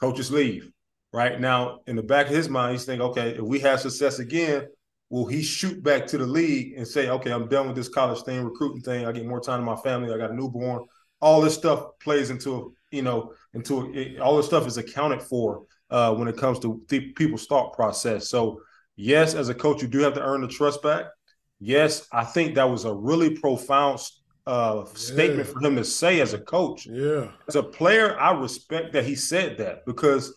Coaches 0.00 0.30
leave. 0.30 0.70
Right 1.12 1.40
now, 1.40 1.80
in 1.86 1.96
the 1.96 2.02
back 2.02 2.26
of 2.26 2.32
his 2.32 2.48
mind, 2.48 2.72
he's 2.72 2.84
thinking, 2.84 3.06
okay, 3.08 3.30
if 3.30 3.40
we 3.40 3.58
have 3.60 3.80
success 3.80 4.18
again, 4.18 4.66
will 5.08 5.26
he 5.26 5.42
shoot 5.42 5.82
back 5.82 6.06
to 6.08 6.18
the 6.18 6.26
league 6.26 6.74
and 6.76 6.86
say, 6.86 7.08
okay, 7.08 7.30
I'm 7.30 7.48
done 7.48 7.68
with 7.68 7.76
this 7.76 7.88
college 7.88 8.22
thing, 8.22 8.44
recruiting 8.44 8.82
thing. 8.82 9.06
I 9.06 9.12
get 9.12 9.26
more 9.26 9.40
time 9.40 9.60
to 9.60 9.64
my 9.64 9.76
family. 9.76 10.12
I 10.12 10.18
got 10.18 10.30
a 10.30 10.34
newborn. 10.34 10.84
All 11.20 11.40
this 11.40 11.54
stuff 11.54 11.84
plays 12.00 12.30
into 12.30 12.76
you 12.90 13.02
know, 13.02 13.32
into 13.54 13.92
it, 13.94 14.18
all 14.20 14.36
this 14.36 14.46
stuff 14.46 14.66
is 14.66 14.76
accounted 14.76 15.22
for 15.22 15.64
uh, 15.90 16.14
when 16.14 16.28
it 16.28 16.36
comes 16.36 16.58
to 16.60 16.82
the 16.88 17.12
people's 17.12 17.46
thought 17.46 17.72
process. 17.74 18.28
So, 18.28 18.60
yes, 18.96 19.34
as 19.34 19.48
a 19.48 19.54
coach, 19.54 19.82
you 19.82 19.88
do 19.88 20.00
have 20.00 20.14
to 20.14 20.22
earn 20.22 20.40
the 20.40 20.48
trust 20.48 20.82
back. 20.82 21.06
Yes, 21.58 22.06
I 22.12 22.24
think 22.24 22.54
that 22.54 22.68
was 22.68 22.84
a 22.84 22.92
really 22.92 23.30
profound 23.38 24.00
uh, 24.46 24.84
yeah. 24.84 24.92
statement 24.94 25.48
for 25.48 25.60
him 25.60 25.76
to 25.76 25.84
say 25.84 26.20
as 26.20 26.34
a 26.34 26.38
coach. 26.38 26.86
Yeah, 26.86 27.30
as 27.48 27.56
a 27.56 27.62
player, 27.62 28.18
I 28.18 28.32
respect 28.32 28.92
that 28.92 29.04
he 29.04 29.14
said 29.14 29.58
that 29.58 29.86
because 29.86 30.34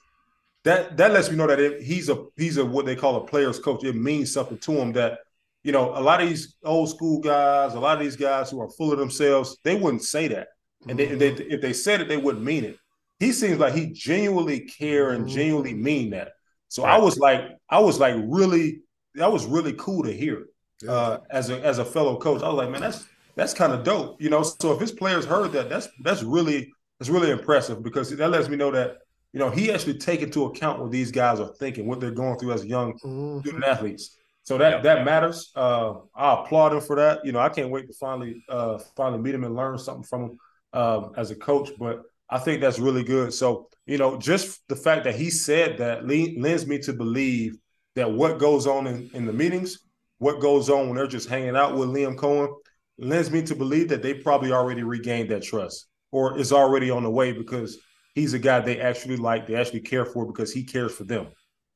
that 0.64 0.98
that 0.98 1.12
lets 1.12 1.30
me 1.30 1.38
know 1.38 1.48
that 1.48 1.60
it, 1.60 1.82
he's 1.82 2.10
a 2.10 2.26
he's 2.38 2.58
a 2.58 2.66
what 2.66 2.86
they 2.86 2.96
call 2.96 3.18
a 3.18 3.26
player's 3.26 3.60
coach. 3.60 3.84
It 3.84 3.96
means 3.96 4.34
something 4.34 4.58
to 4.60 4.72
him 4.72 4.94
that 4.94 5.20
you 5.64 5.72
know 5.72 5.92
a 5.98 6.02
lot 6.02 6.22
of 6.22 6.30
these 6.30 6.56
old 6.64 6.90
school 6.90 7.20
guys, 7.20 7.74
a 7.74 7.80
lot 7.80 7.98
of 7.98 8.04
these 8.04 8.16
guys 8.16 8.50
who 8.50 8.62
are 8.62 8.70
full 8.70 8.92
of 8.92 9.00
themselves, 9.00 9.58
they 9.64 9.76
wouldn't 9.76 10.04
say 10.04 10.28
that 10.30 10.48
and 10.88 10.98
they, 10.98 11.08
they, 11.08 11.30
if 11.30 11.62
they 11.62 11.74
said 11.74 12.02
it, 12.02 12.08
they 12.08 12.18
wouldn't 12.18 12.44
mean 12.44 12.64
it. 12.64 12.78
He 13.20 13.32
seems 13.32 13.60
like 13.60 13.74
he 13.74 13.88
genuinely 13.88 14.62
care 14.62 15.10
and 15.10 15.28
genuinely 15.28 15.74
mean 15.74 16.12
that. 16.12 16.32
So. 16.70 16.84
I 16.84 16.98
was 16.98 17.18
like, 17.18 17.42
I 17.70 17.80
was 17.80 18.00
like 18.00 18.16
really, 18.18 18.82
that 19.16 19.32
was 19.32 19.46
really 19.46 19.74
cool 19.74 20.04
to 20.04 20.12
hear 20.12 20.46
uh, 20.88 21.20
as 21.30 21.50
a 21.50 21.60
as 21.64 21.80
a 21.80 21.86
fellow 21.86 22.18
coach. 22.18 22.42
I 22.42 22.48
was 22.48 22.56
like, 22.56 22.70
man, 22.70 22.82
that's 22.82 23.06
that's 23.36 23.54
kind 23.54 23.74
of 23.74 23.84
dope, 23.84 24.22
you 24.22 24.30
know. 24.30 24.44
So 24.44 24.74
if 24.74 24.80
his 24.80 24.92
players 24.92 25.26
heard 25.26 25.52
that, 25.54 25.70
that's 25.70 25.88
that's 26.02 26.24
really 26.24 26.72
that's 27.00 27.10
really 27.10 27.32
impressive 27.32 27.84
because 27.84 28.16
that 28.16 28.30
lets 28.30 28.50
me 28.50 28.58
know 28.58 28.72
that 28.72 28.98
you 29.34 29.40
know 29.40 29.50
he 29.50 29.72
actually 29.72 29.98
take 29.98 30.22
into 30.22 30.46
account 30.46 30.80
what 30.80 30.92
these 30.92 31.12
guys 31.12 31.40
are 31.40 31.54
thinking, 31.60 31.88
what 31.88 32.00
they're 32.00 32.12
going 32.12 32.38
through 32.38 32.54
as 32.54 32.66
young 32.66 32.94
mm-hmm. 33.00 33.40
student 33.40 33.64
athletes. 33.64 34.18
So 34.44 34.58
that 34.58 34.78
yeah. 34.78 34.82
that 34.82 35.06
matters. 35.06 35.52
Uh, 35.56 35.96
I 36.16 36.42
applaud 36.42 36.74
him 36.74 36.82
for 36.82 36.96
that. 36.96 37.26
You 37.26 37.32
know, 37.32 37.40
I 37.40 37.50
can't 37.50 37.70
wait 37.70 37.88
to 37.88 37.94
finally 37.94 38.44
uh, 38.50 38.78
finally 38.96 39.22
meet 39.22 39.36
him 39.36 39.44
and 39.44 39.56
learn 39.56 39.78
something 39.78 40.04
from 40.04 40.22
him 40.24 40.40
um, 40.74 41.12
as 41.18 41.32
a 41.32 41.36
coach. 41.36 41.70
But 41.78 42.04
I 42.30 42.40
think 42.40 42.62
that's 42.62 42.80
really 42.80 43.04
good. 43.04 43.34
So 43.34 43.70
you 43.86 43.98
know, 43.98 44.18
just 44.18 44.68
the 44.68 44.76
fact 44.76 45.04
that 45.06 45.16
he 45.16 45.30
said 45.30 45.78
that 45.80 46.08
lends 46.08 46.68
me 46.68 46.78
to 46.80 46.94
believe 46.94 47.58
that 47.96 48.12
what 48.12 48.38
goes 48.38 48.68
on 48.68 48.86
in, 48.86 49.10
in 49.14 49.26
the 49.26 49.34
meetings, 49.34 49.80
what 50.20 50.40
goes 50.40 50.70
on 50.70 50.88
when 50.88 50.96
they're 50.96 51.08
just 51.08 51.28
hanging 51.28 51.56
out 51.56 51.76
with 51.76 51.90
Liam 51.90 52.16
Coen 52.16 52.54
lends 52.98 53.32
me 53.32 53.42
to 53.44 53.56
believe 53.56 53.90
that 53.90 54.02
they 54.04 54.14
probably 54.14 54.52
already 54.52 54.84
regained 54.84 55.30
that 55.32 55.44
trust 55.44 55.88
or 56.12 56.38
is 56.38 56.54
already 56.54 56.92
on 56.92 57.04
the 57.04 57.10
way 57.10 57.32
because 57.32 57.78
he's 58.16 58.34
a 58.34 58.40
guy 58.40 58.60
they 58.60 58.80
actually 58.80 59.18
like, 59.18 59.48
they 59.48 59.56
actually 59.56 59.80
care 59.82 60.06
for 60.06 60.26
because 60.26 60.54
he 60.54 60.64
cares 60.64 60.94
for 60.94 61.06
them. 61.06 61.28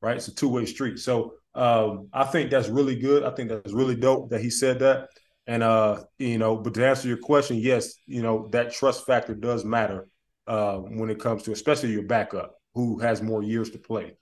Right. 0.02 0.16
It's 0.16 0.28
a 0.28 0.34
two 0.34 0.48
way 0.50 0.66
street. 0.66 0.98
So 0.98 1.34
um, 1.54 2.08
I 2.12 2.24
think 2.24 2.50
that's 2.50 2.68
really 2.68 2.96
good. 2.96 3.24
I 3.24 3.30
think 3.30 3.48
that's 3.48 3.72
really 3.72 3.96
dope 3.96 4.30
that 4.30 4.42
he 4.42 4.50
said 4.50 4.78
that. 4.80 5.08
And 5.46 5.62
uh, 5.62 6.02
you 6.18 6.38
know, 6.38 6.56
but 6.56 6.74
to 6.74 6.86
answer 6.86 7.08
your 7.08 7.18
question, 7.18 7.56
yes, 7.56 7.94
you 8.06 8.22
know, 8.22 8.48
that 8.52 8.72
trust 8.72 9.06
factor 9.06 9.34
does 9.34 9.64
matter 9.64 10.08
uh 10.46 10.76
when 10.76 11.08
it 11.08 11.18
comes 11.18 11.42
to 11.42 11.52
especially 11.52 11.90
your 11.90 12.02
backup 12.02 12.56
who 12.74 12.98
has 12.98 13.22
more 13.22 13.42
years 13.42 13.70
to 13.70 13.78
play. 13.78 14.14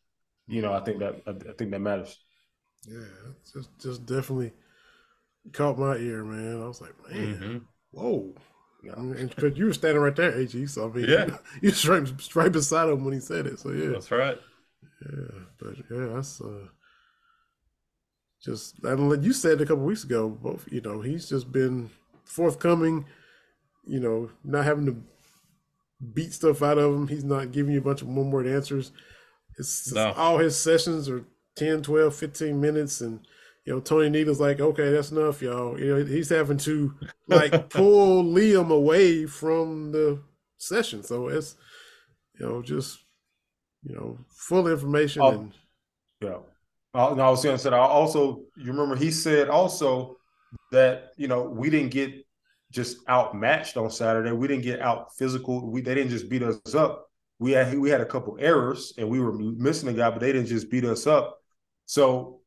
You 0.46 0.62
know, 0.62 0.72
I 0.72 0.80
think 0.80 1.00
that 1.00 1.22
I 1.26 1.32
think 1.58 1.72
that 1.72 1.80
matters. 1.80 2.16
Yeah, 2.88 3.32
just 3.52 3.70
just 3.80 4.06
definitely 4.06 4.52
caught 5.52 5.78
my 5.78 5.96
ear, 5.96 6.24
man. 6.24 6.62
I 6.62 6.66
was 6.66 6.80
like, 6.80 6.94
man, 7.10 7.34
mm-hmm. 7.34 7.58
whoa. 7.90 8.34
Because 8.82 9.56
you 9.56 9.66
were 9.66 9.72
standing 9.72 10.02
right 10.02 10.16
there, 10.16 10.36
AG. 10.36 10.66
So 10.66 10.88
I 10.88 10.92
mean, 10.92 11.08
yeah, 11.08 11.36
you, 11.62 11.70
straight 11.70 12.10
right 12.34 12.50
beside 12.50 12.88
him 12.88 13.04
when 13.04 13.14
he 13.14 13.20
said 13.20 13.46
it. 13.46 13.60
So 13.60 13.70
yeah, 13.70 13.90
that's 13.90 14.10
right. 14.10 14.38
Yeah, 15.00 15.38
but 15.58 15.76
yeah, 15.90 16.14
that's 16.14 16.40
uh, 16.40 16.66
just 18.42 18.82
and 18.82 19.24
you 19.24 19.32
said 19.32 19.60
a 19.60 19.66
couple 19.66 19.84
weeks 19.84 20.02
ago. 20.02 20.28
Both, 20.28 20.66
you 20.70 20.80
know, 20.80 21.00
he's 21.00 21.28
just 21.28 21.52
been 21.52 21.90
forthcoming. 22.24 23.06
You 23.84 24.00
know, 24.00 24.30
not 24.42 24.64
having 24.64 24.86
to 24.86 24.96
beat 26.12 26.32
stuff 26.32 26.62
out 26.62 26.78
of 26.78 26.92
him. 26.92 27.08
He's 27.08 27.24
not 27.24 27.52
giving 27.52 27.72
you 27.72 27.78
a 27.78 27.84
bunch 27.84 28.02
of 28.02 28.08
one 28.08 28.32
word 28.32 28.46
answers. 28.48 28.90
It's 29.58 29.92
no. 29.92 30.12
all 30.12 30.38
his 30.38 30.58
sessions 30.58 31.08
are 31.08 31.24
10, 31.56 31.82
12, 31.82 32.14
15 32.14 32.60
minutes, 32.60 33.00
and 33.00 33.20
you 33.64 33.72
know, 33.72 33.80
Tony 33.80 34.10
Neely's 34.10 34.40
like, 34.40 34.60
okay, 34.60 34.90
that's 34.90 35.12
enough, 35.12 35.40
y'all. 35.40 35.78
You 35.78 35.98
know, 35.98 36.04
he's 36.04 36.28
having 36.28 36.58
to 36.58 36.94
like 37.28 37.68
pull 37.70 38.24
Liam 38.24 38.72
away 38.72 39.26
from 39.26 39.92
the 39.92 40.20
session. 40.58 41.02
So 41.02 41.28
it's, 41.28 41.56
you 42.38 42.46
know, 42.46 42.62
just, 42.62 42.98
you 43.84 43.94
know, 43.94 44.18
full 44.30 44.66
information. 44.66 45.22
Oh, 45.22 45.30
and, 45.30 45.52
yeah. 46.20 46.38
Uh, 46.94 47.14
no, 47.16 47.22
I 47.22 47.30
was 47.30 47.42
going 47.42 47.56
to 47.56 47.62
say, 47.62 47.70
I 47.70 47.78
also, 47.78 48.42
you 48.56 48.66
remember 48.72 48.96
he 48.96 49.10
said 49.10 49.48
also 49.48 50.16
that, 50.72 51.12
you 51.16 51.28
know, 51.28 51.42
we 51.44 51.70
didn't 51.70 51.90
get 51.90 52.26
just 52.70 52.98
outmatched 53.08 53.76
on 53.76 53.90
Saturday. 53.90 54.32
We 54.32 54.48
didn't 54.48 54.64
get 54.64 54.80
out 54.80 55.14
physical. 55.16 55.70
We, 55.70 55.82
they 55.82 55.94
didn't 55.94 56.10
just 56.10 56.28
beat 56.28 56.42
us 56.42 56.74
up. 56.74 57.08
We 57.38 57.52
had, 57.52 57.78
we 57.78 57.90
had 57.90 58.00
a 58.00 58.06
couple 58.06 58.36
errors 58.40 58.92
and 58.98 59.08
we 59.08 59.20
were 59.20 59.32
missing 59.32 59.88
a 59.88 59.92
guy, 59.92 60.10
but 60.10 60.20
they 60.20 60.32
didn't 60.32 60.48
just 60.48 60.70
beat 60.70 60.84
us 60.84 61.06
up. 61.06 61.41
So 61.92 62.40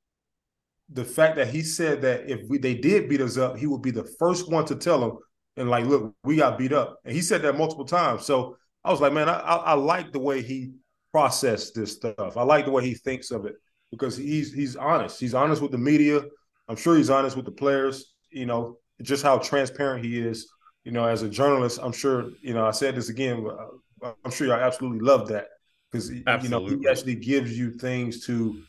the 0.90 1.06
fact 1.06 1.36
that 1.36 1.50
he 1.50 1.62
said 1.62 2.02
that 2.02 2.28
if 2.28 2.50
we 2.50 2.58
they 2.58 2.74
did 2.74 3.08
beat 3.08 3.22
us 3.22 3.38
up, 3.38 3.60
he 3.60 3.68
would 3.68 3.84
be 3.84 3.92
the 3.92 4.12
first 4.18 4.52
one 4.52 4.66
to 4.66 4.76
tell 4.76 5.00
them 5.00 5.20
and 5.56 5.70
like, 5.70 5.86
look, 5.86 6.16
we 6.24 6.38
got 6.38 6.58
beat 6.58 6.74
up. 6.74 6.98
And 7.06 7.14
he 7.14 7.22
said 7.22 7.44
that 7.44 7.56
multiple 7.56 7.86
times. 7.86 8.26
So 8.26 8.58
I 8.84 8.90
was 8.90 9.02
like, 9.02 9.14
man, 9.14 9.30
I, 9.30 9.38
I, 9.38 9.56
I 9.58 9.74
like 9.74 10.12
the 10.12 10.18
way 10.18 10.42
he 10.42 10.72
processed 11.12 11.76
this 11.76 11.92
stuff. 11.92 12.38
I 12.38 12.42
like 12.42 12.66
the 12.66 12.72
way 12.72 12.84
he 12.84 12.96
thinks 12.96 13.30
of 13.30 13.46
it 13.46 13.54
because 13.92 14.18
he's 14.18 14.52
he's 14.52 14.76
honest. 14.76 15.20
He's 15.20 15.36
honest 15.36 15.62
with 15.62 15.72
the 15.72 15.78
media. 15.78 16.24
I'm 16.68 16.76
sure 16.76 16.98
he's 16.98 17.12
honest 17.12 17.36
with 17.36 17.46
the 17.46 17.52
players. 17.52 18.16
You 18.32 18.48
know, 18.48 18.80
just 19.04 19.22
how 19.22 19.38
transparent 19.38 20.04
he 20.04 20.20
is. 20.20 20.50
You 20.86 20.92
know, 20.92 21.06
as 21.06 21.22
a 21.22 21.30
journalist, 21.30 21.80
I'm 21.84 21.94
sure. 21.94 22.32
You 22.42 22.56
know, 22.56 22.66
I 22.66 22.72
said 22.72 22.96
this 22.96 23.10
again. 23.10 23.46
Uh, 24.02 24.14
I'm 24.26 24.32
sure 24.32 24.52
I 24.52 24.62
absolutely 24.62 25.06
love 25.06 25.28
that 25.28 25.50
because 25.92 26.10
you 26.10 26.50
know 26.50 26.66
he 26.66 26.88
actually 26.90 27.16
gives 27.16 27.56
you 27.56 27.74
things 27.74 28.26
to 28.26 28.60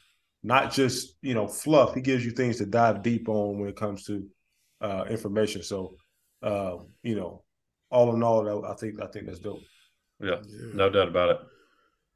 not 0.47 0.73
just 0.73 1.17
you 1.23 1.35
know 1.35 1.49
fluff. 1.49 1.95
He 1.95 2.01
gives 2.01 2.25
you 2.25 2.31
things 2.31 2.59
to 2.59 2.67
dive 2.67 3.03
deep 3.03 3.29
on 3.29 3.59
when 3.59 3.69
it 3.69 3.77
comes 3.77 4.05
to 4.05 4.25
uh, 4.81 5.05
information. 5.11 5.63
So 5.63 5.97
uh, 6.43 6.77
you 7.03 7.17
know, 7.17 7.43
all 7.91 8.15
in 8.15 8.23
all, 8.23 8.65
I 8.65 8.75
think 8.75 9.03
I 9.03 9.07
think 9.09 9.27
that's 9.27 9.41
dope. 9.41 9.61
Yeah, 10.21 10.37
yeah, 10.47 10.73
no 10.73 10.89
doubt 10.89 11.09
about 11.09 11.31
it. 11.31 11.41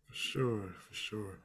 For 0.06 0.14
sure, 0.14 0.62
for 0.88 0.94
sure. 0.94 1.40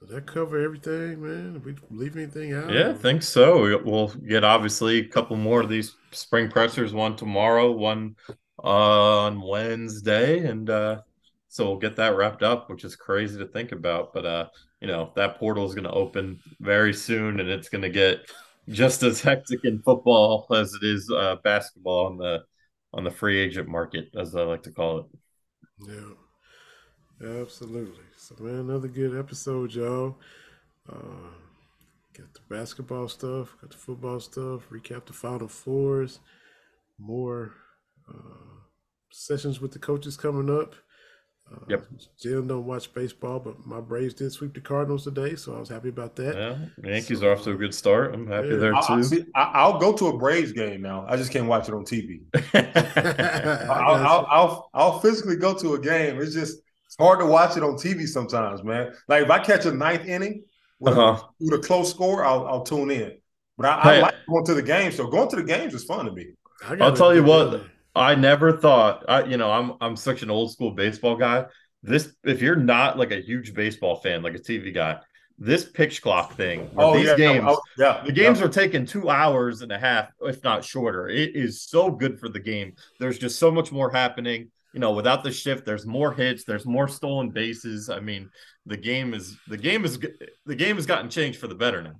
So 0.00 0.06
that 0.06 0.26
cover 0.26 0.58
everything, 0.58 1.22
man. 1.22 1.52
Did 1.52 1.64
we 1.64 1.76
leave 1.90 2.16
anything 2.16 2.54
out? 2.54 2.72
Yeah, 2.72 2.90
I 2.90 2.94
think 2.94 3.22
so. 3.22 3.78
We'll 3.84 4.08
get 4.08 4.42
obviously 4.42 5.00
a 5.00 5.08
couple 5.08 5.36
more 5.36 5.60
of 5.60 5.68
these 5.68 5.94
spring 6.12 6.50
pressers. 6.50 6.94
One 6.94 7.14
tomorrow, 7.14 7.70
one 7.70 8.16
on 8.58 9.40
Wednesday, 9.40 10.46
and 10.46 10.68
uh, 10.70 11.02
so 11.48 11.66
we'll 11.66 11.78
get 11.78 11.96
that 11.96 12.16
wrapped 12.16 12.42
up, 12.42 12.70
which 12.70 12.84
is 12.84 12.96
crazy 12.96 13.38
to 13.38 13.46
think 13.46 13.72
about. 13.72 14.14
But 14.14 14.26
uh, 14.26 14.46
you 14.82 14.88
know, 14.88 15.12
that 15.14 15.38
portal 15.38 15.64
is 15.64 15.74
going 15.74 15.84
to 15.84 15.92
open 15.92 16.40
very 16.60 16.92
soon, 16.92 17.38
and 17.38 17.48
it's 17.48 17.68
going 17.68 17.82
to 17.82 17.88
get 17.88 18.28
just 18.68 19.04
as 19.04 19.20
hectic 19.20 19.64
in 19.64 19.80
football 19.80 20.44
as 20.52 20.74
it 20.74 20.82
is 20.82 21.08
uh, 21.08 21.36
basketball 21.44 22.06
on 22.06 22.18
the 22.18 22.42
on 22.92 23.04
the 23.04 23.10
free 23.10 23.38
agent 23.38 23.68
market, 23.68 24.10
as 24.18 24.34
I 24.34 24.42
like 24.42 24.64
to 24.64 24.72
call 24.72 24.98
it. 24.98 25.06
Yeah, 25.88 27.40
absolutely. 27.40 28.02
So, 28.16 28.34
man, 28.40 28.56
another 28.56 28.88
good 28.88 29.16
episode, 29.16 29.72
y'all. 29.72 30.18
Uh, 30.92 31.30
got 32.18 32.34
the 32.34 32.40
basketball 32.50 33.06
stuff, 33.06 33.56
got 33.60 33.70
the 33.70 33.78
football 33.78 34.18
stuff, 34.18 34.68
recap 34.68 35.06
the 35.06 35.12
Final 35.12 35.46
Fours, 35.48 36.18
more 36.98 37.54
uh, 38.08 38.58
sessions 39.12 39.60
with 39.60 39.72
the 39.72 39.78
coaches 39.78 40.16
coming 40.16 40.50
up. 40.50 40.74
Uh, 41.52 41.64
yep. 41.68 41.86
Jim 42.18 42.46
don't 42.46 42.64
watch 42.64 42.92
baseball, 42.94 43.38
but 43.38 43.66
my 43.66 43.80
Braves 43.80 44.14
did 44.14 44.32
sweep 44.32 44.54
the 44.54 44.60
Cardinals 44.60 45.04
today, 45.04 45.36
so 45.36 45.54
I 45.54 45.60
was 45.60 45.68
happy 45.68 45.88
about 45.88 46.16
that. 46.16 46.34
Yeah, 46.36 46.90
Yankees 46.90 47.20
so, 47.20 47.28
are 47.28 47.32
off 47.32 47.42
to 47.44 47.50
a 47.50 47.54
good 47.54 47.74
start. 47.74 48.14
I'm 48.14 48.26
happy 48.26 48.48
yeah. 48.48 48.56
there 48.56 48.72
too. 48.86 49.26
I'll, 49.34 49.72
I'll, 49.72 49.78
go 49.78 49.92
to 49.92 50.06
a 50.06 50.16
Braves 50.16 50.52
game 50.52 50.82
now. 50.82 51.04
I 51.08 51.16
just 51.16 51.30
can't 51.30 51.46
watch 51.46 51.68
it 51.68 51.74
on 51.74 51.84
TV. 51.84 52.22
I'll, 53.68 53.94
I'll, 53.94 54.26
I'll, 54.30 54.70
I'll 54.72 54.98
physically 55.00 55.36
go 55.36 55.54
to 55.54 55.74
a 55.74 55.80
game. 55.80 56.20
It's 56.20 56.34
just 56.34 56.58
it's 56.86 56.96
hard 56.98 57.20
to 57.20 57.26
watch 57.26 57.56
it 57.56 57.62
on 57.62 57.74
TV 57.74 58.06
sometimes, 58.06 58.62
man. 58.62 58.92
Like 59.08 59.24
if 59.24 59.30
I 59.30 59.38
catch 59.38 59.64
a 59.66 59.72
ninth 59.72 60.06
inning 60.06 60.44
with, 60.78 60.96
uh-huh. 60.96 61.22
a, 61.22 61.44
with 61.44 61.60
a 61.60 61.62
close 61.62 61.90
score, 61.90 62.24
I'll, 62.24 62.46
I'll 62.46 62.64
tune 62.64 62.90
in. 62.90 63.12
But 63.56 63.66
I, 63.66 63.96
I 63.96 64.00
like 64.00 64.14
going 64.28 64.44
to 64.46 64.54
the 64.54 64.62
game, 64.62 64.92
so 64.92 65.06
going 65.06 65.28
to 65.30 65.36
the 65.36 65.42
games 65.42 65.74
is 65.74 65.84
fun 65.84 66.06
to 66.06 66.12
me. 66.12 66.32
I'll 66.80 66.96
tell 66.96 67.14
you 67.14 67.24
what. 67.24 67.62
I 67.94 68.14
never 68.14 68.56
thought 68.56 69.04
I 69.08 69.24
you 69.24 69.36
know 69.36 69.50
I'm 69.50 69.74
I'm 69.80 69.96
such 69.96 70.22
an 70.22 70.30
old 70.30 70.52
school 70.52 70.70
baseball 70.70 71.16
guy. 71.16 71.46
This 71.82 72.14
if 72.24 72.40
you're 72.40 72.56
not 72.56 72.98
like 72.98 73.10
a 73.10 73.20
huge 73.20 73.54
baseball 73.54 73.96
fan, 73.96 74.22
like 74.22 74.34
a 74.34 74.38
TV 74.38 74.72
guy, 74.72 75.00
this 75.38 75.64
pitch 75.64 76.00
clock 76.00 76.34
thing. 76.34 76.70
Oh, 76.76 76.94
these 76.94 77.06
yeah, 77.06 77.16
games, 77.16 77.44
oh, 77.48 77.60
yeah, 77.76 78.02
the 78.04 78.12
games 78.12 78.38
yeah. 78.38 78.46
are 78.46 78.48
taking 78.48 78.86
two 78.86 79.10
hours 79.10 79.62
and 79.62 79.72
a 79.72 79.78
half, 79.78 80.08
if 80.20 80.42
not 80.44 80.64
shorter. 80.64 81.08
It 81.08 81.34
is 81.34 81.62
so 81.62 81.90
good 81.90 82.18
for 82.18 82.28
the 82.28 82.40
game. 82.40 82.74
There's 82.98 83.18
just 83.18 83.38
so 83.38 83.50
much 83.50 83.72
more 83.72 83.90
happening. 83.90 84.50
You 84.72 84.80
know, 84.80 84.92
without 84.92 85.22
the 85.22 85.32
shift, 85.32 85.66
there's 85.66 85.84
more 85.84 86.14
hits, 86.14 86.44
there's 86.44 86.64
more 86.64 86.88
stolen 86.88 87.28
bases. 87.30 87.90
I 87.90 88.00
mean, 88.00 88.30
the 88.64 88.76
game 88.76 89.12
is 89.12 89.36
the 89.48 89.58
game 89.58 89.84
is 89.84 89.98
the 90.46 90.54
game 90.54 90.76
has 90.76 90.86
gotten 90.86 91.10
changed 91.10 91.38
for 91.38 91.48
the 91.48 91.54
better 91.54 91.82
now. 91.82 91.96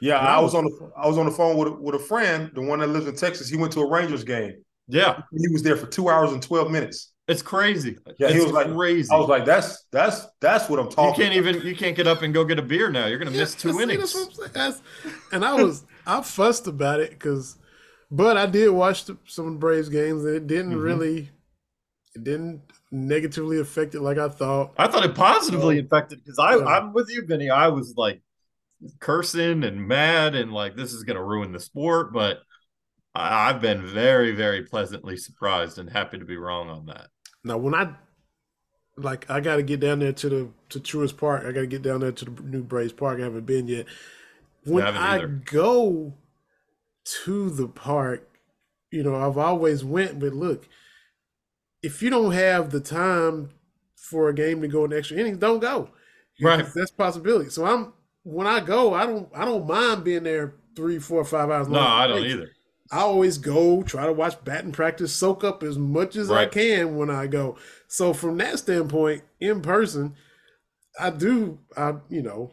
Yeah, 0.00 0.18
I 0.18 0.40
was 0.40 0.54
on 0.54 0.64
the 0.64 0.90
I 0.96 1.06
was 1.06 1.18
on 1.18 1.26
the 1.26 1.32
phone 1.32 1.56
with 1.56 1.74
with 1.74 1.94
a 1.94 2.04
friend, 2.04 2.50
the 2.54 2.62
one 2.62 2.80
that 2.80 2.88
lives 2.88 3.06
in 3.06 3.14
Texas. 3.14 3.48
He 3.48 3.56
went 3.56 3.72
to 3.74 3.80
a 3.80 3.88
Rangers 3.88 4.24
game 4.24 4.64
yeah, 4.90 5.22
he 5.36 5.48
was 5.48 5.62
there 5.62 5.76
for 5.76 5.86
two 5.86 6.08
hours 6.08 6.32
and 6.32 6.42
twelve 6.42 6.70
minutes. 6.70 7.12
It's 7.28 7.42
crazy. 7.42 7.96
Yeah, 8.18 8.26
it's 8.26 8.34
he 8.34 8.40
was 8.42 8.52
like 8.52 8.72
crazy. 8.74 9.08
I 9.12 9.16
was 9.16 9.28
like, 9.28 9.44
that's 9.44 9.86
that's 9.92 10.26
that's 10.40 10.68
what 10.68 10.80
I'm 10.80 10.88
talking. 10.88 11.22
You 11.22 11.30
can't 11.30 11.38
about. 11.38 11.54
even 11.54 11.66
you 11.66 11.76
can't 11.76 11.96
get 11.96 12.08
up 12.08 12.22
and 12.22 12.34
go 12.34 12.44
get 12.44 12.58
a 12.58 12.62
beer 12.62 12.90
now. 12.90 13.06
You're 13.06 13.18
gonna 13.18 13.30
yeah, 13.30 13.40
miss 13.40 13.54
two 13.54 13.72
see, 13.72 13.82
innings. 13.82 14.38
That's, 14.52 14.82
and 15.30 15.44
I 15.44 15.54
was 15.54 15.84
I 16.06 16.22
fussed 16.22 16.66
about 16.66 16.98
it 16.98 17.10
because, 17.10 17.56
but 18.10 18.36
I 18.36 18.46
did 18.46 18.70
watch 18.70 19.04
the, 19.04 19.16
some 19.26 19.46
of 19.46 19.52
the 19.52 19.58
Braves 19.58 19.88
games 19.88 20.24
and 20.24 20.34
it 20.34 20.48
didn't 20.48 20.72
mm-hmm. 20.72 20.80
really, 20.80 21.30
it 22.16 22.24
didn't 22.24 22.62
negatively 22.90 23.60
affect 23.60 23.94
it 23.94 24.00
like 24.00 24.18
I 24.18 24.28
thought. 24.28 24.72
I 24.76 24.88
thought 24.88 25.04
it 25.04 25.14
positively 25.14 25.78
so, 25.78 25.84
affected 25.84 26.24
because 26.24 26.40
I 26.40 26.56
yeah. 26.56 26.64
I'm 26.64 26.92
with 26.92 27.10
you, 27.10 27.24
Vinny. 27.24 27.48
I 27.48 27.68
was 27.68 27.94
like 27.96 28.20
cursing 28.98 29.62
and 29.62 29.86
mad 29.86 30.34
and 30.34 30.52
like 30.52 30.74
this 30.74 30.92
is 30.92 31.04
gonna 31.04 31.22
ruin 31.22 31.52
the 31.52 31.60
sport, 31.60 32.12
but 32.12 32.40
I've 33.14 33.60
been 33.60 33.86
very, 33.86 34.32
very 34.32 34.62
pleasantly 34.62 35.16
surprised 35.16 35.78
and 35.78 35.90
happy 35.90 36.18
to 36.18 36.24
be 36.24 36.36
wrong 36.36 36.68
on 36.68 36.86
that. 36.86 37.08
Now, 37.42 37.58
when 37.58 37.74
I 37.74 37.94
like, 38.96 39.28
I 39.30 39.40
got 39.40 39.56
to 39.56 39.62
get 39.62 39.80
down 39.80 39.98
there 39.98 40.12
to 40.12 40.28
the 40.28 40.48
to 40.70 40.80
Truist 40.80 41.16
Park. 41.16 41.44
I 41.44 41.52
got 41.52 41.60
to 41.60 41.66
get 41.66 41.82
down 41.82 42.00
there 42.00 42.12
to 42.12 42.24
the 42.24 42.42
new 42.42 42.62
Braves 42.62 42.92
Park. 42.92 43.18
I 43.18 43.24
haven't 43.24 43.46
been 43.46 43.66
yet. 43.66 43.86
When 44.64 44.84
I, 44.84 45.16
I 45.16 45.24
go 45.24 46.14
to 47.24 47.50
the 47.50 47.66
park, 47.66 48.28
you 48.90 49.02
know, 49.02 49.16
I've 49.16 49.38
always 49.38 49.82
went, 49.82 50.18
but 50.20 50.32
look, 50.32 50.68
if 51.82 52.02
you 52.02 52.10
don't 52.10 52.32
have 52.32 52.70
the 52.70 52.80
time 52.80 53.50
for 53.96 54.28
a 54.28 54.34
game 54.34 54.60
to 54.60 54.68
go 54.68 54.84
in 54.84 54.92
extra 54.92 55.16
innings, 55.16 55.38
don't 55.38 55.60
go. 55.60 55.90
Right. 56.40 56.64
That's 56.74 56.90
possibility. 56.90 57.50
So 57.50 57.64
I'm 57.64 57.92
when 58.22 58.46
I 58.46 58.60
go, 58.60 58.94
I 58.94 59.06
don't 59.06 59.28
I 59.34 59.44
don't 59.44 59.66
mind 59.66 60.04
being 60.04 60.24
there 60.24 60.54
three, 60.76 60.98
four, 60.98 61.24
five 61.24 61.50
hours. 61.50 61.68
No, 61.68 61.78
long. 61.78 61.86
I 61.86 62.06
don't 62.06 62.24
either. 62.24 62.50
I 62.92 63.00
always 63.00 63.38
go 63.38 63.82
try 63.82 64.06
to 64.06 64.12
watch 64.12 64.42
batting 64.44 64.72
practice, 64.72 65.12
soak 65.12 65.44
up 65.44 65.62
as 65.62 65.78
much 65.78 66.16
as 66.16 66.30
I 66.30 66.46
can 66.46 66.96
when 66.96 67.08
I 67.10 67.26
go. 67.28 67.56
So 67.88 68.12
from 68.12 68.36
that 68.38 68.58
standpoint, 68.58 69.22
in 69.40 69.62
person, 69.62 70.14
I 70.98 71.10
do 71.10 71.58
I 71.76 71.94
you 72.08 72.22
know, 72.22 72.52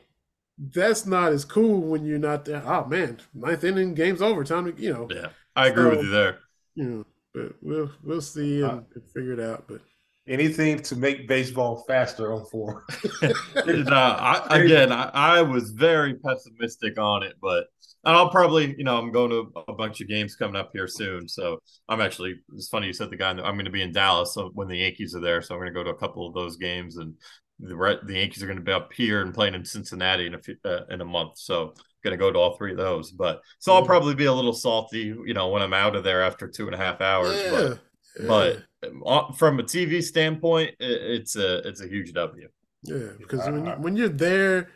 that's 0.60 1.06
not 1.06 1.32
as 1.34 1.44
cool 1.46 1.82
when 1.82 2.06
you're 2.06 2.20
not 2.20 2.46
there. 2.46 2.64
Oh 2.66 2.86
man, 2.86 3.20
ninth 3.34 3.64
inning, 3.64 3.94
game's 3.96 4.22
over. 4.22 4.44
Time 4.44 4.72
to 4.72 4.82
you 4.82 4.94
know, 4.94 5.08
Yeah, 5.10 5.30
I 5.56 5.68
agree 5.68 5.90
with 5.90 6.04
you 6.04 6.10
there. 6.10 6.40
you 6.76 6.84
know. 6.84 7.06
But 7.34 7.54
we'll 7.62 7.92
we'll 8.04 8.22
see 8.22 8.62
and, 8.62 8.72
Uh, 8.72 8.82
and 8.96 9.04
figure 9.14 9.34
it 9.34 9.40
out. 9.40 9.66
But 9.68 9.82
Anything 10.28 10.82
to 10.84 10.96
make 10.98 11.28
baseball 11.28 11.86
faster 11.88 12.34
on 12.34 12.46
four. 12.48 12.84
no, 13.22 13.94
I, 13.96 14.46
again, 14.60 14.92
I, 14.92 15.10
I 15.14 15.42
was 15.42 15.72
very 15.72 16.16
pessimistic 16.16 17.00
on 17.00 17.24
it, 17.24 17.36
but 17.42 17.68
and 18.08 18.16
I'll 18.16 18.30
probably, 18.30 18.74
you 18.78 18.86
know, 18.86 18.98
I'm 18.98 19.12
going 19.12 19.30
to 19.32 19.52
a 19.68 19.74
bunch 19.74 20.00
of 20.00 20.08
games 20.08 20.38
coming 20.38 20.56
up 20.56 20.70
here 20.72 20.88
soon. 20.88 21.28
So 21.28 21.60
I'm 21.90 22.00
actually, 22.00 22.36
it's 22.56 22.70
funny 22.70 22.88
you 22.88 22.94
said 22.94 23.10
the 23.10 23.18
guy, 23.18 23.32
I'm 23.32 23.38
going 23.38 23.66
to 23.66 23.70
be 23.70 23.82
in 23.82 23.92
Dallas 23.92 24.34
so 24.34 24.50
when 24.54 24.70
the 24.70 24.78
Yankees 24.78 25.14
are 25.14 25.20
there. 25.20 25.42
So 25.42 25.54
I'm 25.54 25.60
going 25.60 25.74
to 25.74 25.78
go 25.78 25.84
to 25.84 25.90
a 25.90 25.98
couple 25.98 26.26
of 26.26 26.34
those 26.34 26.56
games, 26.56 26.96
and 26.96 27.14
the 27.60 27.76
Red- 27.76 28.00
the 28.06 28.14
Yankees 28.14 28.42
are 28.42 28.46
going 28.46 28.60
to 28.60 28.64
be 28.64 28.72
up 28.72 28.94
here 28.94 29.22
and 29.22 29.34
playing 29.34 29.56
in 29.56 29.66
Cincinnati 29.66 30.26
in 30.26 30.36
a 30.36 30.42
few, 30.42 30.56
uh, 30.64 30.86
in 30.90 31.02
a 31.02 31.06
month. 31.06 31.38
So 31.38 31.74
going 32.02 32.18
to 32.18 32.18
go 32.18 32.32
to 32.32 32.40
all 32.40 32.56
three 32.56 32.72
of 32.72 32.78
those. 32.78 33.12
But 33.12 33.42
so 33.60 33.74
I'll 33.74 33.86
probably 33.86 34.16
be 34.16 34.26
a 34.26 34.34
little 34.34 34.54
salty, 34.54 35.14
you 35.26 35.34
know, 35.34 35.50
when 35.50 35.62
I'm 35.62 35.74
out 35.74 35.98
of 35.98 36.06
there 36.06 36.24
after 36.24 36.48
two 36.48 36.68
and 36.68 36.76
a 36.76 36.78
half 36.78 37.02
hours. 37.02 37.36
But 37.52 37.80
yeah, 38.22 38.26
but 38.26 38.64
uh, 39.06 39.34
from 39.34 39.60
a 39.60 39.64
TV 39.64 40.02
standpoint, 40.02 40.76
it's 40.80 41.36
a 41.36 41.58
it's 41.68 41.82
a 41.82 41.88
huge 41.88 42.14
W. 42.14 42.48
Yeah, 42.84 43.10
because 43.20 43.46
when 43.46 43.66
you, 43.66 43.72
when 43.74 43.96
you're 43.98 44.08
there, 44.08 44.70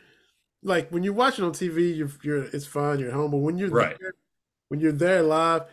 like 0.64 0.89
when 0.89 1.03
you're 1.03 1.14
watching 1.14 1.45
on 1.45 1.53
TV, 1.53 1.95
you're, 1.95 2.12
you're 2.24 2.43
it's 2.45 2.66
fine, 2.66 2.99
you're 2.99 3.09
at 3.09 3.16
home. 3.16 3.32
But 3.32 3.38
when 3.38 3.57
you're 3.57 3.70
Right. 3.70 3.97
there, 3.99 4.14
when 4.70 4.80
you're 4.80 4.91
there 4.91 5.24
live, 5.24 5.64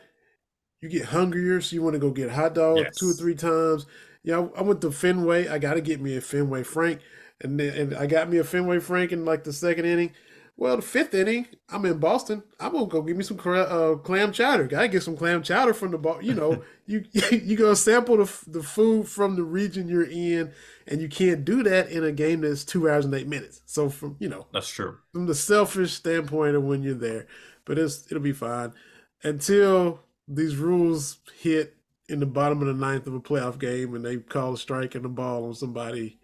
you 0.81 0.89
get 0.89 1.07
hungrier, 1.07 1.61
so 1.61 1.75
you 1.75 1.83
want 1.83 1.95
to 1.95 1.99
go 2.01 2.11
get 2.11 2.31
hot 2.31 2.55
dogs 2.55 2.81
Yes. 2.85 2.99
two 2.99 3.11
or 3.11 3.15
three 3.15 3.35
times. 3.35 3.87
You 4.23 4.33
know, 4.33 4.53
I 4.57 4.63
went 4.63 4.81
to 4.83 4.91
Fenway. 4.93 5.49
I 5.49 5.59
got 5.59 5.75
to 5.75 5.81
get 5.81 6.01
me 6.01 6.17
a 6.17 6.21
Fenway 6.21 6.63
Frank, 6.63 7.01
and 7.41 7.59
then 7.59 7.75
and 7.77 7.95
I 7.95 8.07
got 8.07 8.29
me 8.31 8.39
a 8.39 8.45
Fenway 8.45 8.81
Frank 8.81 9.13
in 9.13 9.25
like 9.25 9.45
the 9.45 9.53
second 9.53 9.87
inning. 9.87 10.13
Well, 10.61 10.75
the 10.75 10.83
fifth 10.83 11.15
inning, 11.15 11.47
I'm 11.69 11.85
in 11.85 11.99
Boston. 11.99 12.43
I'm 12.59 12.73
gonna 12.73 12.87
go 12.87 13.01
give 13.01 13.17
me 13.17 13.23
some 13.23 13.39
uh, 13.45 13.95
clam 13.95 14.33
chowder. 14.33 14.67
Gotta 14.67 14.89
get 14.89 15.05
some 15.05 15.17
clam 15.17 15.41
chowder 15.41 15.73
from 15.73 15.93
the 15.93 15.99
ball. 15.99 16.21
You 16.21 16.35
know, 16.35 16.65
you 16.87 17.05
you 17.31 17.57
gonna 17.57 17.77
sample 17.77 18.17
the 18.17 18.45
the 18.49 18.65
food 18.65 19.09
from 19.09 19.37
the 19.37 19.45
region 19.45 19.89
you're 19.89 20.11
in, 20.11 20.51
and 20.89 21.01
you 21.01 21.09
can't 21.09 21.45
do 21.45 21.63
that 21.63 21.93
in 21.93 22.03
a 22.03 22.11
game 22.11 22.41
that's 22.41 22.65
two 22.65 22.91
hours 22.91 23.05
and 23.05 23.15
eight 23.15 23.29
minutes. 23.29 23.63
So 23.67 23.89
from 23.89 24.17
you 24.19 24.29
know 24.29 24.49
That's 24.53 24.69
true. 24.69 24.99
from 25.13 25.27
the 25.27 25.35
selfish 25.37 25.93
standpoint 25.93 26.57
of 26.57 26.65
when 26.65 26.83
you're 26.83 26.95
there, 26.95 27.29
but 27.65 27.79
it's 27.79 28.11
it'll 28.11 28.21
be 28.23 28.33
fine 28.33 28.73
until 29.23 30.01
these 30.27 30.57
rules 30.57 31.19
hit 31.39 31.77
in 32.09 32.19
the 32.19 32.27
bottom 32.27 32.61
of 32.61 32.67
the 32.67 32.75
ninth 32.75 33.07
of 33.07 33.15
a 33.15 33.21
playoff 33.21 33.61
game 33.61 33.95
and 33.95 34.05
they 34.05 34.17
call 34.17 34.55
a 34.55 34.59
strike 34.59 34.97
and 34.97 35.05
the 35.05 35.09
ball 35.09 35.45
on 35.45 35.55
somebody. 35.55 36.19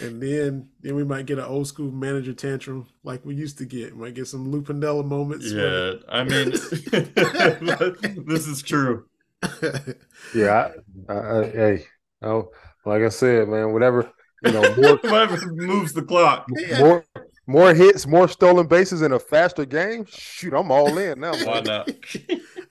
And 0.00 0.20
then, 0.20 0.68
then 0.80 0.96
we 0.96 1.04
might 1.04 1.26
get 1.26 1.38
an 1.38 1.44
old 1.44 1.68
school 1.68 1.92
manager 1.92 2.32
tantrum 2.32 2.86
like 3.04 3.24
we 3.24 3.34
used 3.34 3.58
to 3.58 3.64
get. 3.64 3.94
We 3.94 4.02
might 4.06 4.14
get 4.14 4.26
some 4.26 4.50
Lou 4.50 4.60
Piniella 4.62 5.04
moments. 5.04 5.52
where- 5.52 5.92
Yeah, 5.92 5.98
I 6.08 6.24
mean, 6.24 6.50
this 8.26 8.46
is 8.48 8.62
true. 8.62 9.06
Yeah, 10.34 10.70
I, 11.08 11.12
I, 11.12 11.38
I, 11.40 11.44
hey, 11.50 11.86
oh, 12.22 12.50
like 12.84 13.02
I 13.02 13.08
said, 13.08 13.48
man, 13.48 13.72
whatever, 13.72 14.10
you 14.42 14.52
know, 14.52 14.62
more, 14.76 14.96
Whoever 14.96 15.46
moves 15.52 15.92
the 15.92 16.02
clock. 16.02 16.46
more, 16.80 17.04
more 17.46 17.72
hits, 17.74 18.06
more 18.06 18.26
stolen 18.26 18.66
bases 18.66 19.02
in 19.02 19.12
a 19.12 19.18
faster 19.18 19.64
game. 19.64 20.06
Shoot, 20.08 20.54
I'm 20.54 20.72
all 20.72 20.96
in 20.98 21.20
now. 21.20 21.32
Why 21.44 21.60
not? 21.60 21.88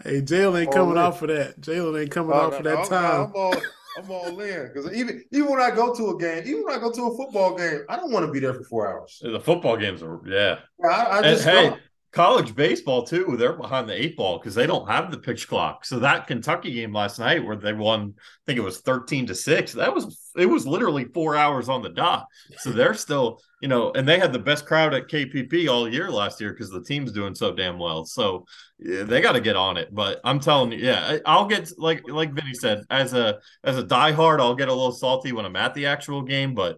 Hey, 0.03 0.21
Jalen 0.21 0.61
ain't 0.61 0.67
All 0.67 0.74
coming 0.74 0.91
in. 0.93 0.97
off 0.97 1.19
for 1.19 1.28
that. 1.28 1.61
Jalen 1.61 2.01
ain't 2.01 2.11
coming 2.11 2.32
Oh, 2.34 2.39
off 2.41 2.51
no, 2.51 2.57
of 2.57 2.63
that 2.65 2.78
I'm, 2.80 2.88
time. 2.89 3.21
I'm 3.28 3.32
all, 3.36 3.55
I'm 3.98 4.10
all 4.10 4.39
in 4.39 4.68
because 4.68 4.91
even 4.94 5.24
even 5.32 5.50
when 5.50 5.62
I 5.62 5.72
go 5.72 5.94
to 5.94 6.10
a 6.12 6.18
game, 6.18 6.44
even 6.46 6.64
when 6.64 6.76
I 6.76 6.80
go 6.80 6.91
to 6.91 7.04
a 7.04 7.18
football 7.18 7.56
game, 7.56 7.82
I 7.89 7.96
don't 7.96 8.12
want 8.12 8.26
to 8.26 8.32
be 8.32 8.39
there 8.39 8.54
for 8.54 8.64
four 8.64 8.88
hours. 8.88 9.20
The 9.22 9.39
football 9.39 9.78
games 9.78 10.02
are 10.02 10.20
yeah. 10.26 10.60
I, 10.84 11.20
I 11.20 11.22
just 11.22 11.46
hey, 11.46 11.70
don't. 11.70 11.82
College 12.14 12.55
baseball 12.55 13.03
too. 13.03 13.36
They're 13.38 13.57
behind 13.57 13.89
the 13.89 14.01
eight 14.01 14.16
ball 14.16 14.38
because 14.38 14.53
they 14.53 14.68
don't 14.68 14.88
have 14.88 15.11
the 15.11 15.18
pitch 15.18 15.47
clock. 15.47 15.84
So 15.84 15.99
that 15.99 16.28
Kentucky 16.28 16.72
game 16.72 16.93
last 16.93 17.20
night 17.20 17.43
where 17.43 17.55
they 17.55 17.74
won, 17.74 18.14
I 18.18 18.22
think 18.45 18.59
it 18.59 18.64
was 18.64 18.80
thirteen 18.80 19.26
to 19.28 19.36
six. 19.36 19.74
That 19.74 19.93
was 19.93 20.32
it 20.38 20.45
was 20.45 20.68
literally 20.68 21.05
four 21.05 21.36
hours 21.36 21.70
on 21.70 21.82
the 21.82 21.89
dot. 21.89 22.28
So 22.59 22.70
they're 22.72 22.93
still, 22.93 23.41
you 23.61 23.68
know, 23.68 23.91
and 23.93 24.07
they 24.07 24.20
had 24.20 24.32
the 24.32 24.39
best 24.39 24.66
crowd 24.66 24.93
at 24.93 25.09
KPP 25.09 25.68
all 25.68 25.91
year 25.91 26.09
last 26.11 26.39
year 26.39 26.53
because 26.53 26.70
the 26.70 26.84
team's 26.84 27.11
doing 27.11 27.34
so 27.34 27.51
damn 27.51 27.80
well. 27.80 28.05
So 28.05 28.45
yeah, 28.78 29.03
they 29.03 29.20
got 29.20 29.34
to 29.34 29.41
get 29.41 29.55
on 29.55 29.78
it. 29.78 29.89
But 29.91 30.22
I'm 30.24 30.39
telling 30.39 30.72
you, 30.72 30.80
yeah, 30.80 31.18
I'll 31.26 31.47
get 31.47 31.72
like 31.80 32.07
like 32.07 32.34
Vinny 32.34 32.53
said, 32.53 32.84
as 32.91 33.14
a 33.14 33.39
as 33.64 33.78
a 33.78 33.84
diehard, 33.84 34.39
I'll 34.39 34.55
get 34.55 34.70
a 34.70 34.74
little 34.74 34.91
salty 34.91 35.32
when 35.32 35.45
I'm 35.45 35.55
at 35.55 35.74
the 35.74 35.88
actual 35.88 36.22
game, 36.22 36.53
but. 36.53 36.78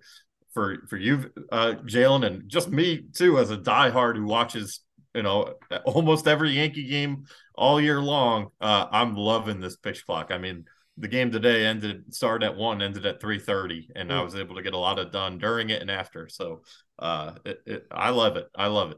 For, 0.53 0.87
for 0.87 0.95
you, 0.95 1.29
uh, 1.51 1.73
Jalen, 1.83 2.25
and 2.25 2.47
just 2.47 2.69
me 2.69 3.03
too, 3.13 3.39
as 3.39 3.51
a 3.51 3.57
diehard 3.57 4.15
who 4.15 4.23
watches 4.23 4.84
you 5.15 5.23
know, 5.23 5.55
almost 5.85 6.27
every 6.27 6.51
Yankee 6.51 6.85
game 6.87 7.25
all 7.55 7.81
year 7.81 8.01
long. 8.01 8.49
Uh, 8.61 8.85
I'm 8.91 9.15
loving 9.15 9.59
this 9.59 9.77
pitch 9.77 10.05
clock. 10.05 10.27
I 10.31 10.37
mean, 10.37 10.65
the 10.97 11.07
game 11.07 11.31
today 11.31 11.65
ended 11.65 12.13
started 12.13 12.45
at 12.45 12.55
one, 12.55 12.81
ended 12.81 13.05
at 13.05 13.19
three 13.21 13.39
thirty, 13.39 13.89
and 13.95 14.13
I 14.13 14.17
Mm. 14.17 14.25
was 14.25 14.35
able 14.35 14.55
to 14.55 14.61
get 14.61 14.73
a 14.73 14.77
lot 14.77 14.99
of 14.99 15.11
done 15.11 15.37
during 15.37 15.69
it 15.69 15.81
and 15.81 15.91
after. 15.91 16.27
So, 16.29 16.61
uh, 16.99 17.33
it, 17.45 17.61
it, 17.65 17.87
I 17.91 18.11
love 18.11 18.37
it. 18.37 18.47
I 18.55 18.67
love 18.67 18.91
it. 18.91 18.97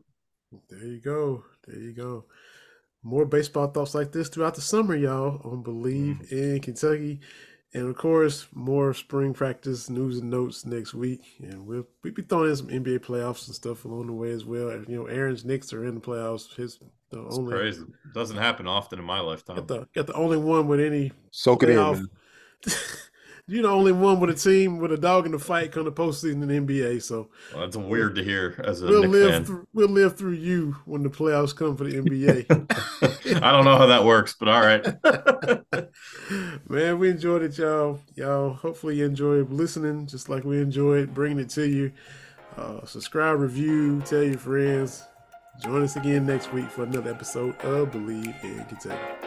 There 0.69 0.85
you 0.85 0.99
go. 0.99 1.43
There 1.67 1.79
you 1.79 1.93
go. 1.93 2.25
More 3.03 3.25
baseball 3.25 3.67
thoughts 3.67 3.95
like 3.95 4.11
this 4.11 4.29
throughout 4.29 4.55
the 4.55 4.61
summer, 4.61 4.95
y'all, 4.95 5.41
on 5.43 5.63
Bleav 5.63 6.31
in 6.31 6.59
Kentucky. 6.61 7.21
And 7.73 7.89
of 7.89 7.97
course, 7.97 8.47
more 8.53 8.93
spring 8.93 9.33
practice 9.33 9.89
news 9.89 10.19
and 10.19 10.29
notes 10.29 10.65
next 10.65 10.93
week. 10.93 11.21
And 11.41 11.67
we'll 11.67 11.87
we'll 12.03 12.13
be 12.13 12.21
throwing 12.21 12.49
in 12.49 12.55
some 12.55 12.67
NBA 12.67 12.99
playoffs 12.99 13.47
and 13.47 13.55
stuff 13.55 13.85
along 13.85 14.07
the 14.07 14.13
way 14.13 14.31
as 14.31 14.45
well. 14.45 14.71
You 14.87 14.95
know, 14.95 15.05
Aaron's 15.05 15.43
Knicks 15.43 15.73
are 15.73 15.85
in 15.85 15.95
the 15.95 16.01
playoffs. 16.01 16.55
His 16.55 16.79
the 17.09 17.25
It's 17.25 17.37
only 17.37 17.53
crazy. 17.53 17.83
Doesn't 18.13 18.37
happen 18.37 18.67
often 18.67 18.99
in 18.99 19.05
my 19.05 19.19
lifetime. 19.19 19.57
got 19.57 19.67
the 19.67 19.87
got 19.93 20.07
the 20.07 20.13
only 20.13 20.37
one 20.37 20.67
with 20.67 20.79
any 20.79 21.11
Soak 21.31 21.63
it 21.63 21.69
in, 21.69 22.09
You're 23.49 23.63
the 23.63 23.69
only 23.69 23.93
one 23.93 24.19
with 24.19 24.29
a 24.29 24.33
team 24.33 24.77
with 24.77 24.91
a 24.91 24.97
dog 24.97 25.25
in 25.25 25.31
the 25.31 25.39
fight 25.39 25.71
come 25.71 25.85
the 25.85 25.91
postseason 25.91 26.43
in 26.43 26.47
the 26.47 26.59
NBA. 26.59 27.01
So 27.01 27.29
Well, 27.53 27.61
that's 27.61 27.77
weird 27.77 28.15
to 28.15 28.23
hear 28.23 28.61
as 28.65 28.81
a 28.81 28.87
we'll 28.87 29.03
Knicks 29.03 29.13
live 29.13 29.31
fan. 29.31 29.45
through 29.45 29.67
we'll 29.73 29.87
live 29.87 30.17
through 30.17 30.33
you 30.33 30.75
when 30.85 31.01
the 31.01 31.09
playoffs 31.09 31.55
come 31.55 31.77
for 31.77 31.85
the 31.85 32.01
NBA. 32.01 33.41
I 33.41 33.51
don't 33.51 33.63
know 33.63 33.77
how 33.77 33.85
that 33.85 34.03
works, 34.03 34.35
but 34.37 34.49
all 34.49 34.61
right. 34.61 34.85
Man, 36.69 36.99
we 36.99 37.09
enjoyed 37.09 37.41
it, 37.41 37.57
y'all. 37.57 38.01
Y'all, 38.15 38.53
hopefully 38.53 38.97
you 38.97 39.05
enjoyed 39.05 39.49
listening, 39.49 40.07
just 40.07 40.27
like 40.27 40.43
we 40.43 40.61
enjoyed 40.61 41.13
bringing 41.13 41.39
it 41.39 41.49
to 41.51 41.67
you. 41.67 41.93
Uh, 42.57 42.85
subscribe, 42.85 43.39
review, 43.39 44.01
tell 44.01 44.23
your 44.23 44.37
friends. 44.37 45.03
Join 45.61 45.83
us 45.83 45.95
again 45.95 46.25
next 46.25 46.51
week 46.53 46.69
for 46.69 46.83
another 46.83 47.11
episode 47.11 47.55
of 47.61 47.91
Bleav 47.91 48.43
in 48.43 48.63
Kentucky. 48.65 49.26